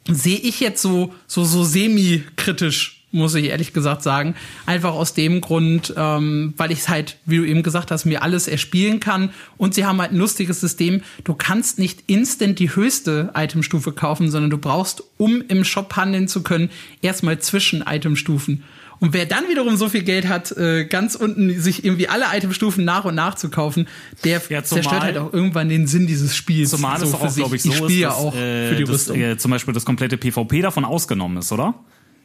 [0.07, 4.35] Sehe ich jetzt so, so, so semi-kritisch, muss ich ehrlich gesagt sagen.
[4.67, 8.23] Einfach aus dem Grund, ähm, weil ich es halt, wie du eben gesagt hast, mir
[8.23, 9.31] alles erspielen kann.
[9.57, 11.01] Und sie haben halt ein lustiges System.
[11.25, 16.29] Du kannst nicht instant die höchste Itemstufe kaufen, sondern du brauchst, um im Shop handeln
[16.29, 16.69] zu können,
[17.01, 18.63] erstmal zwischen Itemstufen.
[18.99, 22.85] Und wer dann wiederum so viel Geld hat, äh, ganz unten sich irgendwie alle Itemstufen
[22.85, 23.89] nach und nach zu kaufen,
[24.25, 26.71] der ja, zerstört halt auch irgendwann den Sinn dieses Spiels.
[26.71, 29.37] Zumal so es auch, glaube ich, so ist, dass, auch äh, für die das, äh,
[29.37, 31.75] zum Beispiel das komplette PvP davon ausgenommen ist, oder?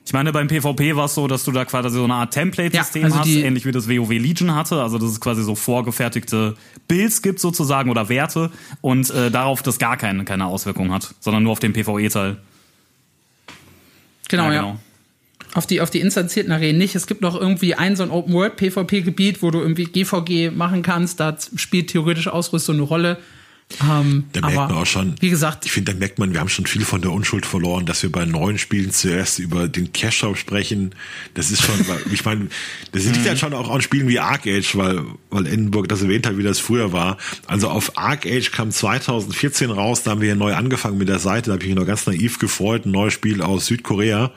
[0.04, 3.02] Ich meine, beim PvP war es so, dass du da quasi so eine Art Template-System
[3.04, 4.82] ja, also hast, ähnlich wie das WoW Legion hatte.
[4.82, 6.56] Also, dass es quasi so vorgefertigte
[6.88, 8.50] Builds gibt sozusagen oder Werte
[8.82, 12.38] und äh, darauf das gar keine, keine Auswirkung hat, sondern nur auf den PvE-Teil.
[14.28, 14.50] Genau, ja.
[14.50, 14.70] Genau.
[14.70, 14.80] Ja
[15.54, 16.96] auf die, auf die instanzierten Arenen nicht.
[16.96, 21.20] Es gibt noch irgendwie ein so ein Open-World-PvP-Gebiet, wo du irgendwie GVG machen kannst.
[21.20, 23.18] Da spielt theoretisch Ausrüstung eine Rolle.
[23.82, 26.50] Ähm, da merkt man auch schon, wie gesagt, ich finde, da merkt man, wir haben
[26.50, 30.38] schon viel von der Unschuld verloren, dass wir bei neuen Spielen zuerst über den Cash-Shop
[30.38, 30.96] sprechen.
[31.34, 31.76] Das ist schon,
[32.12, 32.48] ich meine,
[32.92, 33.38] das liegt ja mhm.
[33.38, 36.60] schon auch an Spielen wie Arc Age, weil, weil Edinburgh das erwähnt hat, wie das
[36.60, 37.18] früher war.
[37.48, 41.20] Also auf Arc Age kam 2014 raus, da haben wir ja neu angefangen mit der
[41.20, 44.32] Seite, da habe ich mich noch ganz naiv gefreut, ein neues Spiel aus Südkorea,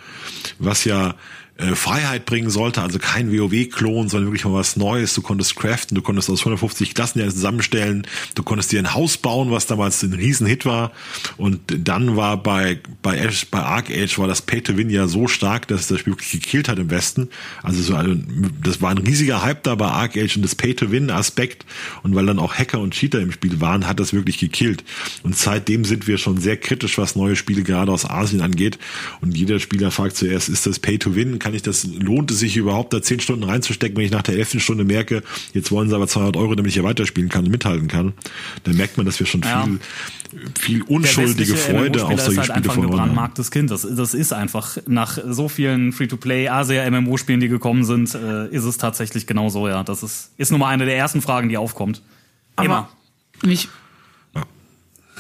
[0.59, 1.15] was ja
[1.56, 5.14] äh, Freiheit bringen sollte, also kein WoW-Klon, sondern wirklich mal was Neues.
[5.14, 9.16] Du konntest craften, du konntest aus 150 Klassen ja zusammenstellen, du konntest dir ein Haus
[9.18, 10.90] bauen, was damals ein Riesenhit war.
[11.36, 15.28] Und dann war bei bei bei Arc Age war das Pay to Win ja so
[15.28, 17.28] stark, dass das Spiel wirklich gekillt hat im Westen.
[17.62, 20.74] Also so ein, das war ein riesiger Hype da bei Arc Age und das Pay
[20.74, 21.64] to Win Aspekt
[22.02, 24.82] und weil dann auch Hacker und Cheater im Spiel waren, hat das wirklich gekillt.
[25.22, 28.78] Und seitdem sind wir schon sehr kritisch, was neue Spiele gerade aus Asien angeht.
[29.20, 31.39] Und jeder Spieler fragt zuerst, ist das Pay to Win?
[31.45, 34.37] Kann ich das, lohnt es sich überhaupt da zehn Stunden reinzustecken, wenn ich nach der
[34.37, 35.23] elften Stunde merke,
[35.53, 38.15] jetzt wollen sie aber 200 Euro, damit ich hier weiterspielen kann und mithalten kann.
[38.62, 39.62] Dann merkt man, dass wir schon ja.
[39.62, 39.79] viel,
[40.59, 43.35] viel unschuldige Freude auf solche halt Spiele verloren haben.
[43.35, 43.71] das Kind.
[43.71, 48.65] Das, das ist einfach nach so vielen Free-to-Play Asia MMO-Spielen, die gekommen sind, äh, ist
[48.65, 49.85] es tatsächlich genauso, ja.
[49.85, 52.01] Das ist, ist nun mal eine der ersten Fragen, die aufkommt.
[52.59, 52.75] Immer.
[52.75, 52.89] Aber
[53.47, 53.69] mich,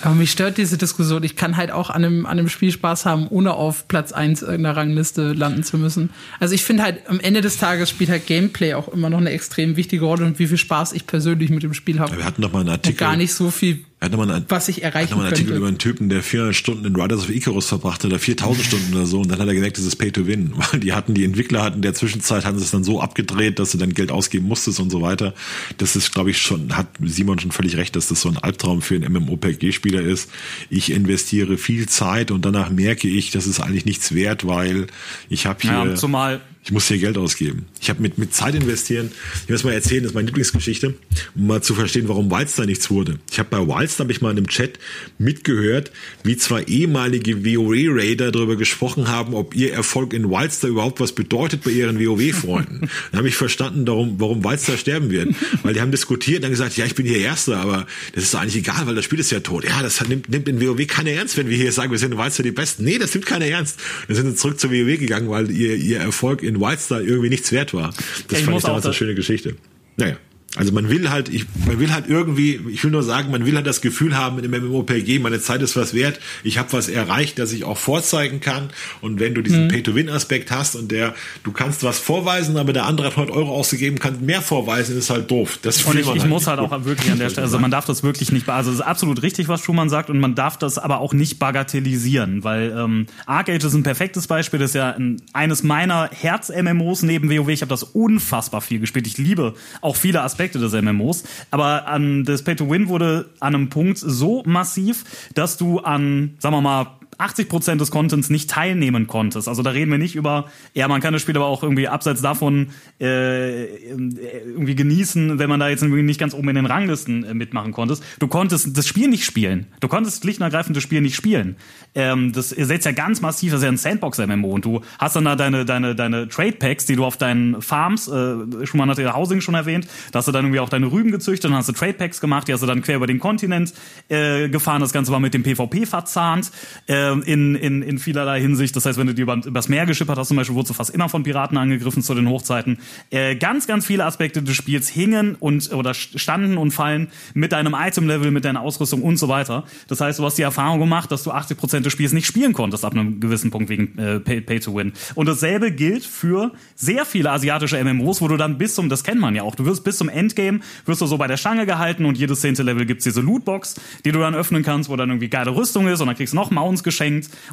[0.02, 1.22] aber mich stört diese Diskussion.
[1.22, 4.42] Ich kann halt auch an einem, an einem Spiel Spaß haben, ohne auf Platz 1
[4.42, 6.10] in der Rangliste landen zu müssen.
[6.40, 9.30] Also ich finde halt, am Ende des Tages spielt halt Gameplay auch immer noch eine
[9.30, 12.16] extrem wichtige Rolle und wie viel Spaß ich persönlich mit dem Spiel habe.
[12.16, 12.92] Wir hatten noch mal einen Artikel.
[12.92, 15.56] Und gar nicht so viel hatte mal einen, was ich erreichen hatte mal einen Artikel
[15.56, 19.06] über einen Typen, der 400 Stunden in Riders of Icarus verbrachte oder 4000 Stunden oder
[19.06, 21.24] so und dann hat er gemerkt, das ist Pay to Win, weil die hatten, die
[21.24, 24.10] Entwickler hatten in der Zwischenzeit, haben sie es dann so abgedreht, dass du dann Geld
[24.10, 25.34] ausgeben musstest und so weiter.
[25.78, 28.82] Das ist, glaube ich, schon, hat Simon schon völlig recht, dass das so ein Albtraum
[28.82, 30.30] für einen MMOPG-Spieler ist.
[30.70, 34.86] Ich investiere viel Zeit und danach merke ich, das ist eigentlich nichts wert, weil
[35.28, 35.72] ich habe hier...
[35.72, 37.66] Ja, zumal ich muss hier Geld ausgeben.
[37.78, 39.10] Ich habe mit, mit Zeit investieren,
[39.44, 40.94] ich muss mal erzählen, das ist meine Lieblingsgeschichte,
[41.34, 43.18] um mal zu verstehen, warum Wildstar nichts wurde.
[43.30, 44.78] Ich habe bei Wildstar, habe ich mal in einem Chat
[45.18, 45.92] mitgehört,
[46.22, 51.64] wie zwei ehemalige WoW-Raider darüber gesprochen haben, ob ihr Erfolg in Wildstar überhaupt was bedeutet
[51.64, 52.80] bei ihren WoW-Freunden.
[53.10, 55.34] Dann habe ich verstanden, darum, warum Wildstar sterben wird.
[55.62, 58.34] Weil die haben diskutiert und dann gesagt, ja, ich bin hier Erster, aber das ist
[58.34, 59.64] doch eigentlich egal, weil das Spiel ist ja tot.
[59.64, 62.18] Ja, das nimmt, nimmt in WoW keiner ernst, wenn wir hier sagen, wir sind in
[62.18, 62.84] Wildstar die Besten.
[62.84, 63.78] Nee, das nimmt keiner ernst.
[64.06, 67.28] Dann sind sie zurück zur WoW gegangen, weil ihr, ihr Erfolg in in Wildstar irgendwie
[67.28, 67.92] nichts wert war.
[68.28, 69.56] Das ja, fand ich damals eine schöne Geschichte.
[69.96, 70.16] Naja.
[70.56, 73.56] Also man will halt, ich, man will halt irgendwie, ich will nur sagen, man will
[73.56, 76.88] halt das Gefühl haben in dem MMOPG, meine Zeit ist was wert, ich habe was
[76.88, 78.70] erreicht, das ich auch vorzeigen kann.
[79.00, 79.68] Und wenn du diesen mhm.
[79.68, 83.98] Pay-to-Win-Aspekt hast und der, du kannst was vorweisen, aber der andere hat 100 Euro ausgegeben,
[83.98, 85.58] kann mehr vorweisen, ist halt doof.
[85.62, 87.86] Das und ich, ich halt muss halt auch wirklich an der Stelle, also man darf
[87.86, 90.78] das wirklich nicht, also es ist absolut richtig, was Schumann sagt und man darf das
[90.78, 95.20] aber auch nicht bagatellisieren, weil ähm, Arcade ist ein perfektes Beispiel, das ist ja ein,
[95.32, 100.22] eines meiner Herz-MMOs neben WoW, ich habe das unfassbar viel gespielt, ich liebe auch viele
[100.22, 101.24] Aspekte Aspekte des MMOs.
[101.50, 105.04] Aber an das Pay-to-Win wurde an einem Punkt so massiv,
[105.34, 106.86] dass du an, sagen wir mal,
[107.18, 109.48] 80 Prozent des Contents nicht teilnehmen konntest.
[109.48, 112.22] Also da reden wir nicht über, ja, man kann das Spiel aber auch irgendwie abseits
[112.22, 112.68] davon
[113.00, 117.34] äh, irgendwie genießen, wenn man da jetzt irgendwie nicht ganz oben in den Ranglisten äh,
[117.34, 118.02] mitmachen konntest.
[118.18, 119.66] Du konntest das Spiel nicht spielen.
[119.80, 121.56] Du konntest schlicht und ergreifend das Spiel nicht spielen.
[121.94, 125.24] Ähm, das setzt ja ganz massiv, das ist ja ein Sandbox-MMO und du hast dann
[125.24, 129.40] da deine, deine, deine Trade-Packs, die du auf deinen Farms, äh, schon mal hatte Housing
[129.40, 132.20] schon erwähnt, da hast du dann irgendwie auch deine Rüben gezüchtet, dann hast du Trade-Packs
[132.20, 133.72] gemacht, die hast du dann quer über den Kontinent
[134.08, 136.50] äh, gefahren, das Ganze war mit dem PvP verzahnt.
[136.86, 138.74] Äh, äh, in, in, in vielerlei Hinsicht.
[138.76, 140.90] Das heißt, wenn du dir über, übers Meer geschippert hast, zum Beispiel, wurdest du fast
[140.90, 142.78] immer von Piraten angegriffen zu den Hochzeiten.
[143.10, 147.74] Äh, ganz, ganz viele Aspekte des Spiels hingen und oder standen und fallen mit deinem
[147.74, 149.64] Item-Level, mit deiner Ausrüstung und so weiter.
[149.88, 152.84] Das heißt, du hast die Erfahrung gemacht, dass du 80% des Spiels nicht spielen konntest
[152.84, 154.92] ab einem gewissen Punkt wegen äh, Pay, Pay to Win.
[155.14, 159.20] Und dasselbe gilt für sehr viele asiatische MMOs, wo du dann bis zum, das kennt
[159.20, 162.04] man ja auch, du wirst bis zum Endgame, wirst du so bei der Stange gehalten
[162.04, 165.28] und jedes zehnte Level gibt's diese Lootbox, die du dann öffnen kannst, wo dann irgendwie
[165.28, 166.93] geile Rüstung ist und dann kriegst du noch Mounts geschenkt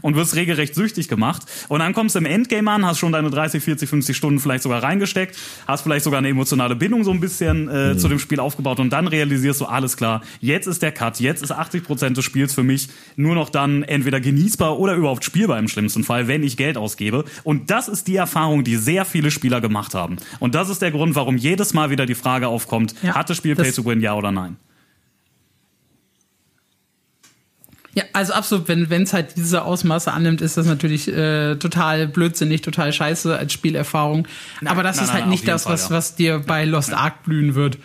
[0.01, 1.43] und wirst regelrecht süchtig gemacht.
[1.67, 4.63] Und dann kommst du im Endgame an, hast schon deine 30, 40, 50 Stunden vielleicht
[4.63, 5.37] sogar reingesteckt,
[5.67, 7.99] hast vielleicht sogar eine emotionale Bindung so ein bisschen äh, mhm.
[7.99, 11.43] zu dem Spiel aufgebaut und dann realisierst du, alles klar, jetzt ist der Cut, jetzt
[11.43, 15.59] ist 80 Prozent des Spiels für mich nur noch dann entweder genießbar oder überhaupt spielbar
[15.59, 17.25] im schlimmsten Fall, wenn ich Geld ausgebe.
[17.43, 20.17] Und das ist die Erfahrung, die sehr viele Spieler gemacht haben.
[20.39, 23.37] Und das ist der Grund, warum jedes Mal wieder die Frage aufkommt, ja, hat das
[23.37, 24.57] Spiel Pay to Win, ja oder nein?
[27.93, 32.61] Ja, also absolut, wenn es halt diese Ausmaße annimmt, ist das natürlich äh, total blödsinnig,
[32.61, 34.27] total scheiße als Spielerfahrung.
[34.61, 35.95] Nein, Aber das nein, ist halt nein, nicht das, Fall, was, ja.
[35.95, 37.77] was dir bei Lost Ark blühen wird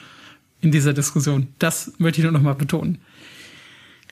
[0.60, 1.48] in dieser Diskussion.
[1.58, 2.98] Das möchte ich nur noch mal betonen.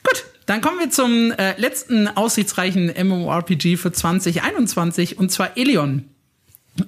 [0.03, 6.07] Gut, dann kommen wir zum äh, letzten aussichtsreichen MMORPG für 2021 und zwar Elion.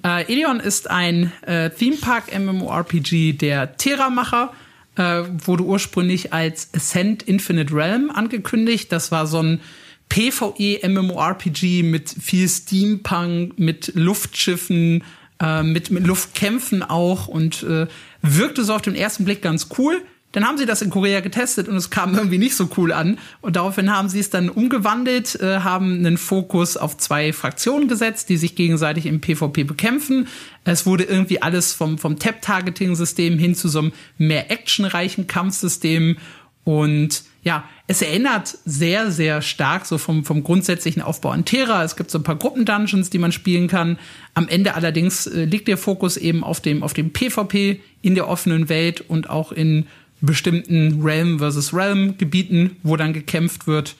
[0.05, 4.53] Äh, Elion ist ein äh, Theme Park MMORPG der Terra-Macher
[4.97, 8.90] äh, wurde ursprünglich als Ascent Infinite Realm angekündigt.
[8.93, 9.60] Das war so ein
[10.09, 15.05] PvE MMORPG mit viel Steampunk, mit Luftschiffen,
[15.40, 17.86] äh, mit, mit Luftkämpfen auch und äh,
[18.23, 20.02] wirkte so auf den ersten Blick ganz cool.
[20.37, 23.19] Dann haben sie das in Korea getestet und es kam irgendwie nicht so cool an.
[23.41, 28.29] Und daraufhin haben sie es dann umgewandelt, äh, haben einen Fokus auf zwei Fraktionen gesetzt,
[28.29, 30.29] die sich gegenseitig im PvP bekämpfen.
[30.65, 36.19] Es wurde irgendwie alles vom, vom Tap-Targeting-System hin zu so einem mehr actionreichen Kampfsystem.
[36.65, 41.83] Und ja, es erinnert sehr, sehr stark so vom, vom grundsätzlichen Aufbau an Terra.
[41.83, 43.99] Es gibt so ein paar Gruppendungeons, die man spielen kann.
[44.35, 48.29] Am Ende allerdings äh, liegt der Fokus eben auf dem, auf dem PvP in der
[48.29, 49.87] offenen Welt und auch in
[50.20, 53.97] bestimmten Realm versus Realm Gebieten, wo dann gekämpft wird.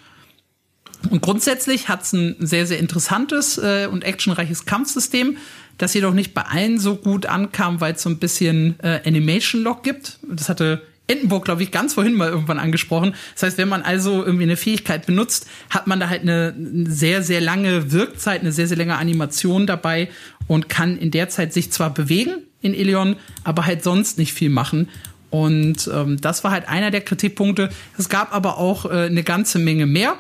[1.11, 5.37] Und grundsätzlich hat es ein sehr, sehr interessantes äh, und actionreiches Kampfsystem,
[5.79, 9.63] das jedoch nicht bei allen so gut ankam, weil es so ein bisschen äh, Animation
[9.63, 10.19] Lock gibt.
[10.29, 13.15] Das hatte Entenburg, glaube ich, ganz vorhin mal irgendwann angesprochen.
[13.35, 16.55] Das heißt, wenn man also irgendwie eine Fähigkeit benutzt, hat man da halt eine
[16.89, 20.09] sehr, sehr lange Wirkzeit, eine sehr, sehr lange Animation dabei
[20.49, 24.51] und kann in der Zeit sich zwar bewegen in Ilion, aber halt sonst nicht viel
[24.51, 24.89] machen.
[25.31, 27.71] Und ähm, das war halt einer der Kritikpunkte.
[27.99, 30.17] Es gab aber auch äh, eine ganze Menge mehr.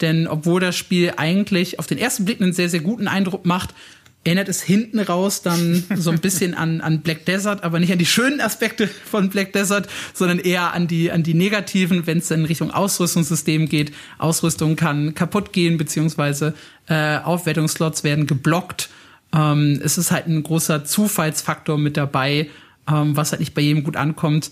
[0.00, 3.74] Denn obwohl das Spiel eigentlich auf den ersten Blick einen sehr, sehr guten Eindruck macht,
[4.24, 7.98] erinnert es hinten raus dann so ein bisschen an, an Black Desert, aber nicht an
[7.98, 12.30] die schönen Aspekte von Black Desert, sondern eher an die, an die negativen, wenn es
[12.30, 13.92] in Richtung Ausrüstungssystem geht.
[14.18, 16.54] Ausrüstung kann kaputt gehen, beziehungsweise
[16.88, 18.90] äh, Aufwertungsslots werden geblockt.
[19.34, 22.48] Ähm, es ist halt ein großer Zufallsfaktor mit dabei,
[22.90, 24.50] ähm, was halt nicht bei jedem gut ankommt.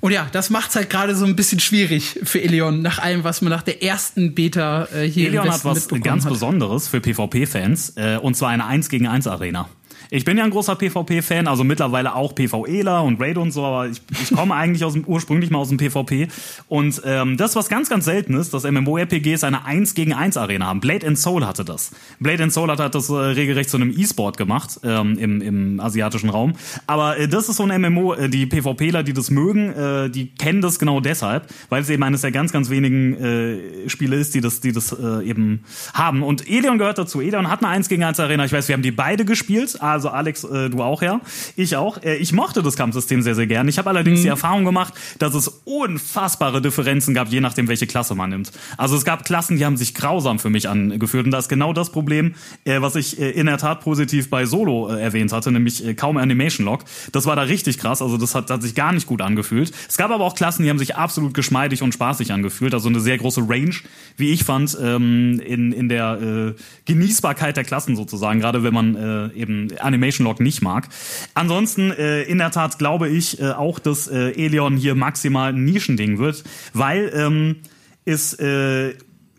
[0.00, 3.40] Und ja, das macht's halt gerade so ein bisschen schwierig für Elion, nach allem, was
[3.40, 6.32] man nach der ersten Beta äh, hier Elion hat was ganz hat.
[6.32, 9.68] Besonderes für PvP-Fans, äh, und zwar eine 1 gegen 1 Arena.
[10.14, 13.88] Ich bin ja ein großer PvP-Fan, also mittlerweile auch PvEler und Raid und so, aber
[13.88, 16.28] ich, ich komme eigentlich aus dem, ursprünglich mal aus dem PvP.
[16.68, 20.66] Und ähm, das, was ganz, ganz selten ist, dass MMORPGs eine 1 gegen 1 Arena
[20.66, 20.80] haben.
[20.80, 21.92] Blade and Soul hatte das.
[22.20, 25.80] Blade and Soul hat, hat das äh, regelrecht zu einem E-Sport gemacht ähm, im, im
[25.80, 26.52] asiatischen Raum.
[26.86, 30.26] Aber äh, das ist so ein MMO, äh, die PvPler, die das mögen, äh, die
[30.26, 34.34] kennen das genau deshalb, weil es eben eines der ganz, ganz wenigen äh, Spiele ist,
[34.34, 35.64] die das, die das äh, eben
[35.94, 36.22] haben.
[36.22, 37.22] Und Elion gehört dazu.
[37.22, 38.44] Elion hat eine 1 gegen 1 Arena.
[38.44, 39.80] Ich weiß, wir haben die beide gespielt.
[39.80, 41.20] Also also Alex, äh, du auch, ja.
[41.54, 42.02] Ich auch.
[42.02, 43.68] Äh, ich mochte das Kampfsystem sehr, sehr gern.
[43.68, 44.22] Ich habe allerdings mhm.
[44.24, 48.50] die Erfahrung gemacht, dass es unfassbare Differenzen gab, je nachdem, welche Klasse man nimmt.
[48.76, 51.26] Also es gab Klassen, die haben sich grausam für mich angefühlt.
[51.26, 52.34] Und das ist genau das Problem,
[52.64, 55.94] äh, was ich äh, in der Tat positiv bei Solo äh, erwähnt hatte, nämlich äh,
[55.94, 56.84] kaum Animation Lock.
[57.12, 58.02] Das war da richtig krass.
[58.02, 59.72] Also das hat, hat sich gar nicht gut angefühlt.
[59.88, 62.74] Es gab aber auch Klassen, die haben sich absolut geschmeidig und spaßig angefühlt.
[62.74, 63.74] Also eine sehr große Range,
[64.16, 66.54] wie ich fand, ähm, in, in der äh,
[66.86, 70.88] Genießbarkeit der Klassen sozusagen, gerade wenn man äh, eben Animation Lock nicht mag.
[71.34, 75.64] Ansonsten, äh, in der Tat glaube ich äh, auch, dass äh, Elion hier maximal ein
[75.64, 77.56] Nischending wird, weil ähm,
[78.04, 78.94] es äh,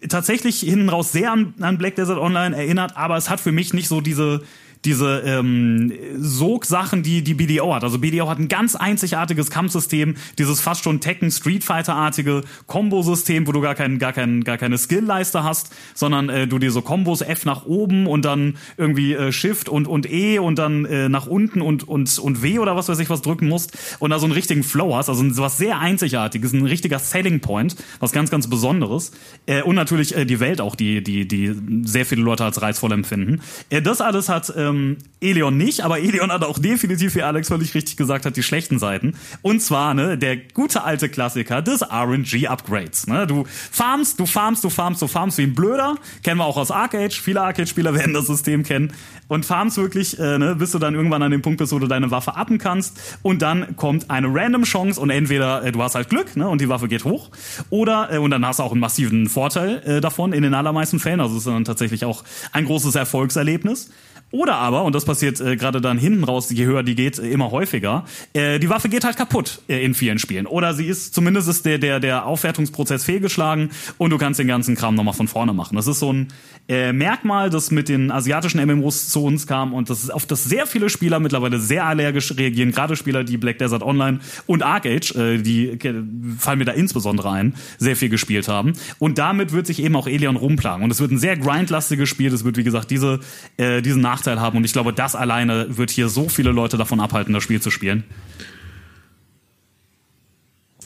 [0.08, 3.74] tatsächlich hinten raus sehr an, an Black Desert Online erinnert, aber es hat für mich
[3.74, 4.42] nicht so diese
[4.86, 7.84] diese ähm, Sog-Sachen, die die BDO hat.
[7.84, 13.52] Also BDO hat ein ganz einzigartiges Kampfsystem, dieses fast schon Tekken Street Fighter-artige Kombo-System, wo
[13.52, 17.22] du gar kein, gar kein, gar keine Skill-Leiste hast, sondern äh, du dir so Kombos
[17.22, 21.28] F nach oben und dann irgendwie äh, Shift und und E und dann äh, nach
[21.28, 24.26] unten und und und W oder was weiß ich was drücken musst und da so
[24.26, 28.50] einen richtigen Flow hast, also was sehr einzigartiges, ein richtiger Selling Point, was ganz ganz
[28.50, 29.12] Besonderes
[29.46, 32.92] äh, und natürlich äh, die Welt auch, die die die sehr viele Leute als reizvoll
[32.92, 33.42] empfinden.
[33.70, 37.48] Äh, das alles hat äh, ähm, Elion nicht, aber Elion hat auch definitiv, wie Alex
[37.48, 39.16] völlig richtig gesagt hat, die schlechten Seiten.
[39.42, 43.08] Und zwar, ne, der gute alte Klassiker des RNG-Upgrades.
[43.08, 43.26] Ne?
[43.26, 45.96] Du farmst, du farmst, du farmst, du farmst wie ein Blöder.
[46.24, 47.12] Kennen wir auch aus Arcade.
[47.12, 48.94] Viele Arcade-Spieler werden das System kennen.
[49.30, 51.88] Und farmst wirklich, äh, ne, bis du dann irgendwann an dem Punkt bist, wo du
[51.88, 53.18] deine Waffe appen kannst.
[53.22, 56.60] Und dann kommt eine random Chance und entweder äh, du hast halt Glück, ne, und
[56.60, 57.32] die Waffe geht hoch.
[57.70, 61.00] Oder, äh, und dann hast du auch einen massiven Vorteil äh, davon in den allermeisten
[61.00, 61.22] Fällen.
[61.22, 63.90] Also es ist dann tatsächlich auch ein großes Erfolgserlebnis.
[64.34, 67.30] Oder aber, und das passiert äh, gerade dann hinten raus, je höher die geht, äh,
[67.30, 68.04] immer häufiger,
[68.34, 70.48] äh, die Waffe geht halt kaputt äh, in vielen Spielen.
[70.48, 73.70] Oder sie ist, zumindest ist der, der, der Aufwertungsprozess fehlgeschlagen
[74.00, 75.76] und du kannst den ganzen Kram nochmal von vorne machen.
[75.76, 76.30] Das ist so ein
[76.68, 80.46] äh, Merkmal, das mit den asiatischen MMOs zu uns kam und das ist, auf das
[80.46, 84.86] sehr viele Spieler mittlerweile sehr allergisch reagieren, gerade Spieler, die Black Desert Online und Arc
[84.86, 86.04] Age, äh, die äh,
[86.38, 88.74] fallen mir da insbesondere ein, sehr viel gespielt haben.
[89.00, 90.84] Und damit wird sich eben auch Elion rumplagen.
[90.84, 93.20] Und es wird ein sehr grindlastiges Spiel, es wird, wie gesagt, diese,
[93.58, 94.58] äh, diesen Nachteil haben.
[94.58, 97.72] Und ich glaube, das alleine wird hier so viele Leute davon abhalten, das Spiel zu
[97.72, 98.06] spielen.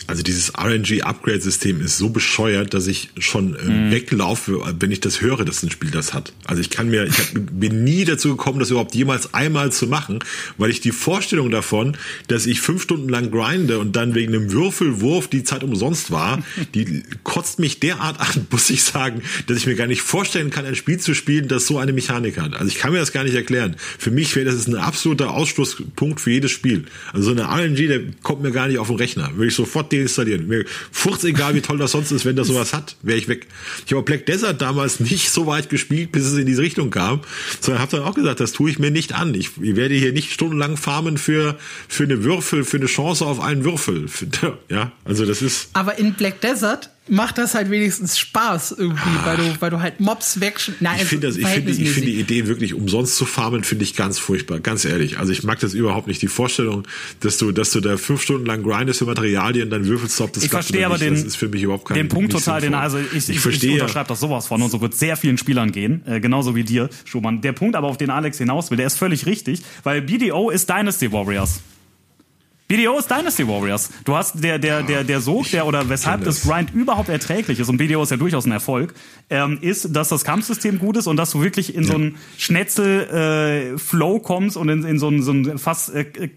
[0.08, 3.92] Also dieses RNG-Upgrade-System ist so bescheuert, dass ich schon äh, mhm.
[3.92, 6.32] weglaufe, wenn ich das höre, dass ein Spiel das hat.
[6.46, 9.86] Also ich kann mir, ich hab, bin nie dazu gekommen, das überhaupt jemals einmal zu
[9.88, 10.20] machen,
[10.58, 11.98] weil ich die Vorstellung davon,
[12.30, 16.42] dass ich fünf Stunden lang grinde und dann wegen einem Würfelwurf die Zeit umsonst war,
[16.74, 20.66] die kotzt mich derart an, muss ich sagen, dass ich mir gar nicht vorstellen kann,
[20.66, 22.54] ein Spiel zu spielen, das so eine Mechanik hat.
[22.54, 23.76] Also ich kann mir das gar nicht erklären.
[23.78, 26.86] Für mich wäre das ein absoluter Ausschlusspunkt für jedes Spiel.
[27.12, 29.32] Also so eine RNG, der kommt mir gar nicht auf den Rechner.
[29.36, 30.48] Würde ich sofort deinstallieren.
[30.48, 33.48] Mir furcht's egal, wie toll das sonst ist, wenn das sowas hat, wäre ich weg.
[33.86, 37.22] Ich habe Black Desert damals nicht so weit gespielt, bis es in diese Richtung kam,
[37.60, 39.34] sondern habe dann auch gesagt, das tue ich mir nicht an.
[39.34, 41.58] Ich, ich werde hier nicht stundenlang farmen für
[41.88, 44.08] für eine Würfel, für eine Chance auf einen Würfel.
[44.70, 45.70] Ja, also das ist.
[45.74, 49.26] Aber in Black Desert macht das halt wenigstens Spaß irgendwie, Ach.
[49.26, 50.60] weil du, weil du halt Mobs weg.
[50.80, 53.84] Nein, ich finde das, ich finde, ich finde die Idee wirklich umsonst zu farmen, finde
[53.84, 55.20] ich ganz furchtbar, ganz ehrlich.
[55.20, 56.22] Also ich mag das überhaupt nicht.
[56.22, 56.84] Die Vorstellung,
[57.20, 60.34] dass du, dass du da fünf Stunden lang grindest für Materialien, dann würfelst du, ob
[60.34, 62.74] das Ich verstehe aber den, das ist für mich überhaupt kein den Punkt total, den,
[62.74, 63.76] also ich, ich, ich, verstehe.
[63.76, 66.64] ich unterschreibe das sowas von und so wird sehr vielen Spielern gehen, äh, genauso wie
[66.64, 67.42] dir, Schumann.
[67.42, 70.70] Der Punkt aber, auf den Alex hinaus will, der ist völlig richtig, weil BDO ist
[70.70, 71.62] Dynasty Warriors.
[72.68, 73.90] BDO ist Dynasty Warriors.
[74.04, 77.70] Du hast der, der, der, der Sog, der oder weshalb das Grind überhaupt erträglich ist,
[77.70, 78.94] und BDO ist ja durchaus ein Erfolg,
[79.30, 84.18] ähm, ist, dass das Kampfsystem gut ist und dass du wirklich in so einen Schnetzel-Flow
[84.18, 86.30] äh, kommst und in, in so ein, so ein fast äh, äh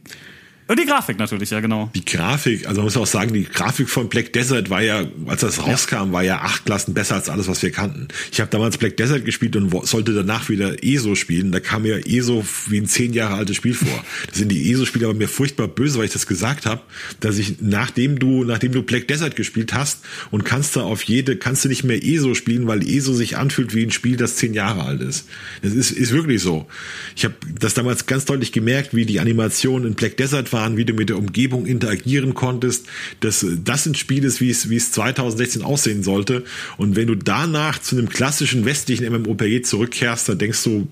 [0.76, 1.90] die Grafik natürlich, ja, genau.
[1.94, 5.40] Die Grafik, also man muss auch sagen, die Grafik von Black Desert war ja, als
[5.40, 6.12] das rauskam, ja.
[6.12, 8.08] war ja acht Klassen besser als alles, was wir kannten.
[8.30, 11.50] Ich habe damals Black Desert gespielt und sollte danach wieder ESO spielen.
[11.50, 14.04] Da kam mir ESO wie ein zehn Jahre altes Spiel vor.
[14.30, 16.82] Das sind die ESO-Spiele aber mir furchtbar böse, weil ich das gesagt habe,
[17.18, 21.36] dass ich, nachdem du, nachdem du Black Desert gespielt hast und kannst da auf jede,
[21.36, 24.54] kannst du nicht mehr ESO spielen, weil ESO sich anfühlt wie ein Spiel, das zehn
[24.54, 25.26] Jahre alt ist.
[25.62, 26.66] Das ist, ist wirklich so.
[27.16, 30.76] Ich habe das damals ganz deutlich gemerkt, wie die Animation in Black Desert war fahren,
[30.76, 32.86] wie du mit der Umgebung interagieren konntest.
[33.20, 36.44] Das, das ein Spiel ist, wie es, wie es 2016 aussehen sollte.
[36.76, 40.88] Und wenn du danach zu einem klassischen westlichen MMORPG zurückkehrst, dann denkst du,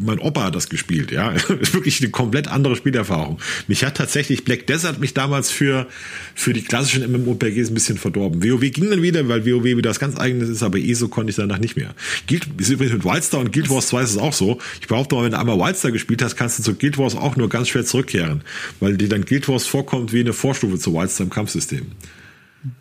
[0.00, 1.30] mein Opa hat das gespielt, ja.
[1.30, 3.38] ist wirklich eine komplett andere Spielerfahrung.
[3.68, 5.86] Mich hat tatsächlich Black Desert mich damals für,
[6.34, 8.42] für die klassischen MMORPGs ein bisschen verdorben.
[8.42, 11.36] WoW ging dann wieder, weil WoW wieder das ganz eigenes ist, aber ESO konnte ich
[11.36, 11.94] danach nicht mehr.
[12.28, 14.58] Guild, ist übrigens mit Wildstar und Guild Wars 2 ist es auch so.
[14.80, 17.36] Ich behaupte mal, wenn du einmal Wildstar gespielt hast, kannst du zu Guild Wars auch
[17.36, 18.42] nur ganz schwer zurückkehren,
[18.80, 21.86] weil dir dann Guild Wars vorkommt wie eine Vorstufe zu Wildstar im Kampfsystem.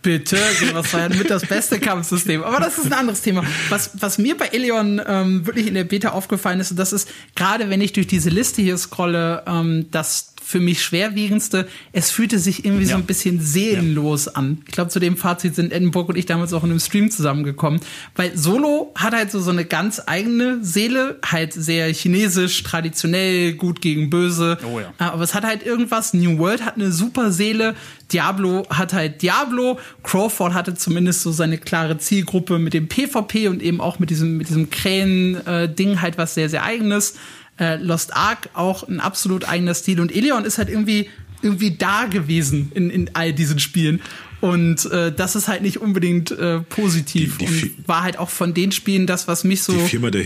[0.03, 0.37] Bitte,
[0.73, 2.43] was war ja mit das beste Kampfsystem.
[2.43, 3.43] Aber das ist ein anderes Thema.
[3.69, 7.09] Was, was mir bei Ilion ähm, wirklich in der Beta aufgefallen ist, und das ist
[7.35, 11.67] gerade, wenn ich durch diese Liste hier scrolle, ähm, das für mich schwerwiegendste.
[11.93, 12.91] Es fühlte sich irgendwie ja.
[12.91, 14.33] so ein bisschen seelenlos ja.
[14.33, 14.61] an.
[14.67, 17.79] Ich glaube, zu dem Fazit sind Edinburgh und ich damals auch in einem Stream zusammengekommen.
[18.15, 23.81] Weil Solo hat halt so, so eine ganz eigene Seele, halt sehr chinesisch, traditionell, gut
[23.81, 24.57] gegen böse.
[24.63, 24.93] Oh ja.
[24.97, 26.13] Aber es hat halt irgendwas.
[26.13, 27.75] New World hat eine super Seele.
[28.11, 29.79] Diablo hat halt Diablo.
[30.03, 34.37] Crowfall hatte zumindest so seine klare Zielgruppe mit dem PvP und eben auch mit diesem,
[34.37, 37.15] mit diesem Krähen-Ding äh, halt was sehr, sehr eigenes
[37.61, 40.01] äh, Lost Ark auch ein absolut eigener Stil.
[40.01, 41.09] Und Eleon ist halt irgendwie,
[41.41, 44.01] irgendwie da gewesen in, in all diesen Spielen.
[44.41, 48.29] Und äh, das ist halt nicht unbedingt äh, positiv die, die und war halt auch
[48.31, 49.73] von den Spielen das, was mich so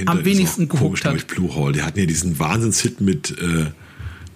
[0.05, 1.27] am wenigsten gehuckt hat.
[1.27, 3.65] Bluehole, die hatten ja diesen Wahnsinnshit mit äh,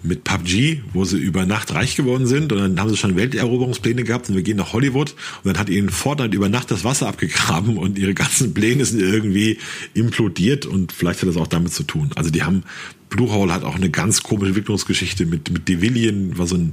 [0.02, 2.52] mit PUBG, wo sie über Nacht reich geworden sind.
[2.52, 5.10] Und dann haben sie schon Welteroberungspläne gehabt und wir gehen nach Hollywood.
[5.10, 9.00] Und dann hat ihnen Fortnite über Nacht das Wasser abgegraben und ihre ganzen Pläne sind
[9.00, 9.58] irgendwie
[9.94, 10.66] implodiert.
[10.66, 12.10] Und vielleicht hat das auch damit zu tun.
[12.14, 12.64] Also die haben
[13.10, 16.72] Bluehole hat auch eine ganz komische Entwicklungsgeschichte mit, mit Devillion, war so ein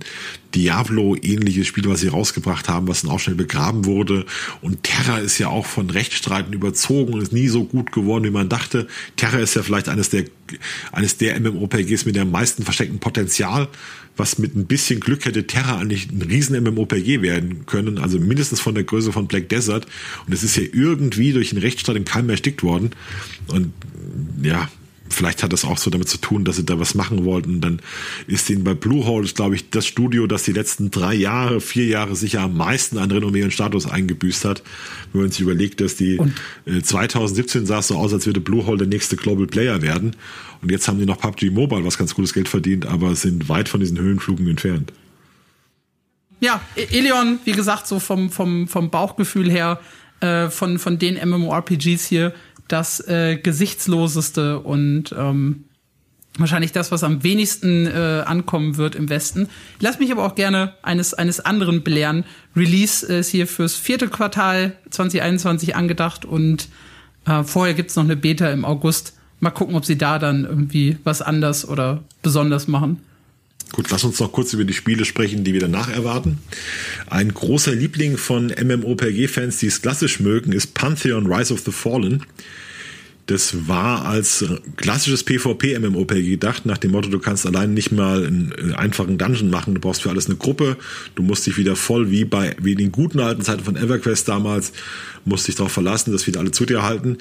[0.55, 4.26] Diablo-ähnliches Spiel, was sie rausgebracht haben, was dann auch schnell begraben wurde.
[4.61, 8.30] Und Terra ist ja auch von Rechtsstreiten überzogen und ist nie so gut geworden, wie
[8.30, 8.88] man dachte.
[9.18, 10.26] Terra ist ja vielleicht eines der,
[10.91, 13.68] eines der MMORPGs mit dem meisten versteckten Potenzial,
[14.15, 18.59] was mit ein bisschen Glück hätte Terra eigentlich ein riesen MMORPG werden können, also mindestens
[18.59, 19.88] von der Größe von Black Desert.
[20.26, 22.91] Und es ist ja irgendwie durch den Rechtsstreit im Keim erstickt worden.
[23.47, 23.73] Und
[24.41, 24.69] ja,
[25.09, 27.61] vielleicht hat das auch so damit zu tun, dass sie da was machen wollten.
[27.61, 27.81] Dann
[28.27, 32.15] ist ihnen bei Bluehole, glaube ich, das Studio, das die letzten drei Jahre, vier Jahre
[32.15, 34.63] sicher am meisten an Renommee und Status eingebüßt hat.
[35.13, 36.34] Wenn man sich überlegt, dass die und?
[36.84, 40.15] 2017 sah es so aus, als würde Bluehole der nächste Global Player werden.
[40.61, 43.69] Und jetzt haben die noch PUBG Mobile, was ganz gutes Geld verdient, aber sind weit
[43.69, 44.91] von diesen Höhenflugen entfernt.
[46.39, 49.79] Ja, e- Eleon, wie gesagt, so vom, vom, vom Bauchgefühl her,
[50.19, 52.34] äh, von, von den MMORPGs hier,
[52.68, 55.65] das äh, gesichtsloseste und ähm,
[56.38, 59.49] wahrscheinlich das, was am wenigsten äh, ankommen wird im Westen.
[59.80, 62.26] Lass mich aber auch gerne eines, eines anderen belehren.
[62.56, 66.68] Release ist hier fürs vierte Quartal 2021 angedacht und
[67.26, 69.14] äh, vorher gibt's noch eine Beta im August.
[69.39, 73.02] Mal gucken, ob sie da dann irgendwie was anders oder besonders machen.
[73.73, 76.39] Gut, lass uns noch kurz über die Spiele sprechen, die wir danach erwarten.
[77.07, 82.23] Ein großer Liebling von MMOPG-Fans, die es klassisch mögen, ist Pantheon Rise of the Fallen.
[83.27, 84.45] Das war als
[84.77, 89.73] klassisches PvP-MMOPG gedacht, nach dem Motto, du kannst allein nicht mal einen einfachen Dungeon machen,
[89.73, 90.77] du brauchst für alles eine Gruppe,
[91.15, 94.30] du musst dich wieder voll wie bei wie in den guten alten Zeiten von EverQuest
[94.30, 94.72] damals,
[95.26, 97.18] musst dich darauf verlassen, dass wieder alle zu dir halten.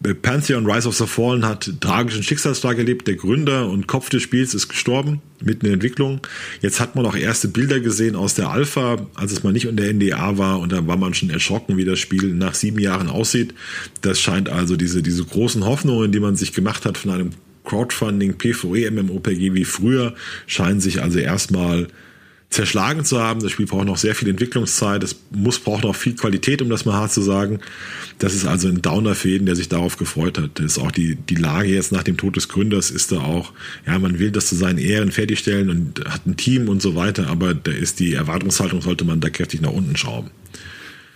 [0.00, 3.08] Pantheon Rise of the Fallen hat tragischen Schicksalsschlag erlebt.
[3.08, 6.20] Der Gründer und Kopf des Spiels ist gestorben, mitten in der Entwicklung.
[6.60, 9.76] Jetzt hat man auch erste Bilder gesehen aus der Alpha, als es mal nicht in
[9.76, 13.08] der NDA war und da war man schon erschrocken, wie das Spiel nach sieben Jahren
[13.08, 13.54] aussieht.
[14.00, 17.30] Das scheint also diese, diese großen Hoffnungen, die man sich gemacht hat von einem
[17.64, 20.14] Crowdfunding PvE MMOPG wie früher,
[20.46, 21.88] scheinen sich also erstmal
[22.50, 23.40] zerschlagen zu haben.
[23.40, 25.02] Das Spiel braucht noch sehr viel Entwicklungszeit.
[25.02, 27.60] Es muss, braucht noch viel Qualität, um das mal hart zu sagen.
[28.18, 30.52] Das ist also ein Downer für jeden, der sich darauf gefreut hat.
[30.54, 33.52] Das ist auch die, die Lage jetzt nach dem Tod des Gründers ist da auch,
[33.86, 37.28] ja, man will das zu seinen Ehren fertigstellen und hat ein Team und so weiter,
[37.28, 40.30] aber da ist die Erwartungshaltung, sollte man da kräftig nach unten schrauben.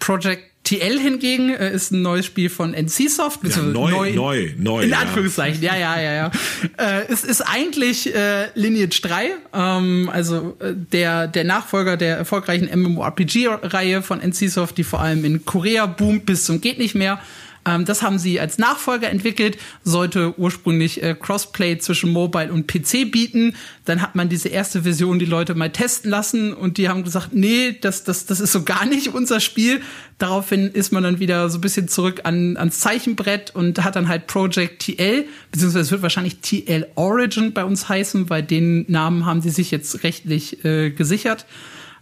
[0.00, 3.40] Project TL hingegen äh, ist ein neues Spiel von NCSoft.
[3.44, 4.82] Ja, neu, neu, neu, neu.
[4.84, 6.30] In Anführungszeichen, ja, ja, ja, ja.
[6.76, 12.68] äh, es ist eigentlich äh, Lineage 3, ähm, also äh, der, der Nachfolger der erfolgreichen
[12.80, 17.20] MMORPG-Reihe von NCSoft, die vor allem in Korea boomt bis zum geht nicht mehr.
[17.64, 23.10] Ähm, das haben sie als Nachfolger entwickelt, sollte ursprünglich äh, Crossplay zwischen Mobile und PC
[23.10, 23.55] bieten.
[23.84, 27.28] Dann hat man diese erste Version die Leute mal testen lassen und die haben gesagt,
[27.32, 29.80] nee, das, das, das ist so gar nicht unser Spiel.
[30.18, 34.09] Daraufhin ist man dann wieder so ein bisschen zurück an, ans Zeichenbrett und hat dann
[34.09, 39.26] halt Project TL, beziehungsweise es wird wahrscheinlich TL Origin bei uns heißen, weil den Namen
[39.26, 41.47] haben sie sich jetzt rechtlich äh, gesichert.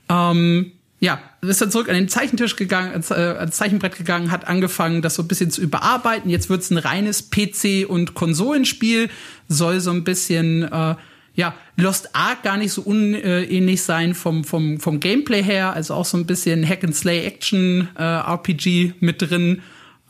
[0.08, 4.46] Ähm, ja, ist dann zurück an den Zeichentisch gegangen, ans, äh, ans Zeichenbrett gegangen, hat
[4.46, 6.30] angefangen, das so ein bisschen zu überarbeiten.
[6.30, 9.08] Jetzt wird's ein reines PC- und Konsolenspiel,
[9.48, 10.94] soll so ein bisschen äh,
[11.34, 16.04] ja, Lost Ark gar nicht so unähnlich sein vom, vom, vom Gameplay her, also auch
[16.04, 19.62] so ein bisschen Hack and Slay Action äh, RPG mit drin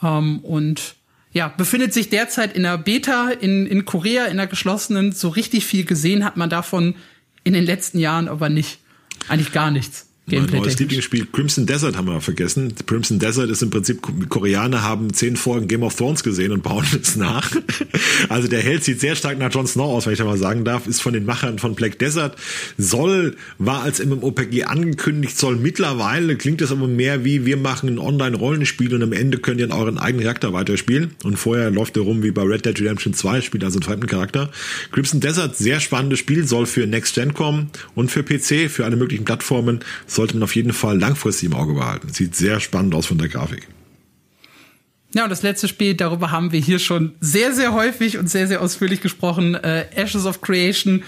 [0.02, 0.96] ähm, und
[1.32, 5.12] ja, befindet sich derzeit in der Beta in, in Korea, in der geschlossenen.
[5.12, 6.96] So richtig viel gesehen hat man davon
[7.44, 8.80] in den letzten Jahren aber nicht.
[9.28, 10.09] Eigentlich gar nichts.
[10.32, 12.74] Mein neues Lieblingsspiel Crimson Desert haben wir vergessen.
[12.86, 16.86] Crimson Desert ist im Prinzip, Koreaner haben zehn Folgen Game of Thrones gesehen und bauen
[17.00, 17.50] es nach.
[18.28, 20.64] Also der Held sieht sehr stark nach Jon Snow aus, wenn ich da mal sagen
[20.64, 22.36] darf, ist von den Machern von Black Desert,
[22.78, 27.98] soll, war als MMOPG angekündigt, soll mittlerweile, klingt es aber mehr wie, wir machen ein
[27.98, 32.02] Online-Rollenspiel und am Ende könnt ihr in euren eigenen Charakter weiterspielen und vorher läuft er
[32.02, 34.50] rum wie bei Red Dead Redemption 2, spielt also einen zweiten Charakter.
[34.92, 38.96] Crimson Desert, sehr spannendes Spiel, soll für Next Gen kommen und für PC, für alle
[38.96, 39.80] möglichen Plattformen,
[40.20, 42.12] sollte man auf jeden Fall langfristig im Auge behalten.
[42.12, 43.66] Sieht sehr spannend aus von der Grafik.
[45.14, 48.46] Ja, und das letzte Spiel, darüber haben wir hier schon sehr, sehr häufig und sehr,
[48.46, 49.54] sehr ausführlich gesprochen.
[49.54, 51.04] Äh, Ashes of Creation,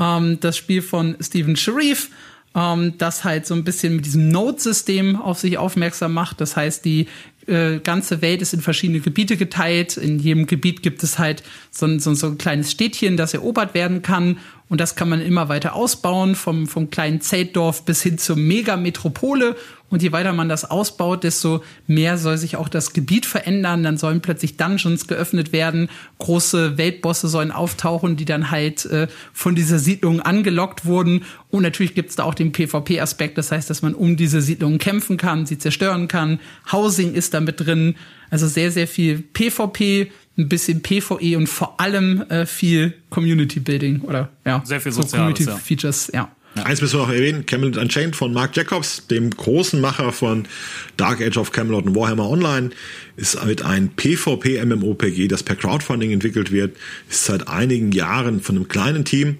[0.00, 2.10] ähm, das Spiel von Steven Sharif,
[2.56, 6.40] ähm, das halt so ein bisschen mit diesem Node-System auf sich aufmerksam macht.
[6.40, 7.06] Das heißt, die
[7.46, 9.96] äh, ganze Welt ist in verschiedene Gebiete geteilt.
[9.96, 14.02] In jedem Gebiet gibt es halt so ein, so ein kleines Städtchen, das erobert werden
[14.02, 14.38] kann.
[14.68, 19.54] Und das kann man immer weiter ausbauen, vom, vom kleinen Zeltdorf bis hin zur Megametropole.
[19.88, 23.84] Und je weiter man das ausbaut, desto mehr soll sich auch das Gebiet verändern.
[23.84, 25.88] Dann sollen plötzlich Dungeons geöffnet werden.
[26.18, 31.22] Große Weltbosse sollen auftauchen, die dann halt äh, von dieser Siedlung angelockt wurden.
[31.50, 33.38] Und natürlich gibt's da auch den PvP-Aspekt.
[33.38, 36.40] Das heißt, dass man um diese Siedlungen kämpfen kann, sie zerstören kann.
[36.72, 37.94] Housing ist da mit drin.
[38.30, 44.00] Also sehr, sehr viel PvP, ein bisschen PvE und vor allem äh, viel Community Building
[44.02, 46.30] oder ja, sehr viel so Soziales, Community Features, ja.
[46.56, 46.62] Ja.
[46.62, 50.48] Eins müssen wir noch erwähnen, Camelot Unchained von Mark Jacobs, dem großen Macher von
[50.96, 52.70] Dark Age of Camelot und Warhammer Online,
[53.16, 56.74] ist mit ein PvP-MMOPG, das per Crowdfunding entwickelt wird,
[57.10, 59.36] ist seit einigen Jahren von einem kleinen Team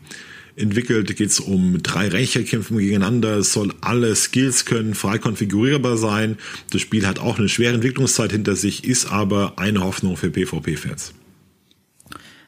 [0.56, 5.96] entwickelt, geht es um drei Rächer kämpfen gegeneinander, es soll alle Skills können frei konfigurierbar
[5.96, 6.38] sein.
[6.70, 11.12] Das Spiel hat auch eine schwere Entwicklungszeit hinter sich, ist aber eine Hoffnung für PvP-Fans.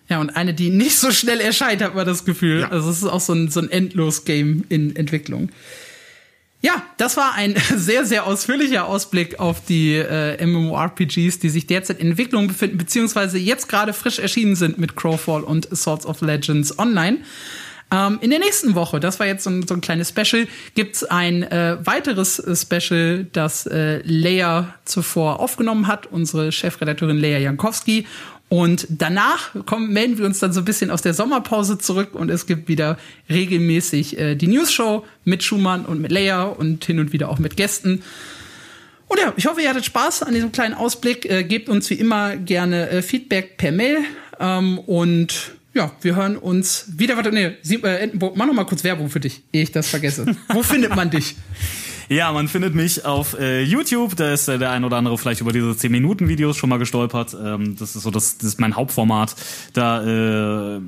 [0.08, 2.60] Ja, und eine, die nicht so schnell erscheint, hat man das Gefühl.
[2.60, 2.70] Ja.
[2.70, 5.50] Also es ist auch so ein, so ein Endlos-Game in Entwicklung.
[6.60, 12.00] Ja, das war ein sehr, sehr ausführlicher Ausblick auf die äh, MMORPGs, die sich derzeit
[12.00, 16.78] in Entwicklung befinden, beziehungsweise jetzt gerade frisch erschienen sind mit Crowfall und Swords of Legends
[16.78, 17.18] Online.
[17.90, 21.04] Ähm, in der nächsten Woche, das war jetzt so ein, so ein kleines Special, gibt's
[21.04, 28.06] ein äh, weiteres äh, Special, das äh, Leia zuvor aufgenommen hat, unsere Chefredakteurin Leia Jankowski.
[28.50, 32.30] Und danach kommen, melden wir uns dann so ein bisschen aus der Sommerpause zurück und
[32.30, 32.98] es gibt wieder
[33.28, 37.56] regelmäßig äh, die News-Show mit Schumann und mit Leia und hin und wieder auch mit
[37.56, 38.02] Gästen.
[39.06, 41.24] Und ja, ich hoffe, ihr hattet Spaß an diesem kleinen Ausblick.
[41.30, 43.98] Äh, gebt uns wie immer gerne äh, Feedback per Mail.
[44.38, 47.16] Ähm, und ja, wir hören uns wieder.
[47.16, 49.88] Warte, nee, Sie, äh, Entenburg, mach noch mal kurz Werbung für dich, ehe ich das
[49.88, 50.26] vergesse.
[50.48, 51.36] Wo findet man dich?
[52.10, 54.16] Ja, man findet mich auf äh, YouTube.
[54.16, 56.78] Da ist äh, der ein oder andere vielleicht über diese 10 Minuten Videos schon mal
[56.78, 57.36] gestolpert.
[57.38, 59.36] Ähm, das ist so das, das ist mein Hauptformat.
[59.74, 60.80] Da äh,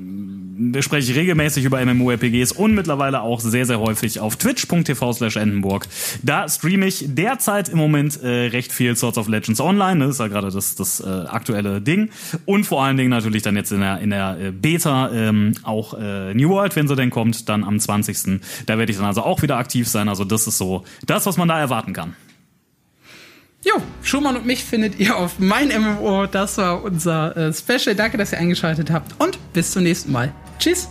[0.81, 5.87] spreche ich regelmäßig über MMORPGs und mittlerweile auch sehr sehr häufig auf twitch.tv slash Endenburg.
[6.23, 9.99] Da streame ich derzeit im Moment äh, recht viel Swords of Legends Online.
[9.99, 12.09] Das ist ja gerade das das äh, aktuelle Ding
[12.45, 15.93] und vor allen Dingen natürlich dann jetzt in der in der äh, Beta ähm, auch
[15.93, 18.41] äh, New World, wenn sie denn kommt, dann am 20.
[18.65, 20.09] Da werde ich dann also auch wieder aktiv sein.
[20.09, 22.15] Also das ist so das, was man da erwarten kann.
[23.63, 26.25] Jo, Schumann und mich findet ihr auf mein MMO.
[26.25, 27.95] Das war unser äh, Special.
[27.95, 30.33] Danke, dass ihr eingeschaltet habt und bis zum nächsten Mal.
[30.57, 30.89] Tschüss.